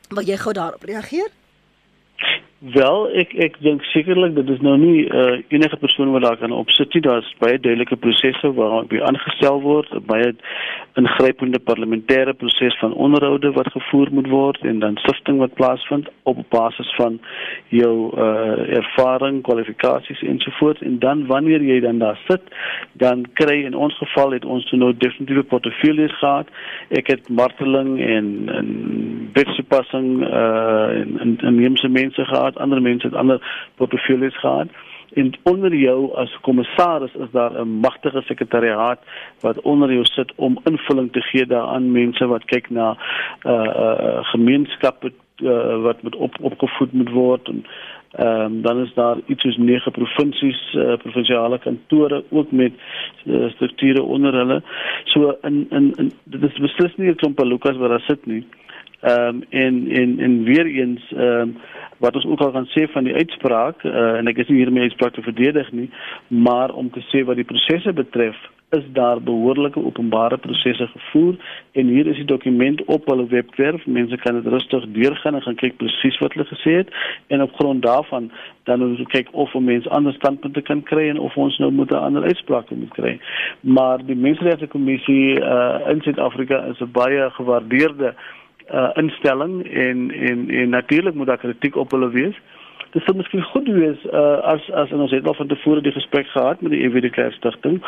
wil 0.08 0.24
jy 0.24 0.36
gou 0.36 0.52
daarop 0.52 0.82
reageer? 0.82 1.30
Wel, 2.62 3.08
ek 3.18 3.32
ek 3.42 3.56
dink 3.58 3.82
sekerlik 3.90 4.36
dit 4.36 4.50
is 4.54 4.60
nou 4.62 4.76
nie 4.78 5.00
uh, 5.10 5.40
enige 5.50 5.76
persoon 5.82 6.12
wat 6.14 6.22
daar 6.22 6.36
kan 6.38 6.52
opsit 6.54 6.92
nie. 6.94 7.00
Daar's 7.02 7.26
baie 7.42 7.56
duidelike 7.58 7.96
prosesse 7.98 8.52
waarop 8.54 8.92
jy 8.94 9.00
aangestel 9.02 9.58
word, 9.64 9.90
baie 10.06 10.28
ingrypende 11.00 11.58
parlementêre 11.58 12.36
proses 12.38 12.76
van 12.78 12.94
onderhoude 12.94 13.50
wat 13.56 13.70
gevoer 13.74 14.12
moet 14.14 14.28
word 14.30 14.60
en 14.62 14.78
dan 14.78 14.98
sifting 15.02 15.40
wat 15.42 15.56
plaasvind 15.58 16.06
op 16.30 16.38
basis 16.54 16.92
van 17.00 17.16
jou 17.74 18.12
uh, 18.14 18.76
ervaring, 18.78 19.40
kwalifikasies 19.42 20.22
ensovoorts 20.22 20.86
en 20.86 21.00
dan 21.02 21.26
wanneer 21.26 21.66
jy 21.66 21.80
dan 21.82 21.98
daar 21.98 22.20
sit, 22.28 22.46
dan 22.92 23.26
kry 23.42 23.64
in 23.64 23.74
ons 23.74 23.98
geval 23.98 24.36
het 24.36 24.44
ons 24.44 24.70
nou 24.70 24.92
definitiewe 24.94 25.42
portefeuilles 25.50 26.14
gehad. 26.20 26.46
Ek 26.94 27.10
het 27.10 27.26
marteling 27.26 27.98
en 27.98 28.30
en 28.54 28.72
wetstoepassing 29.34 30.08
uh 30.22 30.88
en 31.02 31.18
en, 31.26 31.36
en 31.42 31.92
mense 31.92 32.24
gehad 32.24 32.51
gehad, 32.53 32.62
ander 32.62 32.82
mense 32.82 33.07
het 33.07 33.16
ander 33.16 33.68
portefeuilles 33.76 34.38
gehad. 34.38 34.68
En 35.14 35.32
onder 35.42 35.74
jou 35.74 36.14
as 36.14 36.38
kommissaris 36.40 37.14
is 37.14 37.30
daar 37.32 37.53
'n 37.61 37.80
magtige 37.80 38.22
sekretariaat 38.22 39.00
wat 39.40 39.61
onder 39.61 39.92
jou 39.92 40.05
sit 40.05 40.32
om 40.36 40.59
invulling 40.64 41.12
te 41.12 41.20
gee 41.20 41.46
daaraan 41.46 41.92
mense 41.92 42.26
wat 42.26 42.44
kyk 42.44 42.70
na 42.70 42.96
uh 43.46 43.53
uh 43.53 44.24
gemeenskappe 44.24 45.12
uh, 45.42 45.82
wat 45.82 46.03
met 46.03 46.16
op 46.16 46.34
opgevoed 46.40 46.92
moet 46.92 47.11
word 47.11 47.48
en 47.48 47.64
ehm 48.12 48.40
um, 48.40 48.62
dan 48.62 48.80
is 48.80 48.94
daar 48.94 49.16
iets 49.26 49.42
soos 49.42 49.57
nege 49.57 49.90
provinsies 49.90 50.74
uh, 50.74 50.96
provinsiale 50.96 51.59
kantore 51.59 52.24
ook 52.28 52.50
met 52.50 52.72
uh, 53.24 53.50
strukture 53.50 54.03
onder 54.03 54.34
hulle. 54.34 54.62
So 55.05 55.36
in 55.42 55.66
in, 55.70 55.92
in 55.96 56.12
dit 56.24 56.42
is 56.42 56.59
beslis 56.59 56.96
nie 56.96 57.09
'n 57.09 57.14
klomp 57.14 57.44
Lukas 57.44 57.76
wat 57.76 57.88
daar 57.88 58.00
sit 58.00 58.26
nie. 58.26 58.46
Ehm 59.03 59.26
um, 59.26 59.44
en 59.50 59.90
en 59.90 60.18
en 60.18 60.42
weer 60.44 60.66
eens 60.66 61.12
ehm 61.12 61.40
um, 61.40 61.57
wat 61.98 62.14
ons 62.14 62.26
ook 62.26 62.40
al 62.40 62.53
gaan 62.53 62.66
sê 62.66 62.86
van 62.90 63.05
die 63.05 63.14
uitspraak 63.14 63.82
uh, 63.82 64.14
en 64.18 64.26
ek 64.26 64.38
is 64.42 64.48
nie 64.48 64.57
hier 64.59 64.70
om 64.70 64.78
die 64.78 64.88
uitspraak 64.88 65.14
te 65.14 65.22
verdedig 65.22 65.70
nie, 65.72 65.90
maar 66.26 66.74
om 66.74 66.90
te 66.90 67.03
sê 67.11 67.22
wat 67.26 67.38
die 67.38 67.46
prosesse 67.46 67.92
betref, 67.92 68.38
is 68.78 68.84
daar 68.96 69.20
behoorlike 69.22 69.78
openbare 69.78 70.38
prosesse 70.38 70.86
gevoer 70.86 71.36
en 71.78 71.86
hier 71.86 72.07
is 72.07 72.16
die 72.16 72.26
dokument 72.26 72.84
op 72.84 73.07
hulle 73.07 73.26
webwerf. 73.26 73.86
Mense 73.86 74.16
kan 74.16 74.38
dit 74.40 74.50
rustig 74.55 74.86
deurgaan 74.96 75.34
en 75.38 75.44
gaan 75.46 75.59
kyk 75.62 75.76
presies 75.76 76.18
wat 76.24 76.34
hulle 76.34 76.48
gesê 76.50 76.76
het 76.80 76.94
en 77.26 77.42
op 77.42 77.55
grond 77.59 77.82
daarvan 77.82 78.30
dan 78.70 78.82
ons 78.86 79.03
kyk 79.14 79.28
of 79.32 79.55
mense 79.55 79.90
ander 79.90 80.14
standpunte 80.18 80.62
kan 80.62 80.82
kry 80.82 81.09
en 81.11 81.18
of 81.18 81.36
ons 81.36 81.59
nou 81.59 81.70
moet 81.70 81.90
'n 81.90 82.07
ander 82.09 82.22
uitspraak 82.22 82.70
moet 82.70 82.94
kry. 82.98 83.18
Maar 83.61 84.07
die 84.07 84.16
Menseregte 84.16 84.66
Kommissie 84.66 85.40
uh, 85.40 85.80
in 85.90 86.00
Suid-Afrika 86.03 86.64
is 86.70 86.80
'n 86.80 86.90
baie 86.92 87.30
gewaardeerde 87.30 88.14
uh, 88.14 88.41
instelling 88.94 89.72
en 89.72 90.10
en 90.10 90.50
en 90.50 90.68
natuurlik 90.68 91.14
moet 91.14 91.26
daar 91.26 91.38
kritiek 91.38 91.76
op 91.76 91.90
hulle 91.90 92.10
wees. 92.10 92.36
Dit 92.92 93.06
sou 93.06 93.14
miskien 93.16 93.42
goed 93.42 93.68
wees 93.72 94.00
uh, 94.04 94.38
as 94.52 94.66
as 94.76 94.90
ons 94.92 95.12
het 95.16 95.26
al 95.26 95.36
van 95.38 95.48
tevore 95.48 95.80
die 95.80 95.94
gesprek 95.96 96.26
gehad 96.28 96.60
met 96.60 96.74
die 96.74 96.82
EWD 96.84 97.08
Kerk 97.10 97.32
Stichting. 97.32 97.78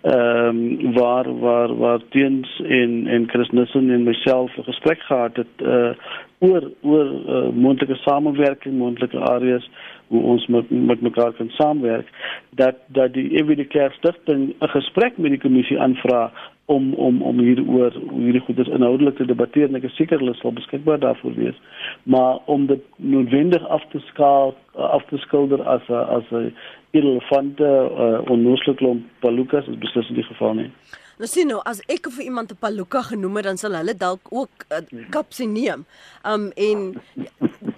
Ehm 0.00 0.60
um, 0.60 0.92
waar 0.94 1.30
waar 1.40 1.74
waar 1.76 2.04
teens 2.14 2.60
en 2.66 3.06
en 3.06 3.28
Chris 3.28 3.50
Nissen 3.50 3.90
en 3.90 4.02
myself 4.02 4.56
'n 4.56 4.68
gesprek 4.70 5.00
gehad 5.02 5.36
het 5.36 5.54
uh, 5.62 5.90
oor 6.38 6.70
oor 6.82 7.08
uh, 7.10 7.48
moontlike 7.54 7.94
samewerking, 7.94 8.78
moontlike 8.78 9.18
areas 9.18 9.70
hoe 10.06 10.22
ons 10.22 10.46
met 10.46 10.70
met 10.70 11.00
mekaar 11.00 11.32
kan 11.32 11.50
saamwerk 11.50 12.08
dat 12.50 12.74
dat 12.86 13.12
die 13.12 13.30
EWD 13.38 13.66
Kerk 13.66 13.92
Stichting 13.92 14.54
'n 14.60 14.68
gesprek 14.68 15.16
met 15.16 15.30
die 15.30 15.40
kommissie 15.40 15.80
aanvra 15.80 16.32
om 16.64 16.94
om 16.94 17.22
om 17.22 17.38
hieroor 17.38 17.92
hierdie 18.10 18.40
goeders 18.40 18.68
inhoudelik 18.68 19.16
te 19.16 19.26
debatteer 19.26 19.68
en 19.68 19.78
ek 19.80 19.88
is 19.88 19.96
seker 19.98 20.22
hulle 20.22 20.34
sal 20.38 20.54
beskikbaar 20.54 21.00
daarvoor 21.02 21.34
wees. 21.34 21.58
Maar 22.02 22.38
om 22.46 22.66
dit 22.66 22.82
noodwendig 22.96 23.66
af 23.68 23.84
te 23.90 24.00
skaal 24.12 24.54
af 24.74 25.04
te 25.10 25.18
skilder 25.26 25.62
as 25.62 25.88
'n 25.88 26.04
as 26.18 26.30
'n 26.30 26.54
elefante 26.90 27.68
uh, 28.04 28.30
onnooslik 28.30 28.76
klomp 28.76 29.02
palukas 29.20 29.66
is 29.66 29.78
beslis 29.78 30.08
nie 30.08 30.20
die 30.20 30.30
geval 30.30 30.54
nie. 30.54 30.70
Nou 31.18 31.28
sien 31.28 31.46
nou 31.46 31.60
as 31.68 31.82
ek 31.92 32.08
vir 32.16 32.24
iemand 32.24 32.52
'n 32.52 32.56
paluka 32.60 33.02
genoem 33.02 33.36
het 33.36 33.44
dan 33.44 33.58
sal 33.58 33.74
hulle 33.74 33.94
dalk 33.94 34.20
ook 34.30 34.66
'n 34.70 34.86
uh, 34.96 35.10
kapsie 35.10 35.46
neem. 35.46 35.84
Um 36.24 36.52
en 36.56 37.00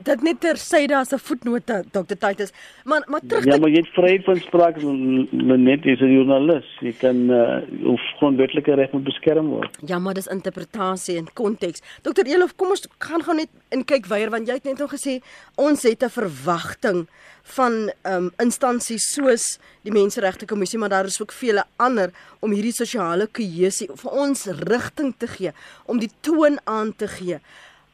dit 0.05 0.23
net 0.23 0.41
ter 0.41 0.57
syde 0.57 0.97
as 0.97 1.13
'n 1.13 1.19
voetnoot 1.19 1.67
Dr. 1.67 2.17
Titus. 2.19 2.53
Maar 2.85 3.03
maar 3.07 3.21
terug 3.27 3.45
Ja, 3.45 3.59
maar 3.59 3.71
jy 3.71 3.81
het 3.81 3.93
vryheid 3.97 4.25
van 4.25 4.37
spraak 4.37 4.77
net 4.77 5.87
as 5.87 6.01
'n 6.01 6.15
joernalis. 6.17 6.69
Jy 6.81 6.93
kan 6.93 7.17
uh, 7.31 7.91
of 7.93 8.01
grondwetlike 8.19 8.75
reg 8.75 8.93
moet 8.93 9.05
beskerm 9.05 9.47
word. 9.49 9.79
Ja, 9.87 9.99
maar 9.99 10.15
dis 10.15 10.27
interpretasie 10.27 11.17
en 11.17 11.33
konteks. 11.33 11.83
Dr. 12.03 12.27
Elof, 12.27 12.57
kom 12.57 12.69
ons 12.69 12.87
gaan 12.99 13.23
gou 13.23 13.37
net 13.37 13.49
in 13.71 13.85
kyk 13.85 14.07
weier 14.07 14.31
want 14.31 14.47
jy 14.47 14.55
het 14.55 14.65
net 14.65 14.79
nog 14.79 14.93
gesê 14.93 15.21
ons 15.57 15.83
het 15.83 16.03
'n 16.03 16.09
verwagting 16.09 17.07
van 17.45 17.93
um 18.03 18.31
instansies 18.39 19.13
soos 19.13 19.59
die 19.83 19.93
Menseregte 19.93 20.47
Kommissie, 20.47 20.79
maar 20.79 20.89
daar 20.89 21.05
is 21.05 21.21
ook 21.21 21.33
vele 21.33 21.65
ander 21.77 22.11
om 22.41 22.51
hierdie 22.51 22.73
sosiale 22.73 23.27
kohesie 23.27 23.89
vir 23.95 24.11
ons 24.11 24.47
rigting 24.47 25.15
te 25.19 25.27
gee, 25.27 25.53
om 25.85 25.99
die 25.99 26.11
toon 26.21 26.59
aan 26.65 26.97
te 26.97 27.09
gee 27.09 27.41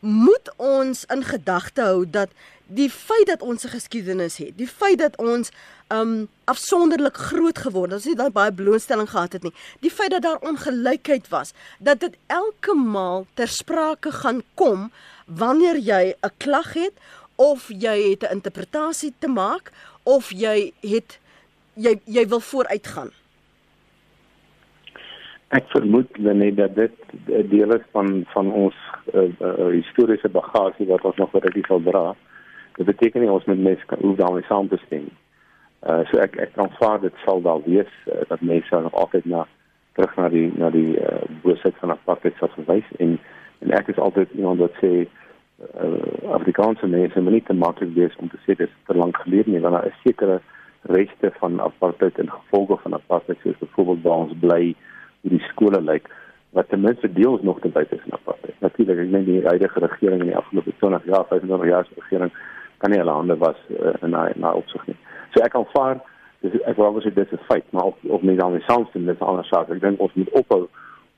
moet 0.00 0.52
ons 0.56 1.04
in 1.12 1.24
gedagte 1.24 1.84
hou 1.84 2.04
dat 2.08 2.32
die 2.66 2.90
feit 2.90 3.26
dat 3.26 3.42
ons 3.42 3.64
'n 3.64 3.68
geskiedenis 3.68 4.36
het, 4.36 4.56
die 4.56 4.68
feit 4.68 4.98
dat 4.98 5.16
ons 5.16 5.50
um 5.88 6.28
afsonderlik 6.44 7.16
groot 7.16 7.58
geword 7.58 7.90
het, 7.90 7.98
ons 7.98 8.04
het 8.04 8.16
daai 8.16 8.30
baie 8.30 8.52
blootstelling 8.52 9.10
gehad 9.10 9.32
het 9.32 9.42
nie. 9.42 9.52
Die 9.80 9.90
feit 9.90 10.10
dat 10.10 10.22
daar 10.22 10.38
ongelykheid 10.38 11.28
was, 11.28 11.52
dat 11.78 12.00
dit 12.00 12.16
elke 12.26 12.74
maal 12.74 13.26
ter 13.34 13.48
sprake 13.48 14.12
gaan 14.12 14.42
kom 14.54 14.92
wanneer 15.26 15.78
jy 15.78 16.14
'n 16.22 16.30
klag 16.38 16.72
het 16.72 16.92
of 17.40 17.68
jy 17.68 17.96
het 18.10 18.22
'n 18.22 18.34
interpretasie 18.36 19.12
te 19.18 19.28
maak 19.28 19.72
of 20.04 20.30
jy 20.30 20.72
het 20.80 21.18
jy 21.74 22.00
jy 22.04 22.24
wil 22.28 22.40
vooruitgaan. 22.40 23.10
Ek 25.48 25.64
vermoed 25.68 26.18
net 26.18 26.56
dat 26.56 26.74
dit 26.74 26.92
'n 27.26 27.48
deel 27.48 27.74
is 27.74 27.86
van 27.92 28.24
van 28.34 28.52
ons 28.52 28.74
uh, 29.14 29.22
uh, 29.40 29.66
historiese 29.72 30.28
bagasie 30.28 30.86
wat 30.86 31.04
ons 31.04 31.16
nog 31.16 31.30
dit 31.30 31.64
sal 31.66 31.82
dra. 31.82 32.14
Dit 32.76 32.86
beteken 32.86 33.20
nie 33.20 33.30
ons 33.30 33.44
moet 33.44 33.58
mes 33.58 33.84
kan 33.86 33.98
hoe 34.00 34.16
daarmee 34.16 34.44
saam 34.48 34.68
te 34.68 34.78
stem. 34.86 35.08
Uh 35.80 36.04
so 36.10 36.18
ek 36.18 36.36
ek 36.36 36.52
kan 36.52 36.70
vaar 36.78 37.00
dit 37.00 37.14
sal 37.24 37.42
daar 37.42 37.62
wees 37.64 37.92
uh, 38.06 38.20
dat 38.28 38.40
mense 38.40 38.80
nog 38.80 38.94
altyd 38.94 39.24
na 39.24 39.46
terug 39.92 40.16
na 40.16 40.28
die 40.28 40.52
na 40.56 40.70
die 40.70 41.00
uh, 41.00 41.22
boosheid 41.42 41.74
van 41.80 41.90
apartheid 41.90 42.34
sal 42.38 42.48
verwys 42.48 42.88
en 42.98 43.18
en 43.58 43.70
ek 43.70 43.88
is 43.88 43.98
altyd 43.98 44.28
iemand 44.32 44.58
wat 44.58 44.76
sê 44.82 45.08
uh, 45.60 46.32
Afrikaanse 46.32 46.86
mense 46.86 47.20
moet 47.20 47.32
nie 47.32 47.42
te 47.46 47.54
maklik 47.54 47.94
wees 47.94 48.16
om 48.16 48.28
te 48.28 48.40
sê 48.44 48.56
dit 48.56 48.68
is 48.68 48.76
te 48.86 48.96
lank 48.96 49.16
gelede 49.24 49.50
nie 49.50 49.60
want 49.60 49.76
daar 49.76 49.86
is 49.86 50.02
sekere 50.04 50.40
reste 50.82 51.32
van 51.40 51.60
apartheid 51.60 52.18
en 52.18 52.30
gevolge 52.30 52.78
van 52.82 52.94
apartheid 52.94 53.38
soos 53.42 53.58
byvoorbeeld 53.58 54.02
waar 54.02 54.24
ons 54.24 54.38
bly 54.40 54.62
hoe 55.20 55.30
die 55.30 55.44
skole 55.50 55.80
lyk 55.80 56.08
wat 56.56 56.68
ten 56.68 56.80
minste 56.80 57.12
deels 57.12 57.42
nog 57.42 57.60
te 57.60 57.68
buite 57.68 57.94
is 57.94 58.06
na 58.06 58.16
apartheid. 58.18 58.54
Natuurlik, 58.58 58.98
ek 58.98 59.12
meen 59.12 59.24
die 59.24 59.42
huidige 59.46 59.84
regering 59.84 60.24
in 60.24 60.32
die 60.32 60.36
afgelope 60.36 60.72
20 60.80 61.04
jaar, 61.06 61.26
25 61.28 61.68
jaar 61.68 61.84
se 61.86 62.00
regering 62.00 62.32
kan 62.82 62.90
nie 62.90 62.98
hulle 62.98 63.14
hande 63.14 63.36
was 63.38 63.60
uh, 63.68 63.92
in 64.02 64.16
na 64.16 64.52
opsig 64.52 64.86
nie. 64.88 64.96
So 65.34 65.44
ek 65.46 65.54
aanvaar 65.54 66.00
dis 66.40 66.56
ek 66.66 66.80
wou 66.80 66.90
sê 67.04 67.12
dit 67.14 67.32
is 67.32 67.38
'n 67.38 67.46
feit, 67.52 67.66
maar 67.70 67.92
of 67.92 67.96
of 68.08 68.22
mense 68.22 68.40
dan 68.40 68.60
soms 68.66 68.92
dit 68.92 69.08
is 69.08 69.20
'n 69.20 69.30
ander 69.30 69.44
saak. 69.44 69.70
Ek 69.70 69.80
dink 69.80 70.00
ons 70.00 70.14
moet 70.14 70.30
ophou 70.30 70.68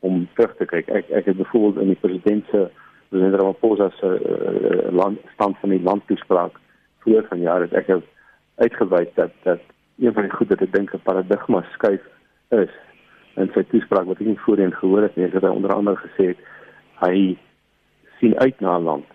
om 0.00 0.28
terug 0.34 0.56
te 0.56 0.66
kyk. 0.66 0.88
Ek 0.88 1.10
ek 1.10 1.24
het 1.24 1.36
byvoorbeeld 1.36 1.82
in 1.82 1.94
die 1.94 2.02
president 2.02 2.44
se 2.50 2.70
president 3.12 3.40
Ramaphosa 3.40 3.90
se 4.00 4.08
uh, 4.08 4.88
land 4.92 5.20
stand 5.34 5.58
van 5.60 5.74
die 5.74 5.82
landtoespraak 5.82 6.56
voor 7.04 7.26
van 7.28 7.40
jare 7.44 7.68
ek 7.76 7.90
het 7.92 8.08
uitgewys 8.64 9.12
dat 9.14 9.36
dat 9.42 9.60
een 9.98 10.14
van 10.16 10.22
die 10.22 10.32
goed 10.32 10.48
wat 10.48 10.64
ek 10.64 10.72
dink 10.72 10.94
'n 10.94 11.04
paradigma 11.04 11.60
skuif 11.74 12.04
is 12.48 12.72
in 13.36 13.50
sy 13.54 13.64
toespraak 13.68 14.08
wat 14.08 14.20
ek 14.20 14.26
nie 14.26 14.44
voorheen 14.46 14.72
gehoor 14.72 15.02
het 15.02 15.16
nie, 15.16 15.28
het 15.28 15.44
hy 15.44 15.52
onder 15.52 15.74
andere 15.74 15.96
gesê 15.96 16.32
hy 17.04 17.36
sien 18.18 18.38
uit 18.38 18.60
na 18.60 18.78
'n 18.78 18.88
land 18.88 19.08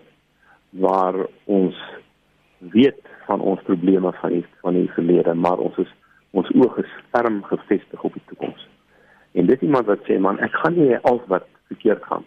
waar 0.70 1.26
ons 1.44 1.74
weet 2.58 3.02
van 3.26 3.40
ons 3.40 3.62
probleme 3.62 4.12
van 4.12 4.30
die 4.30 4.46
van 4.62 4.74
die 4.74 4.90
verlede, 4.94 5.34
maar 5.34 5.58
ons 5.58 5.76
is 5.78 5.92
ons 6.30 6.50
oë 6.54 6.78
is 6.84 6.90
ferm 7.10 7.42
gefestig 7.42 8.02
op 8.02 8.12
die 8.12 8.26
toekoms. 8.26 8.68
En 9.32 9.46
dit 9.46 9.62
iemand 9.62 9.86
wat 9.86 10.02
sê 10.06 10.18
man, 10.18 10.38
ek 10.38 10.52
gaan 10.52 10.74
nie 10.74 10.96
al 10.96 11.22
wat 11.26 11.46
verkeerd 11.66 12.04
gaan 12.04 12.24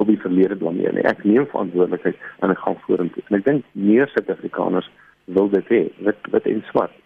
op 0.00 0.08
die 0.08 0.20
verlede 0.20 0.56
blameer 0.56 0.94
nie. 0.96 1.04
Ek 1.04 1.22
neem 1.28 1.46
verantwoordelikheid 1.52 2.16
en 2.40 2.54
ek 2.54 2.62
gaan 2.64 2.78
vorentoe. 2.86 3.22
En 3.28 3.38
ek 3.38 3.44
dink 3.44 3.66
meer 3.76 4.08
Suid-Afrikaners 4.14 4.88
wil 5.36 5.50
dit 5.52 5.72
hê, 5.74 5.80
wit 6.06 6.30
wit 6.32 6.48
en 6.48 6.62
swart. 6.70 6.96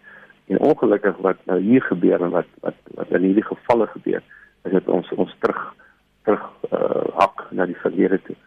En 0.47 0.61
ongelukkig 0.69 1.17
wat 1.25 1.41
nou 1.49 1.59
hier 1.59 1.83
gebeur 1.89 2.23
en 2.23 2.33
wat 2.37 2.49
wat 2.65 2.77
wat 2.99 3.11
in 3.17 3.27
hierdie 3.27 3.45
gevalle 3.45 3.87
gebeur, 3.93 4.23
is 4.65 4.75
dit 4.77 4.91
ons 4.97 5.11
ons 5.17 5.35
terug 5.43 5.61
terug 6.25 6.45
uh 6.71 7.05
hak 7.19 7.47
na 7.51 7.67
die 7.69 7.79
verlede 7.83 8.21
toe. 8.27 8.37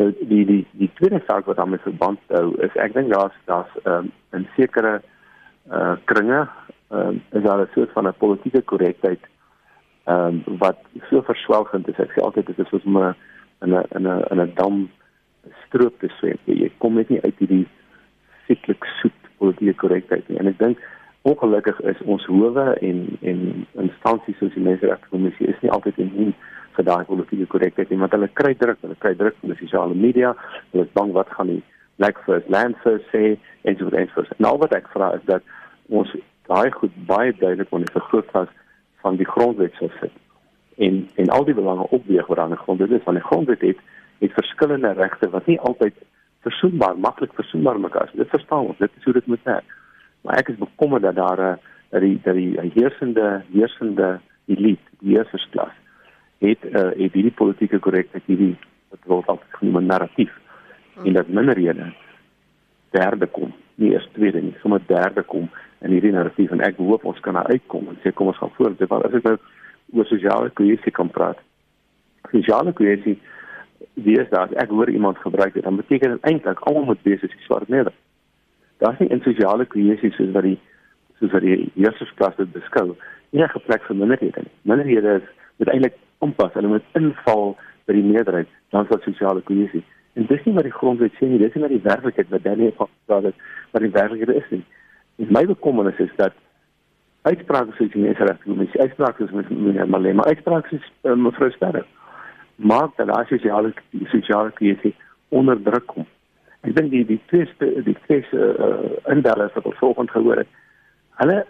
Nou 0.00 0.10
die 0.20 0.44
die 0.48 0.62
die 0.80 0.90
tweede 0.98 1.22
saak 1.26 1.46
wat 1.46 1.60
daarmee 1.60 1.84
verband 1.84 2.34
hou 2.34 2.46
is 2.66 2.76
ek 2.80 2.96
dink 2.96 3.12
daar's 3.12 3.36
daar's 3.50 3.72
um, 3.84 4.10
'n 4.32 4.48
sekere 4.56 5.00
uh 5.70 5.96
kringe 6.10 6.48
um, 6.90 7.22
is 7.30 7.42
daar 7.42 7.62
'n 7.62 7.70
soort 7.74 7.92
van 7.92 8.08
'n 8.08 8.18
politieke 8.18 8.62
korrektheid 8.62 9.30
ehm 10.04 10.42
um, 10.46 10.58
wat 10.58 10.78
so 11.10 11.22
verswelgend 11.22 11.88
is. 11.88 11.98
Ek 11.98 12.10
sê 12.10 12.22
altyd 12.22 12.46
dit 12.46 12.58
is 12.58 12.68
soos 12.68 12.84
'n 12.84 13.14
in 13.62 13.74
'n 13.74 13.84
in 13.96 14.06
'n 14.06 14.24
in 14.30 14.40
'n 14.40 14.52
dam 14.54 14.90
stroop 15.66 15.98
te 16.00 16.08
swem. 16.18 16.38
Jy 16.44 16.70
kom 16.78 16.94
net 16.94 17.08
nie 17.08 17.22
uit 17.22 17.38
hierdie 17.38 17.66
sieklik 18.46 18.84
soet 19.00 19.18
politieke 19.38 19.74
korrektheid 19.74 20.28
nie. 20.28 20.38
En 20.38 20.46
ek 20.46 20.58
dink 20.58 20.78
ongelukkig 21.22 21.80
is 21.80 22.00
ons 22.04 22.24
howe 22.26 22.66
en 22.80 23.18
en 23.20 23.66
instansies 23.72 24.38
soos 24.38 24.54
die 24.54 24.62
Menseregtekommissie 24.62 25.46
is 25.46 25.60
nie 25.62 25.70
altyd 25.70 25.98
in 25.98 26.34
vir 26.76 26.84
daai 26.84 27.04
politieke 27.04 27.46
korrektheid 27.52 27.90
nie, 27.90 27.98
want 28.00 28.14
hulle 28.16 28.30
kry 28.40 28.54
druk, 28.54 28.78
hulle 28.80 28.96
kry 29.04 29.12
druk 29.14 29.36
van 29.40 29.52
die 29.52 29.58
sosiale 29.60 29.94
media. 29.94 30.32
Hulle 30.72 30.86
is 30.86 30.96
bang 30.96 31.12
wat 31.12 31.28
gaan 31.36 31.52
die 31.52 31.62
Black 32.00 32.18
First 32.24 32.48
Land 32.48 32.78
First 32.82 33.04
sê 33.12 33.36
en 33.68 33.76
so 33.78 33.90
voort. 34.14 34.38
Nou 34.38 34.56
wat 34.58 34.72
ek 34.74 34.88
vra 34.94 35.12
is 35.18 35.24
dat 35.28 35.42
ons 35.88 36.10
daai 36.48 36.70
goed 36.72 36.94
baie 37.06 37.32
duidelik 37.36 37.70
onder 37.70 37.86
die 37.86 37.98
vergrootglas 38.00 38.48
van 39.04 39.16
die 39.20 39.28
grondwet 39.28 39.76
sou 39.78 39.90
sit. 40.00 40.14
En 40.76 41.08
en 41.14 41.28
al 41.28 41.44
die 41.44 41.54
belange 41.54 41.88
opweeg 41.88 42.26
wat 42.26 42.38
aan 42.38 42.54
die 42.54 42.62
grondwet 42.64 42.90
is, 42.90 43.02
van 43.04 43.14
die 43.14 43.22
grondwet 43.22 43.60
het 43.60 43.78
het 44.18 44.32
verskillende 44.32 44.92
regte 44.92 45.30
wat 45.30 45.46
nie 45.46 45.60
altyd 45.60 45.94
versoenbaar 46.40 46.98
maklik 46.98 47.34
versoenbaar 47.34 47.80
mekaar 47.80 48.04
is. 48.04 48.18
Dit 48.18 48.28
verstaan 48.28 48.66
ons, 48.66 48.78
dit 48.78 48.90
is 48.98 49.04
hoe 49.04 49.12
dit 49.12 49.26
moet 49.26 49.42
werk. 49.42 49.76
Maar 50.22 50.38
ek 50.38 50.48
is 50.48 50.58
bekommerd 50.58 51.02
dat 51.02 51.14
daar 51.14 51.40
'n 51.40 51.58
dat 51.90 52.00
die 52.00 52.20
dat 52.22 52.34
die 52.34 52.58
heersende 52.74 53.42
heersende 53.52 54.20
elite, 54.46 54.88
die 55.00 55.16
heersersklas 55.16 55.74
het 56.38 56.64
uh, 56.64 56.90
het 56.96 57.12
hierdie 57.12 57.34
politieke 57.34 57.78
korrektheid 57.78 58.22
hierdie 58.26 58.56
wat 58.90 59.00
word 59.06 59.26
altyd 59.26 59.58
genoem 59.58 59.76
'n 59.78 59.86
narratief 59.86 60.32
en 61.04 61.12
dat 61.12 61.28
minderhede 61.28 61.92
derde 62.90 63.26
kom, 63.26 63.52
nie 63.74 63.92
eers 63.92 64.08
tweede 64.12 64.40
nie, 64.40 64.54
sommer 64.60 64.80
derde 64.86 65.22
kom 65.22 65.48
in 65.80 65.90
hierdie 65.90 66.12
narratief 66.12 66.50
en 66.50 66.60
ek 66.60 66.76
hoop 66.76 67.04
ons 67.04 67.20
kan 67.20 67.34
daar 67.34 67.48
uitkom 67.48 67.88
en 67.88 67.98
sê 68.02 68.12
kom 68.12 68.26
ons 68.26 68.38
gaan 68.38 68.52
voort. 68.56 68.88
Want 68.88 69.04
as 69.04 69.16
ek 69.18 69.28
nou 69.28 69.36
oor 69.92 70.06
sosiale 70.06 70.50
kohesie 70.50 70.92
kan 70.92 71.10
praat. 71.10 71.38
Sosiale 72.30 72.72
kohesie 72.72 73.18
wie 73.94 74.18
is 74.20 74.28
daar? 74.30 74.52
Ek 74.56 74.70
hoor 74.70 74.90
iemand 74.90 75.18
gebruik 75.18 75.54
dit. 75.54 75.62
Dan 75.62 75.76
beteken 75.76 76.10
dit 76.10 76.28
eintlik 76.28 76.60
almal 76.60 76.84
moet 76.84 77.02
wees 77.02 77.22
as 77.22 77.32
jy 77.34 77.44
swart 77.44 77.68
neder. 77.68 77.92
Daar's 78.78 78.98
nie 78.98 79.08
in 79.08 79.22
sosiale 79.22 79.66
kohesie 79.66 80.12
soos 80.16 80.32
wat 80.34 80.46
die 80.48 80.58
soos 81.20 81.34
wat 81.34 81.44
die 81.44 81.70
heersersklas 81.74 82.38
dit 82.38 82.52
beskou 82.52 82.94
enige 83.32 83.60
plek 83.66 83.84
vir 83.88 83.96
minderhede 83.96 84.44
nie. 84.44 84.54
Minderhede 84.68 85.18
is 85.20 85.28
moet 85.56 85.72
eintlik 85.74 85.98
ompas. 86.18 86.54
Hulle 86.54 86.72
moet 86.72 86.96
inval 86.98 87.56
by 87.86 87.96
die 87.96 88.06
meerderheid 88.06 88.48
dan 88.74 88.88
sal 88.88 89.02
sosiale 89.04 89.44
kohesie. 89.48 89.84
En 90.18 90.26
dis 90.28 90.44
nie 90.44 90.54
wat 90.56 90.68
die 90.68 90.74
grondwet 90.74 91.14
sê 91.18 91.28
nie. 91.28 91.40
Dis 91.40 91.54
nie 91.56 91.64
wat 91.64 91.74
die 91.74 91.84
werklikheid 91.84 92.32
wat 92.32 92.44
Daniel 92.44 92.74
praat 92.76 93.28
het 93.30 93.46
wat 93.72 93.84
die 93.84 93.92
werklikheid 93.94 94.34
is 94.36 94.50
nie. 94.50 94.64
En 95.22 95.32
my 95.36 95.44
bekommernis 95.48 96.00
is 96.04 96.12
dat 96.16 96.36
uitsprake 97.22 97.72
soos 97.76 97.90
die 97.92 98.02
menseregtekommissie, 98.02 98.80
uitsprake 98.80 99.26
soos 99.26 99.50
meneer 99.50 99.88
Malema, 99.88 100.24
uitsprake 100.26 100.78
uh, 100.78 101.14
mevrou 101.14 101.50
Sterre 101.54 101.84
maak 102.62 102.96
dat 102.96 103.06
daar 103.06 103.26
sosiale 103.26 103.72
sosiale 104.04 104.52
krisis 104.52 104.94
onder 105.28 105.62
druk 105.62 105.86
kom. 105.86 106.06
Ek 106.60 106.76
dink 106.76 106.92
die 106.92 107.04
die 107.06 107.20
twee 107.26 107.46
die 107.58 107.96
twee 108.06 108.22
uh, 108.32 108.92
indellers 109.10 109.54
wat 109.56 109.66
ons 109.66 109.78
vanoggend 109.80 110.14
gehoor 110.14 110.42
het, 110.44 110.50
hulle 111.22 111.42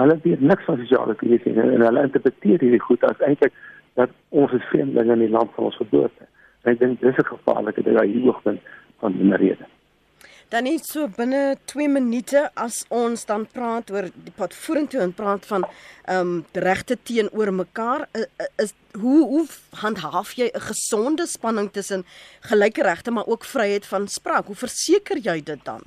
hulle 0.00 0.18
weet 0.24 0.40
niks 0.40 0.64
van 0.66 0.80
sosiale 0.80 1.14
krisis 1.14 1.54
en, 1.54 1.74
en 1.76 1.86
hulle 1.86 2.06
interpreteer 2.08 2.64
hierdie 2.64 2.82
goed 2.82 3.04
as 3.06 3.26
eintlik 3.26 3.54
dat 4.00 4.14
ons 4.28 4.52
is 4.56 4.66
vreemdelinge 4.72 5.18
in 5.18 5.26
die 5.26 5.34
land 5.34 5.50
van 5.54 5.70
ons 5.70 5.78
geboorte. 5.78 6.26
Ek 6.66 6.78
dink 6.78 7.00
dis 7.00 7.18
'n 7.18 7.32
gevaarlike 7.34 7.82
ding 7.82 8.00
hier 8.02 8.24
hoogtepunt 8.26 8.60
van 8.98 9.12
die 9.18 9.36
rede. 9.36 9.66
Dan 10.48 10.64
net 10.64 10.86
so 10.88 11.04
binne 11.12 11.58
2 11.68 11.90
minute 11.92 12.40
as 12.56 12.80
ons 12.88 13.26
dan 13.28 13.42
praat 13.52 13.90
oor 13.92 14.06
die 14.08 14.32
pad 14.32 14.54
vorentoe 14.56 15.02
en 15.04 15.12
praat 15.12 15.44
van 15.50 15.66
ehm 16.08 16.20
um, 16.20 16.44
regte 16.56 16.96
teenoor 16.96 17.50
mekaar 17.52 18.06
is, 18.64 18.72
hoe 18.96 19.18
hoe 19.28 19.44
handhaaf 19.82 20.30
jy 20.40 20.48
'n 20.48 20.64
gesonde 20.70 21.26
spanning 21.26 21.68
tussen 21.72 22.04
gelyke 22.48 22.82
regte 22.82 23.10
maar 23.10 23.28
ook 23.28 23.44
vryheid 23.44 23.86
van 23.86 24.08
spraak? 24.08 24.46
Hoe 24.46 24.56
verseker 24.56 25.18
jy 25.20 25.42
dit 25.44 25.64
dan? 25.64 25.82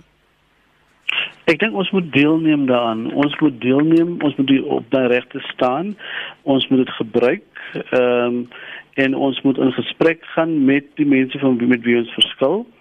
Ek 1.45 1.59
dink 1.59 1.73
ons 1.73 1.91
moet 1.91 2.13
deelneem 2.13 2.65
daaraan. 2.65 3.13
Ons 3.13 3.33
moet 3.39 3.61
deelneem, 3.61 4.21
ons 4.21 4.35
moet 4.35 4.61
op 4.63 4.85
daai 4.91 5.07
regte 5.07 5.39
staan. 5.39 5.97
Ons 6.43 6.67
moet 6.67 6.85
dit 6.85 6.93
gebruik. 7.01 7.49
Ehm 7.73 8.45
um, 8.45 8.47
en 8.93 9.15
ons 9.15 9.41
moet 9.41 9.57
in 9.57 9.71
gesprek 9.71 10.19
gaan 10.35 10.65
met 10.65 10.85
die 10.95 11.05
mense 11.05 11.39
van 11.39 11.57
wie 11.57 11.67
met 11.67 11.81
wie 11.81 11.97
ons 11.97 12.13
verskil. 12.13 12.67
Ehm 12.69 12.80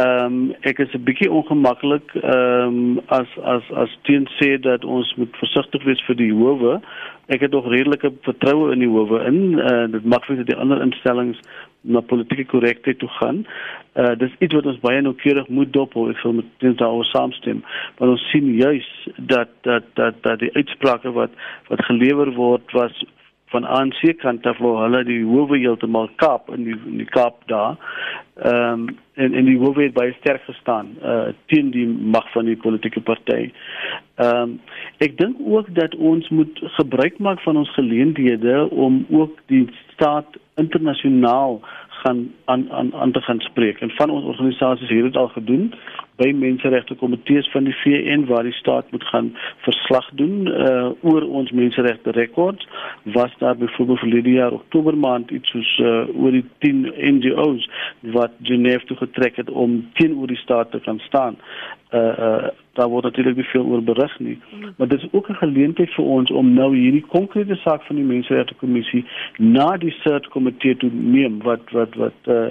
um, 0.00 0.54
ek 0.60 0.78
is 0.78 0.94
'n 0.94 1.04
bietjie 1.04 1.30
ongemaklik 1.30 2.14
ehm 2.14 2.66
um, 2.66 3.00
as 3.06 3.28
as 3.42 3.62
as 3.82 3.98
teen 4.02 4.26
sê 4.38 4.58
dat 4.60 4.84
ons 4.84 5.14
moet 5.16 5.36
versigtig 5.36 5.84
wees 5.84 6.02
vir 6.06 6.16
die 6.16 6.32
howe. 6.32 6.80
Ek 7.26 7.40
het 7.40 7.50
nog 7.50 7.68
redelike 7.68 8.12
vertroue 8.22 8.72
in 8.72 8.78
die 8.78 8.88
howe 8.88 9.24
in. 9.24 9.58
Uh, 9.58 9.86
dit 9.92 10.04
maak 10.04 10.24
vir 10.24 10.44
die 10.44 10.56
ander 10.56 10.82
instellings 10.82 11.38
na 11.84 12.00
politieke 12.00 12.44
korrektheid 12.44 12.98
toe 12.98 13.08
gaan. 13.08 13.44
Uh 13.94 14.14
dis 14.18 14.32
iets 14.38 14.54
wat 14.54 14.66
ons 14.66 14.80
baie 14.82 15.02
noukeurig 15.02 15.48
moet 15.48 15.72
dophou. 15.72 16.08
Ek 16.10 16.18
sal 16.18 16.32
met 16.32 16.48
dit 16.58 16.78
daaroor 16.78 17.04
saamstem. 17.04 17.62
Maar 17.98 18.14
ons 18.16 18.28
sien 18.30 18.54
juis 18.56 18.88
dat 19.16 19.48
dat 19.62 19.84
dat 19.94 20.22
dat 20.22 20.38
die 20.38 20.54
uitsprake 20.54 21.12
wat 21.12 21.30
wat 21.68 21.84
gelewer 21.84 22.32
word 22.34 22.72
was 22.72 23.04
van 23.54 23.64
ANC 23.64 24.02
kant 24.18 24.46
af 24.50 24.58
waar 24.58 24.82
hulle 24.84 25.04
die 25.06 25.22
howe 25.22 25.58
heeltemal 25.58 26.10
kaap 26.22 26.50
in 26.56 26.66
die 26.66 26.76
in 26.90 27.00
die 27.02 27.10
Kaap 27.16 27.42
daar. 27.52 27.76
Ehm 28.42 28.86
um, 28.86 28.86
en 29.14 29.34
en 29.38 29.46
die 29.46 29.58
howe 29.58 29.82
het 29.82 29.94
baie 29.94 30.14
sterk 30.18 30.42
gestaan 30.50 30.96
uh 31.02 31.28
teen 31.52 31.70
die 31.70 31.86
mag 31.86 32.26
van 32.32 32.50
die 32.50 32.58
politieke 32.66 33.00
party. 33.10 33.52
Ehm 34.14 34.40
um, 34.42 34.56
ek 35.06 35.18
dink 35.18 35.38
ook 35.46 35.70
dat 35.74 35.94
ons 35.94 36.28
moet 36.28 36.64
gebruik 36.78 37.18
maak 37.18 37.40
van 37.46 37.56
ons 37.62 37.74
geleenthede 37.78 38.70
om 38.70 39.04
ook 39.10 39.38
die 39.52 39.68
staat 39.94 40.38
internasionaal 40.54 41.60
gaan 42.04 42.32
aan 42.44 42.70
aan 42.70 42.94
aan 42.94 43.12
te 43.12 43.20
gaan 43.20 43.40
spreek 43.40 43.80
en 43.80 43.90
van 43.90 44.10
ons 44.10 44.24
organisasies 44.24 44.88
het 44.88 45.02
dit 45.02 45.16
al 45.16 45.28
gedoen 45.28 45.72
by 46.16 46.30
menseregte 46.38 46.94
komitees 46.94 47.48
van 47.50 47.66
die 47.66 47.74
VN 47.82 48.26
waar 48.30 48.46
die 48.46 48.54
staat 48.54 48.90
moet 48.94 49.04
gaan 49.10 49.32
verslag 49.66 50.10
doen 50.20 50.46
uh 50.46 50.90
oor 51.02 51.26
ons 51.40 51.50
menseregte 51.50 52.10
rekords 52.10 52.68
was 53.02 53.34
daar 53.38 53.56
byvoorbeeld 53.56 53.98
vir 53.98 54.22
die 54.22 54.36
jaar 54.38 54.52
Oktober 54.52 54.96
maand 54.96 55.30
iets 55.30 55.50
soos 55.50 55.72
uh 55.82 56.04
oor 56.14 56.36
die 56.38 56.44
10 56.66 56.84
NGOs 57.16 57.68
wat 58.16 58.36
Genève 58.42 58.86
toe 58.86 58.96
getrek 58.96 59.42
het 59.42 59.50
om 59.50 59.80
teenoor 59.94 60.30
die 60.30 60.42
staat 60.42 60.70
te 60.70 60.80
kan 60.86 61.02
staan 61.08 61.40
uh 61.94 62.12
uh 62.28 62.52
daar 62.74 62.88
word 62.88 63.04
natuurlik 63.04 63.36
nie 63.36 63.44
veel 63.52 63.66
oor 63.70 63.82
berig 63.82 64.18
nie. 64.18 64.38
Maar 64.76 64.88
dit 64.88 65.02
is 65.02 65.12
ook 65.12 65.28
'n 65.28 65.34
geleentheid 65.42 65.90
vir 65.94 66.04
ons 66.04 66.30
om 66.30 66.54
nou 66.54 66.76
hierdie 66.76 67.04
konkrete 67.06 67.54
saak 67.54 67.82
van 67.82 67.96
die 67.96 68.04
Menseregte 68.04 68.54
Kommissie 68.54 69.04
na 69.38 69.76
die 69.76 69.94
search 70.02 70.28
komitee 70.28 70.76
te 70.76 70.90
neem 70.92 71.42
wat 71.42 71.70
wat 71.70 71.94
wat 71.94 72.18
uh, 72.26 72.46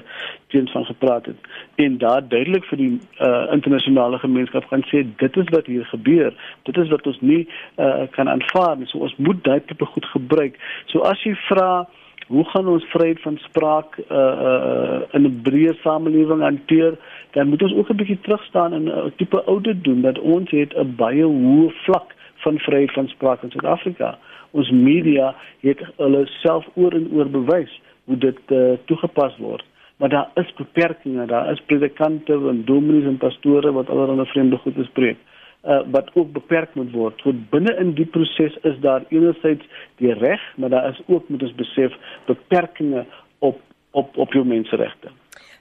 teens 0.54 0.72
van 0.72 0.86
gepraat 0.86 1.26
het 1.32 1.50
en 1.86 1.98
daar 1.98 2.22
duidelik 2.28 2.66
vir 2.70 2.82
die 2.82 2.92
uh, 2.94 3.48
internasionale 3.56 4.20
gemeenskap 4.22 4.70
gaan 4.70 4.86
sê 4.92 5.04
dit 5.18 5.38
is 5.42 5.50
wat 5.56 5.66
hier 5.66 5.86
gebeur. 5.86 6.34
Dit 6.70 6.78
is 6.78 6.94
wat 6.94 7.08
ons 7.10 7.20
nie 7.22 7.42
uh, 7.46 8.06
kan 8.16 8.30
aanvaar 8.30 8.78
nie. 8.78 8.88
So 8.92 9.04
ons 9.06 9.16
moet 9.18 9.44
dit 9.44 9.68
tipe 9.68 9.86
goed 9.86 10.06
gebruik. 10.14 10.58
So 10.94 11.06
as 11.10 11.22
jy 11.26 11.36
vra 11.50 11.86
hoe 12.28 12.46
gaan 12.50 12.68
ons 12.72 12.86
vryheid 12.94 13.22
van 13.22 13.38
spraak 13.44 13.98
uh 14.00 14.18
uh 14.50 15.00
in 15.18 15.26
'n 15.28 15.42
breë 15.44 15.74
samelewing 15.82 16.42
hanteer? 16.42 16.98
Dan 17.32 17.48
moet 17.48 17.64
ons 17.64 17.74
ook 17.74 17.90
'n 17.90 18.00
bietjie 18.02 18.20
terug 18.22 18.44
staan 18.44 18.74
en 18.74 18.84
'n 18.90 19.14
tipe 19.16 19.44
audit 19.44 19.84
doen 19.84 20.02
dat 20.02 20.20
ons 20.20 20.52
het 20.52 20.74
'n 20.78 20.96
baie 20.96 21.24
hoë 21.24 21.72
vlak 21.86 22.16
van 22.36 22.60
vryheid 22.60 22.92
van 22.92 23.08
spraak 23.08 23.44
in 23.44 23.52
Suid-Afrika. 23.52 24.18
Ons 24.52 24.70
media 24.72 25.36
het 25.60 25.80
hulle 25.98 26.26
self 26.26 26.66
oor 26.74 26.94
en 26.94 27.08
oor 27.12 27.30
bewys 27.30 27.82
hoe 28.06 28.18
dit 28.18 28.40
uh, 28.52 28.74
toegepas 28.86 29.38
word. 29.38 29.64
Maar 30.04 30.12
daar 30.12 30.32
is 30.36 30.54
beperkings, 30.54 31.28
daar 31.28 31.52
is 31.52 31.62
predikante 31.66 32.34
en 32.34 32.66
dominees 32.66 33.06
en 33.08 33.18
pastore 33.18 33.72
wat 33.72 33.90
allerlei 33.90 34.26
vreemde 34.28 34.58
goed 34.58 34.76
bespreek 34.76 35.18
uh, 35.66 35.80
wat 35.92 36.10
ook 36.14 36.32
beperk 36.32 36.76
moet 36.76 36.92
word. 36.92 37.22
So 37.24 37.32
binne 37.50 37.72
in 37.80 37.94
die 37.96 38.06
proses 38.06 38.58
is 38.68 38.80
daar 38.84 39.06
enerzijds 39.08 39.66
die 40.02 40.14
reg, 40.14 40.42
maar 40.56 40.70
daar 40.70 40.90
is 40.90 41.02
ook 41.06 41.30
moet 41.30 41.44
ons 41.48 41.56
besef 41.56 41.96
beperkings 42.26 43.08
op 43.40 43.62
op 43.92 44.18
op 44.18 44.34
jou 44.34 44.46
menseregte. 44.46 45.12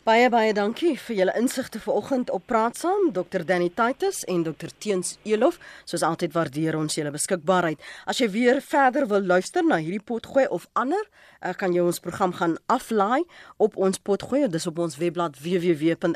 Baie 0.03 0.27
baie 0.35 0.51
dankie 0.51 0.97
vir 0.99 1.15
julle 1.15 1.33
insigte 1.39 1.79
vanoggend 1.79 2.27
op 2.35 2.43
Praat 2.51 2.75
Saam, 2.81 3.13
Dr 3.15 3.45
Danny 3.47 3.69
Titus 3.71 4.25
en 4.27 4.43
Dr 4.43 4.73
Teens 4.83 5.13
Elof. 5.23 5.61
Soos 5.87 6.03
altyd 6.03 6.33
waardeer 6.35 6.75
ons 6.75 6.97
julle 6.99 7.13
beskikbaarheid. 7.15 7.79
As 8.11 8.19
jy 8.19 8.27
weer 8.35 8.59
verder 8.67 9.07
wil 9.07 9.23
luister 9.23 9.63
na 9.63 9.79
hierdie 9.79 10.03
potgooi 10.03 10.51
of 10.51 10.67
ander, 10.75 11.07
eh, 11.39 11.55
kan 11.55 11.71
jy 11.71 11.87
ons 11.87 12.03
program 12.03 12.35
gaan 12.35 12.59
aflaai 12.67 13.23
op 13.63 13.77
ons 13.79 13.99
potgooi. 14.03 14.49
Dis 14.51 14.67
op 14.67 14.79
ons 14.83 14.99
webblad 14.99 15.39
www.rsg.co.za 15.39 16.11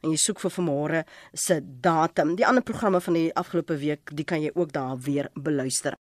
en 0.00 0.10
jy 0.10 0.16
soek 0.24 0.40
vir 0.40 0.56
vanmôre 0.56 1.04
se 1.34 1.60
datum. 1.60 2.32
Die 2.36 2.46
ander 2.48 2.62
programme 2.64 3.00
van 3.00 3.12
die 3.14 3.28
afgelope 3.36 3.76
week, 3.76 4.08
die 4.16 4.24
kan 4.24 4.40
jy 4.40 4.50
ook 4.54 4.72
daar 4.72 4.96
weer 4.96 5.28
beluister. 5.34 6.00